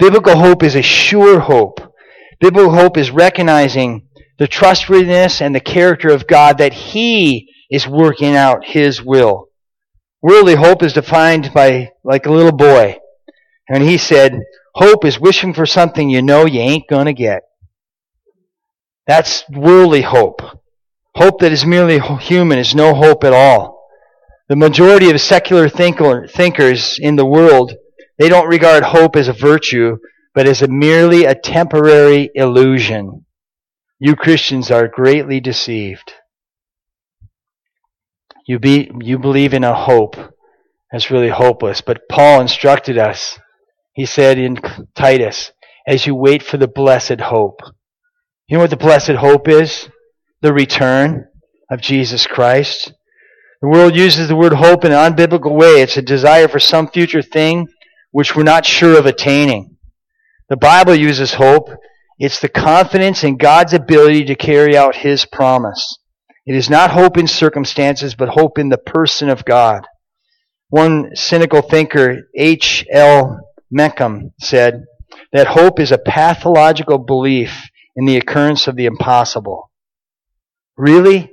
Biblical 0.00 0.34
hope 0.34 0.62
is 0.62 0.76
a 0.76 0.82
sure 0.82 1.40
hope. 1.40 1.78
Biblical 2.40 2.72
hope 2.72 2.96
is 2.96 3.10
recognizing 3.10 4.08
the 4.38 4.48
trustworthiness 4.48 5.42
and 5.42 5.54
the 5.54 5.60
character 5.60 6.08
of 6.08 6.26
God 6.26 6.56
that 6.56 6.72
He 6.72 7.52
is 7.70 7.86
working 7.86 8.34
out 8.34 8.64
His 8.64 9.02
will. 9.02 9.50
Worldly 10.22 10.54
hope 10.54 10.82
is 10.82 10.94
defined 10.94 11.52
by 11.52 11.90
like 12.02 12.24
a 12.24 12.32
little 12.32 12.52
boy. 12.52 12.96
And 13.68 13.82
he 13.82 13.98
said, 13.98 14.40
hope 14.74 15.04
is 15.04 15.20
wishing 15.20 15.52
for 15.52 15.66
something 15.66 16.08
you 16.08 16.22
know 16.22 16.46
you 16.46 16.60
ain't 16.60 16.88
gonna 16.88 17.12
get. 17.12 17.42
That's 19.06 19.44
worldly 19.50 20.02
hope. 20.02 20.40
Hope 21.14 21.40
that 21.40 21.52
is 21.52 21.66
merely 21.66 22.00
human 22.20 22.58
is 22.58 22.74
no 22.74 22.94
hope 22.94 23.22
at 23.22 23.34
all. 23.34 23.86
The 24.48 24.56
majority 24.56 25.10
of 25.10 25.20
secular 25.20 25.68
thinker, 25.68 26.26
thinkers 26.26 26.98
in 26.98 27.16
the 27.16 27.26
world, 27.26 27.74
they 28.20 28.28
don't 28.28 28.48
regard 28.48 28.84
hope 28.84 29.16
as 29.16 29.28
a 29.28 29.32
virtue, 29.32 29.96
but 30.34 30.46
as 30.46 30.60
a 30.60 30.68
merely 30.68 31.24
a 31.24 31.34
temporary 31.34 32.28
illusion. 32.34 33.24
You 33.98 34.14
Christians 34.14 34.70
are 34.70 34.88
greatly 34.88 35.40
deceived. 35.40 36.12
You, 38.46 38.58
be, 38.58 38.90
you 39.00 39.18
believe 39.18 39.54
in 39.54 39.64
a 39.64 39.74
hope 39.74 40.16
that's 40.92 41.10
really 41.10 41.30
hopeless. 41.30 41.80
But 41.80 42.10
Paul 42.10 42.42
instructed 42.42 42.98
us. 42.98 43.38
He 43.94 44.04
said 44.04 44.36
in 44.36 44.58
Titus, 44.94 45.52
as 45.86 46.06
you 46.06 46.14
wait 46.14 46.42
for 46.42 46.58
the 46.58 46.68
blessed 46.68 47.20
hope. 47.20 47.62
You 48.48 48.58
know 48.58 48.64
what 48.64 48.70
the 48.70 48.76
blessed 48.76 49.12
hope 49.12 49.48
is? 49.48 49.88
The 50.42 50.52
return 50.52 51.26
of 51.70 51.80
Jesus 51.80 52.26
Christ. 52.26 52.92
The 53.62 53.68
world 53.68 53.96
uses 53.96 54.28
the 54.28 54.36
word 54.36 54.52
hope 54.52 54.84
in 54.84 54.92
an 54.92 55.14
unbiblical 55.14 55.56
way. 55.56 55.80
It's 55.80 55.96
a 55.96 56.02
desire 56.02 56.48
for 56.48 56.58
some 56.58 56.86
future 56.86 57.22
thing 57.22 57.66
which 58.10 58.34
we're 58.34 58.42
not 58.42 58.66
sure 58.66 58.98
of 58.98 59.06
attaining. 59.06 59.76
The 60.48 60.56
Bible 60.56 60.94
uses 60.94 61.34
hope. 61.34 61.68
It's 62.18 62.40
the 62.40 62.48
confidence 62.48 63.24
in 63.24 63.36
God's 63.36 63.72
ability 63.72 64.24
to 64.26 64.34
carry 64.34 64.76
out 64.76 64.96
His 64.96 65.24
promise. 65.24 65.98
It 66.46 66.54
is 66.54 66.68
not 66.68 66.90
hope 66.90 67.16
in 67.16 67.26
circumstances, 67.26 68.14
but 68.14 68.30
hope 68.30 68.58
in 68.58 68.68
the 68.68 68.78
person 68.78 69.28
of 69.28 69.44
God. 69.44 69.86
One 70.68 71.14
cynical 71.14 71.62
thinker, 71.62 72.28
H. 72.36 72.84
L. 72.90 73.38
Mencken, 73.70 74.32
said 74.40 74.84
that 75.32 75.48
hope 75.48 75.78
is 75.78 75.92
a 75.92 75.98
pathological 75.98 76.98
belief 76.98 77.68
in 77.96 78.04
the 78.04 78.16
occurrence 78.16 78.66
of 78.66 78.76
the 78.76 78.86
impossible. 78.86 79.70
Really? 80.76 81.32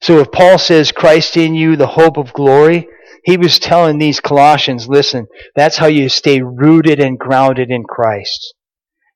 So 0.00 0.18
if 0.18 0.30
Paul 0.30 0.58
says 0.58 0.92
Christ 0.92 1.36
in 1.36 1.54
you, 1.54 1.76
the 1.76 1.86
hope 1.86 2.16
of 2.16 2.32
glory, 2.32 2.88
he 3.24 3.36
was 3.36 3.58
telling 3.58 3.98
these 3.98 4.20
Colossians, 4.20 4.88
listen, 4.88 5.26
that's 5.56 5.76
how 5.76 5.86
you 5.86 6.08
stay 6.08 6.40
rooted 6.40 7.00
and 7.00 7.18
grounded 7.18 7.70
in 7.70 7.84
Christ. 7.84 8.54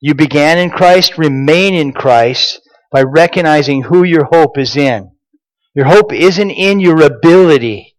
You 0.00 0.14
began 0.14 0.58
in 0.58 0.70
Christ, 0.70 1.16
remain 1.16 1.74
in 1.74 1.92
Christ 1.92 2.60
by 2.90 3.02
recognizing 3.02 3.82
who 3.82 4.02
your 4.02 4.24
hope 4.24 4.58
is 4.58 4.76
in. 4.76 5.12
Your 5.74 5.86
hope 5.86 6.12
isn't 6.12 6.50
in 6.50 6.80
your 6.80 7.00
ability. 7.02 7.96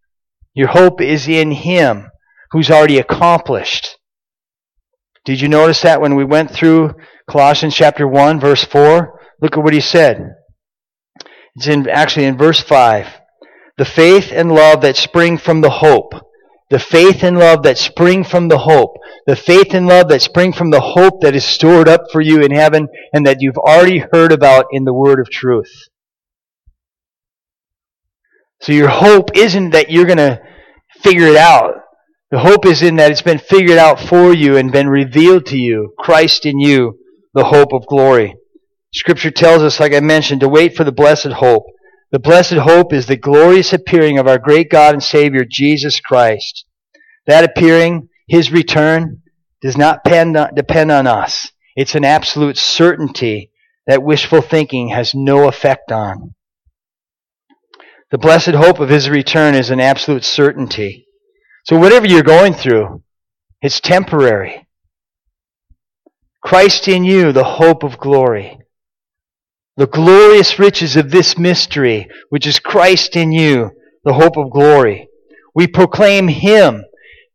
Your 0.54 0.68
hope 0.68 1.02
is 1.02 1.28
in 1.28 1.52
Him 1.52 2.12
who's 2.52 2.70
already 2.70 3.00
accomplished. 3.00 3.98
Did 5.26 5.42
you 5.42 5.48
notice 5.48 5.82
that 5.82 6.02
when 6.02 6.16
we 6.16 6.26
went 6.26 6.52
through 6.52 6.94
Colossians 7.28 7.74
chapter 7.74 8.08
1 8.08 8.40
verse 8.40 8.64
4? 8.64 9.20
Look 9.42 9.58
at 9.58 9.64
what 9.64 9.74
he 9.74 9.82
said. 9.82 10.36
It's 11.56 11.68
in, 11.68 11.88
actually 11.89 12.26
in 12.26 12.38
verse 12.38 12.60
5. 12.62 13.08
The 13.78 13.86
faith 13.86 14.32
and 14.32 14.51
love 14.51 14.82
that 14.82 14.97
spring 14.97 15.38
from 15.38 15.62
the 15.62 15.70
hope. 15.70 16.14
The 16.70 16.80
faith 16.80 17.24
and 17.24 17.38
love 17.38 17.64
that 17.64 17.78
spring 17.78 18.24
from 18.24 18.47
the 18.47 18.60
hope. 18.60 18.97
The 19.28 19.36
faith 19.36 19.74
and 19.74 19.88
love 19.88 20.10
that 20.10 20.22
spring 20.22 20.54
from 20.54 20.72
the 20.72 20.82
hope 20.82 21.22
that 21.22 21.36
is 21.36 21.45
stored 21.45 21.88
up 21.88 22.06
for 22.12 22.22
you 22.22 22.41
in 22.41 22.51
heaven 22.51 22.88
and 23.14 23.26
that 23.28 23.38
you've 23.41 23.58
already 23.58 24.04
heard 24.12 24.32
about 24.32 24.66
in 24.72 24.84
the 24.84 24.93
word 24.93 25.20
of 25.20 25.30
truth. 25.30 25.72
So 28.62 28.72
your 28.72 28.89
hope 28.89 29.36
isn't 29.36 29.72
that 29.72 29.91
you're 29.91 30.06
going 30.06 30.18
to 30.18 30.41
figure 31.01 31.28
it 31.28 31.36
out. 31.36 31.76
The 32.32 32.39
hope 32.39 32.66
is 32.66 32.82
in 32.82 32.95
that 32.95 33.12
it's 33.12 33.22
been 33.22 33.38
figured 33.38 33.78
out 33.78 33.99
for 33.99 34.34
you 34.34 34.58
and 34.58 34.72
been 34.72 34.89
revealed 34.89 35.45
to 35.47 35.58
you. 35.58 35.93
Christ 35.99 36.45
in 36.45 36.60
you, 36.60 36.97
the 37.34 37.43
hope 37.43 37.74
of 37.74 37.86
glory. 37.86 38.36
Scripture 38.94 39.32
tells 39.32 39.64
us, 39.64 39.80
like 39.80 39.94
I 39.94 40.00
mentioned, 40.00 40.41
to 40.41 40.50
wait 40.50 40.76
for 40.76 40.84
the 40.84 40.91
blessed 40.91 41.34
hope. 41.34 41.66
The 42.12 42.20
blessed 42.20 42.54
hope 42.54 42.94
is 42.94 43.08
the 43.08 43.18
glorious 43.18 43.74
appearing 43.74 44.20
of 44.20 44.28
our 44.28 44.38
great 44.38 44.70
God 44.70 44.94
and 44.94 45.04
Savior, 45.04 45.46
Jesus 45.50 46.00
Christ. 46.00 46.66
That 47.26 47.44
appearing, 47.44 48.10
His 48.28 48.52
return, 48.52 49.24
does 49.62 49.78
not 49.78 50.04
depend 50.04 50.38
on 50.38 51.08
us. 51.08 51.52
It's 51.76 51.96
an 51.96 52.06
absolute 52.06 52.58
certainty 52.58 53.50
that 53.88 54.04
wishful 54.04 54.41
thinking 54.41 54.89
has 54.89 55.16
no 55.16 55.48
effect 55.48 55.91
on. 55.91 56.36
The 58.12 58.20
blessed 58.20 58.52
hope 58.52 58.80
of 58.80 58.89
His 58.89 59.10
return 59.10 59.56
is 59.56 59.72
an 59.72 59.80
absolute 59.80 60.24
certainty. 60.24 61.08
So 61.66 61.80
whatever 61.80 62.06
you're 62.06 62.22
going 62.22 62.54
through, 62.54 63.02
it's 63.60 63.80
temporary. 63.80 64.68
Christ 66.41 66.88
in 66.88 67.04
you, 67.04 67.32
the 67.32 67.44
hope 67.44 67.84
of 67.84 67.98
glory. 67.98 68.60
The 69.76 69.88
glorious 69.88 70.60
riches 70.60 70.96
of 70.96 71.10
this 71.10 71.38
mystery, 71.38 72.08
which 72.30 72.46
is 72.46 72.60
Christ 72.60 73.16
in 73.16 73.32
you, 73.32 73.72
the 74.04 74.14
hope 74.14 74.38
of 74.38 74.52
glory. 74.52 75.10
We 75.56 75.68
proclaim 75.68 76.28
Him, 76.28 76.84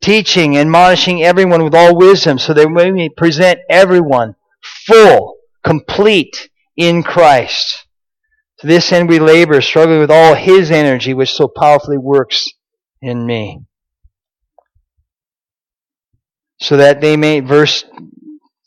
teaching 0.01 0.57
and 0.57 0.69
admonishing 0.69 1.23
everyone 1.23 1.65
with 1.65 1.75
all 1.75 1.97
wisdom, 1.97 2.39
so 2.39 2.55
that 2.55 2.69
we 2.69 2.93
may 2.93 3.09
present 3.09 3.61
everyone 3.69 4.37
full, 4.63 5.37
complete 5.65 6.49
in 6.77 7.03
Christ. 7.03 7.87
To 8.61 8.67
this 8.67 8.93
end 8.93 9.09
we 9.09 9.19
labor, 9.19 9.61
struggling 9.61 10.01
with 10.01 10.11
all 10.11 10.35
His 10.35 10.71
energy, 10.71 11.15
which 11.15 11.33
so 11.33 11.49
powerfully 11.49 11.99
works 11.99 12.49
in 13.03 13.27
me. 13.27 13.63
So 16.61 16.77
that 16.77 17.01
they 17.01 17.17
may, 17.17 17.41
verse 17.41 17.85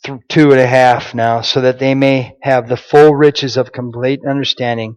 two 0.04 0.52
and 0.52 0.60
a 0.60 0.68
half 0.68 1.14
now, 1.14 1.42
so 1.42 1.62
that 1.62 1.80
they 1.80 1.96
may 1.96 2.36
have 2.42 2.68
the 2.68 2.78
full 2.78 3.14
riches 3.16 3.58
of 3.58 3.72
complete 3.72 4.22
understanding, 4.28 4.96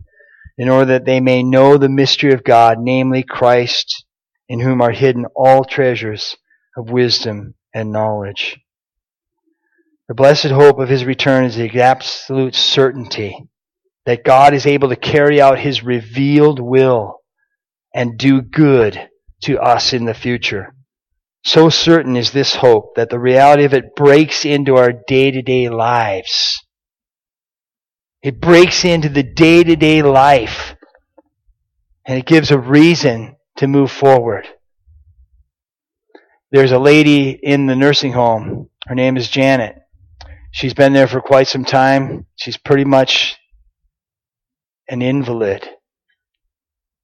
in 0.57 0.69
order 0.69 0.93
that 0.93 1.05
they 1.05 1.21
may 1.21 1.43
know 1.43 1.77
the 1.77 1.89
mystery 1.89 2.33
of 2.33 2.45
God, 2.45 2.79
namely 2.81 3.23
Christ, 3.23 4.05
in 4.49 4.61
whom 4.61 4.81
are 4.81 4.93
hidden 4.93 5.27
all 5.35 5.65
treasures 5.65 6.37
of 6.77 6.91
wisdom 6.91 7.55
and 7.75 7.93
knowledge. 7.93 8.59
The 10.09 10.15
blessed 10.15 10.47
hope 10.47 10.79
of 10.79 10.89
his 10.89 11.05
return 11.05 11.45
is 11.45 11.57
the 11.57 11.81
absolute 11.81 12.55
certainty 12.55 13.49
that 14.05 14.25
God 14.25 14.53
is 14.53 14.67
able 14.67 14.91
to 14.91 14.97
carry 14.97 15.41
out 15.41 15.59
his 15.59 15.83
revealed 15.83 16.61
will 16.61 17.21
and 17.95 18.19
do 18.19 18.43
good 18.43 19.09
to 19.45 19.59
us 19.59 19.93
in 19.93 20.05
the 20.05 20.15
future. 20.15 20.75
So 21.45 21.69
certain 21.69 22.17
is 22.17 22.33
this 22.33 22.57
hope 22.57 22.95
that 22.97 23.11
the 23.11 23.19
reality 23.19 23.65
of 23.65 23.75
it 23.75 23.95
breaks 23.95 24.45
into 24.45 24.77
our 24.77 24.93
day 24.93 25.31
to 25.31 25.43
day 25.43 25.69
lives. 25.69 26.63
It 28.23 28.41
breaks 28.41 28.85
into 28.85 29.11
the 29.11 29.23
day 29.23 29.63
to 29.63 29.77
day 29.77 30.03
life 30.03 30.75
and 32.07 32.19
it 32.19 32.27
gives 32.27 32.51
a 32.51 32.59
reason 32.59 33.37
to 33.57 33.67
move 33.67 33.91
forward. 33.91 34.49
There's 36.51 36.73
a 36.73 36.79
lady 36.79 37.31
in 37.31 37.67
the 37.67 37.77
nursing 37.77 38.13
home. 38.13 38.71
Her 38.87 38.95
name 38.95 39.17
is 39.17 39.29
Janet. 39.29 39.77
She's 40.51 40.75
been 40.75 40.93
there 40.93 41.09
for 41.09 41.21
quite 41.21 41.49
some 41.49 41.65
time. 41.65 42.27
She's 42.37 42.57
pretty 42.57 42.85
much 42.85 43.37
an 44.89 45.03
invalid. 45.03 45.69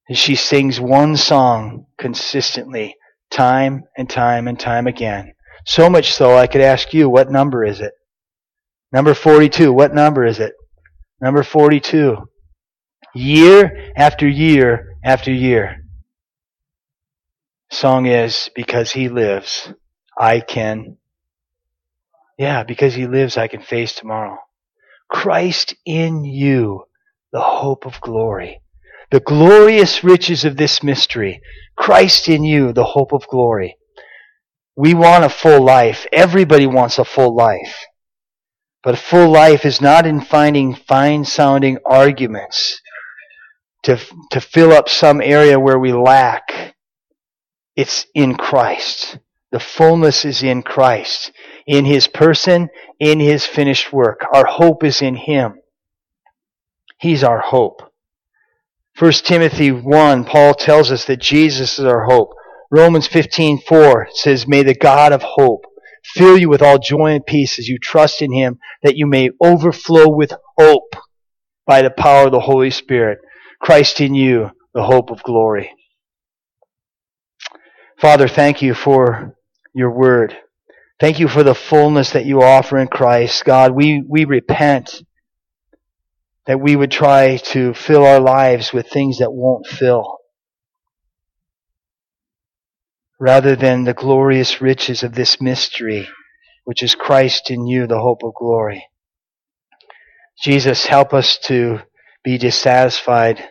And 0.08 0.16
she 0.16 0.34
sings 0.34 0.80
one 0.80 1.16
song 1.16 1.86
consistently, 1.98 2.96
time 3.30 3.84
and 3.96 4.08
time 4.08 4.48
and 4.48 4.58
time 4.58 4.86
again. 4.86 5.34
So 5.66 5.88
much 5.90 6.12
so 6.12 6.36
I 6.36 6.46
could 6.46 6.60
ask 6.60 6.92
you, 6.94 7.08
what 7.08 7.30
number 7.30 7.64
is 7.64 7.80
it? 7.80 7.92
Number 8.92 9.14
42. 9.14 9.72
What 9.72 9.94
number 9.94 10.24
is 10.24 10.40
it? 10.40 10.54
Number 11.20 11.42
42. 11.42 12.16
Year 13.14 13.92
after 13.96 14.26
year 14.26 14.96
after 15.04 15.32
year. 15.32 15.84
Song 17.70 18.06
is, 18.06 18.50
because 18.54 18.90
he 18.90 19.08
lives, 19.08 19.72
I 20.18 20.40
can 20.40 20.96
yeah, 22.40 22.62
because 22.62 22.94
he 22.94 23.06
lives, 23.06 23.36
I 23.36 23.48
can 23.48 23.60
face 23.60 23.92
tomorrow. 23.92 24.38
Christ 25.10 25.74
in 25.84 26.24
you, 26.24 26.84
the 27.32 27.40
hope 27.42 27.84
of 27.84 28.00
glory. 28.00 28.62
The 29.10 29.20
glorious 29.20 30.04
riches 30.04 30.44
of 30.44 30.56
this 30.56 30.82
mystery. 30.82 31.40
Christ 31.76 32.28
in 32.28 32.44
you, 32.44 32.72
the 32.72 32.84
hope 32.84 33.12
of 33.12 33.26
glory. 33.26 33.76
We 34.76 34.94
want 34.94 35.24
a 35.24 35.28
full 35.28 35.62
life. 35.62 36.06
Everybody 36.12 36.66
wants 36.66 36.98
a 36.98 37.04
full 37.04 37.34
life. 37.34 37.86
But 38.82 38.94
a 38.94 38.98
full 38.98 39.30
life 39.30 39.64
is 39.64 39.80
not 39.80 40.06
in 40.06 40.20
finding 40.20 40.74
fine 40.74 41.24
sounding 41.24 41.78
arguments 41.84 42.80
to, 43.82 44.00
to 44.30 44.40
fill 44.40 44.72
up 44.72 44.88
some 44.88 45.20
area 45.20 45.58
where 45.58 45.78
we 45.78 45.92
lack. 45.92 46.74
It's 47.76 48.06
in 48.14 48.36
Christ. 48.36 49.18
The 49.52 49.60
fullness 49.60 50.24
is 50.24 50.42
in 50.42 50.62
Christ 50.62 51.32
in 51.70 51.84
His 51.84 52.08
person, 52.08 52.68
in 52.98 53.20
His 53.20 53.46
finished 53.46 53.92
work. 53.92 54.22
Our 54.32 54.44
hope 54.44 54.82
is 54.82 55.02
in 55.02 55.14
Him. 55.14 55.60
He's 56.98 57.22
our 57.22 57.38
hope. 57.38 57.89
1 59.00 59.12
Timothy 59.24 59.72
1, 59.72 60.24
Paul 60.26 60.52
tells 60.52 60.92
us 60.92 61.06
that 61.06 61.18
Jesus 61.22 61.78
is 61.78 61.86
our 61.86 62.04
hope. 62.04 62.34
Romans 62.70 63.06
15:4 63.06 64.08
says, 64.12 64.46
"May 64.46 64.62
the 64.62 64.74
God 64.74 65.14
of 65.14 65.22
hope 65.22 65.64
fill 66.04 66.36
you 66.36 66.50
with 66.50 66.60
all 66.60 66.76
joy 66.76 67.12
and 67.12 67.24
peace 67.24 67.58
as 67.58 67.66
you 67.66 67.78
trust 67.78 68.20
in 68.20 68.30
him, 68.30 68.58
that 68.82 68.98
you 68.98 69.06
may 69.06 69.30
overflow 69.42 70.10
with 70.10 70.34
hope 70.58 70.96
by 71.66 71.80
the 71.80 71.88
power 71.88 72.26
of 72.26 72.32
the 72.32 72.40
Holy 72.40 72.70
Spirit. 72.70 73.20
Christ 73.58 74.02
in 74.02 74.14
you, 74.14 74.50
the 74.74 74.82
hope 74.82 75.10
of 75.10 75.22
glory." 75.22 75.72
Father, 77.98 78.28
thank 78.28 78.60
you 78.60 78.74
for 78.74 79.34
your 79.72 79.92
word. 79.92 80.36
Thank 81.00 81.20
you 81.20 81.28
for 81.28 81.42
the 81.42 81.54
fullness 81.54 82.10
that 82.10 82.26
you 82.26 82.42
offer 82.42 82.76
in 82.76 82.88
Christ. 82.88 83.46
God, 83.46 83.72
we, 83.72 84.04
we 84.06 84.26
repent 84.26 85.02
that 86.46 86.60
we 86.60 86.74
would 86.74 86.90
try 86.90 87.36
to 87.36 87.74
fill 87.74 88.04
our 88.04 88.20
lives 88.20 88.72
with 88.72 88.88
things 88.88 89.18
that 89.18 89.32
won't 89.32 89.66
fill. 89.66 90.18
Rather 93.18 93.54
than 93.54 93.84
the 93.84 93.94
glorious 93.94 94.60
riches 94.60 95.02
of 95.02 95.14
this 95.14 95.40
mystery, 95.40 96.08
which 96.64 96.82
is 96.82 96.94
Christ 96.94 97.50
in 97.50 97.66
you, 97.66 97.86
the 97.86 98.00
hope 98.00 98.22
of 98.22 98.34
glory. 98.34 98.86
Jesus, 100.42 100.86
help 100.86 101.12
us 101.12 101.38
to 101.44 101.80
be 102.24 102.38
dissatisfied 102.38 103.50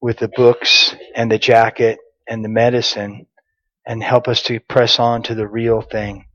with 0.00 0.18
the 0.18 0.30
books 0.34 0.94
and 1.14 1.30
the 1.30 1.38
jacket 1.38 1.98
and 2.26 2.44
the 2.44 2.48
medicine 2.48 3.26
and 3.86 4.02
help 4.02 4.28
us 4.28 4.42
to 4.44 4.60
press 4.60 4.98
on 4.98 5.22
to 5.24 5.34
the 5.34 5.46
real 5.46 5.82
thing 5.82 6.26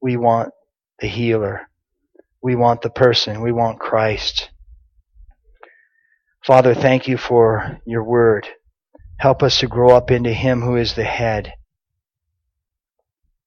we 0.00 0.16
want 0.16 0.52
the 1.00 1.08
healer. 1.08 1.68
We 2.42 2.54
want 2.54 2.82
the 2.82 2.90
person. 2.90 3.42
We 3.42 3.52
want 3.52 3.80
Christ. 3.80 4.50
Father, 6.46 6.76
thank 6.76 7.08
you 7.08 7.16
for 7.16 7.80
your 7.84 8.04
word. 8.04 8.46
Help 9.18 9.42
us 9.42 9.58
to 9.58 9.66
grow 9.66 9.96
up 9.96 10.12
into 10.12 10.32
Him 10.32 10.60
who 10.60 10.76
is 10.76 10.94
the 10.94 11.02
head. 11.02 11.54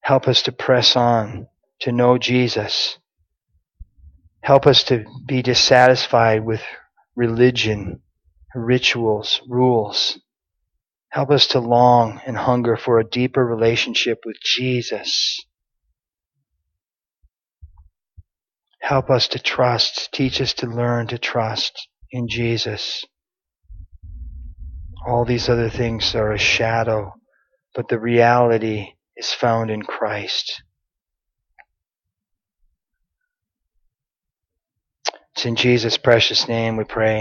Help 0.02 0.28
us 0.28 0.42
to 0.42 0.52
press 0.52 0.98
on 0.98 1.48
to 1.80 1.94
know 1.94 2.18
Jesus. 2.18 2.98
Help 4.42 4.68
us 4.68 4.84
to 4.84 5.06
be 5.26 5.42
dissatisfied 5.42 6.44
with 6.44 6.62
religion, 7.16 8.02
rituals, 8.54 9.42
rules. 9.48 10.20
Help 11.08 11.32
us 11.32 11.48
to 11.48 11.62
long 11.62 12.20
and 12.26 12.36
hunger 12.36 12.76
for 12.76 13.00
a 13.00 13.10
deeper 13.10 13.46
relationship 13.46 14.24
with 14.26 14.36
Jesus. 14.44 15.40
Help 18.82 19.10
us 19.10 19.30
to 19.30 19.40
trust. 19.40 20.12
Teach 20.12 20.42
us 20.42 20.52
to 20.56 20.68
learn 20.68 21.08
to 21.08 21.18
trust 21.18 21.88
in 22.12 22.28
Jesus. 22.28 23.06
All 25.08 25.26
these 25.26 25.50
other 25.50 25.70
things 25.70 26.16
are 26.16 26.34
a 26.34 26.38
shadow, 26.40 27.14
but 27.76 27.88
the 27.90 28.00
reality 28.00 28.94
is 29.18 29.34
found 29.34 29.72
in 29.72 29.84
Christ. 29.84 30.64
It's 35.36 35.46
in 35.46 35.56
Jesus' 35.56 35.98
precious 35.98 36.48
name 36.48 36.78
we 36.78 36.84
pray. 36.86 37.18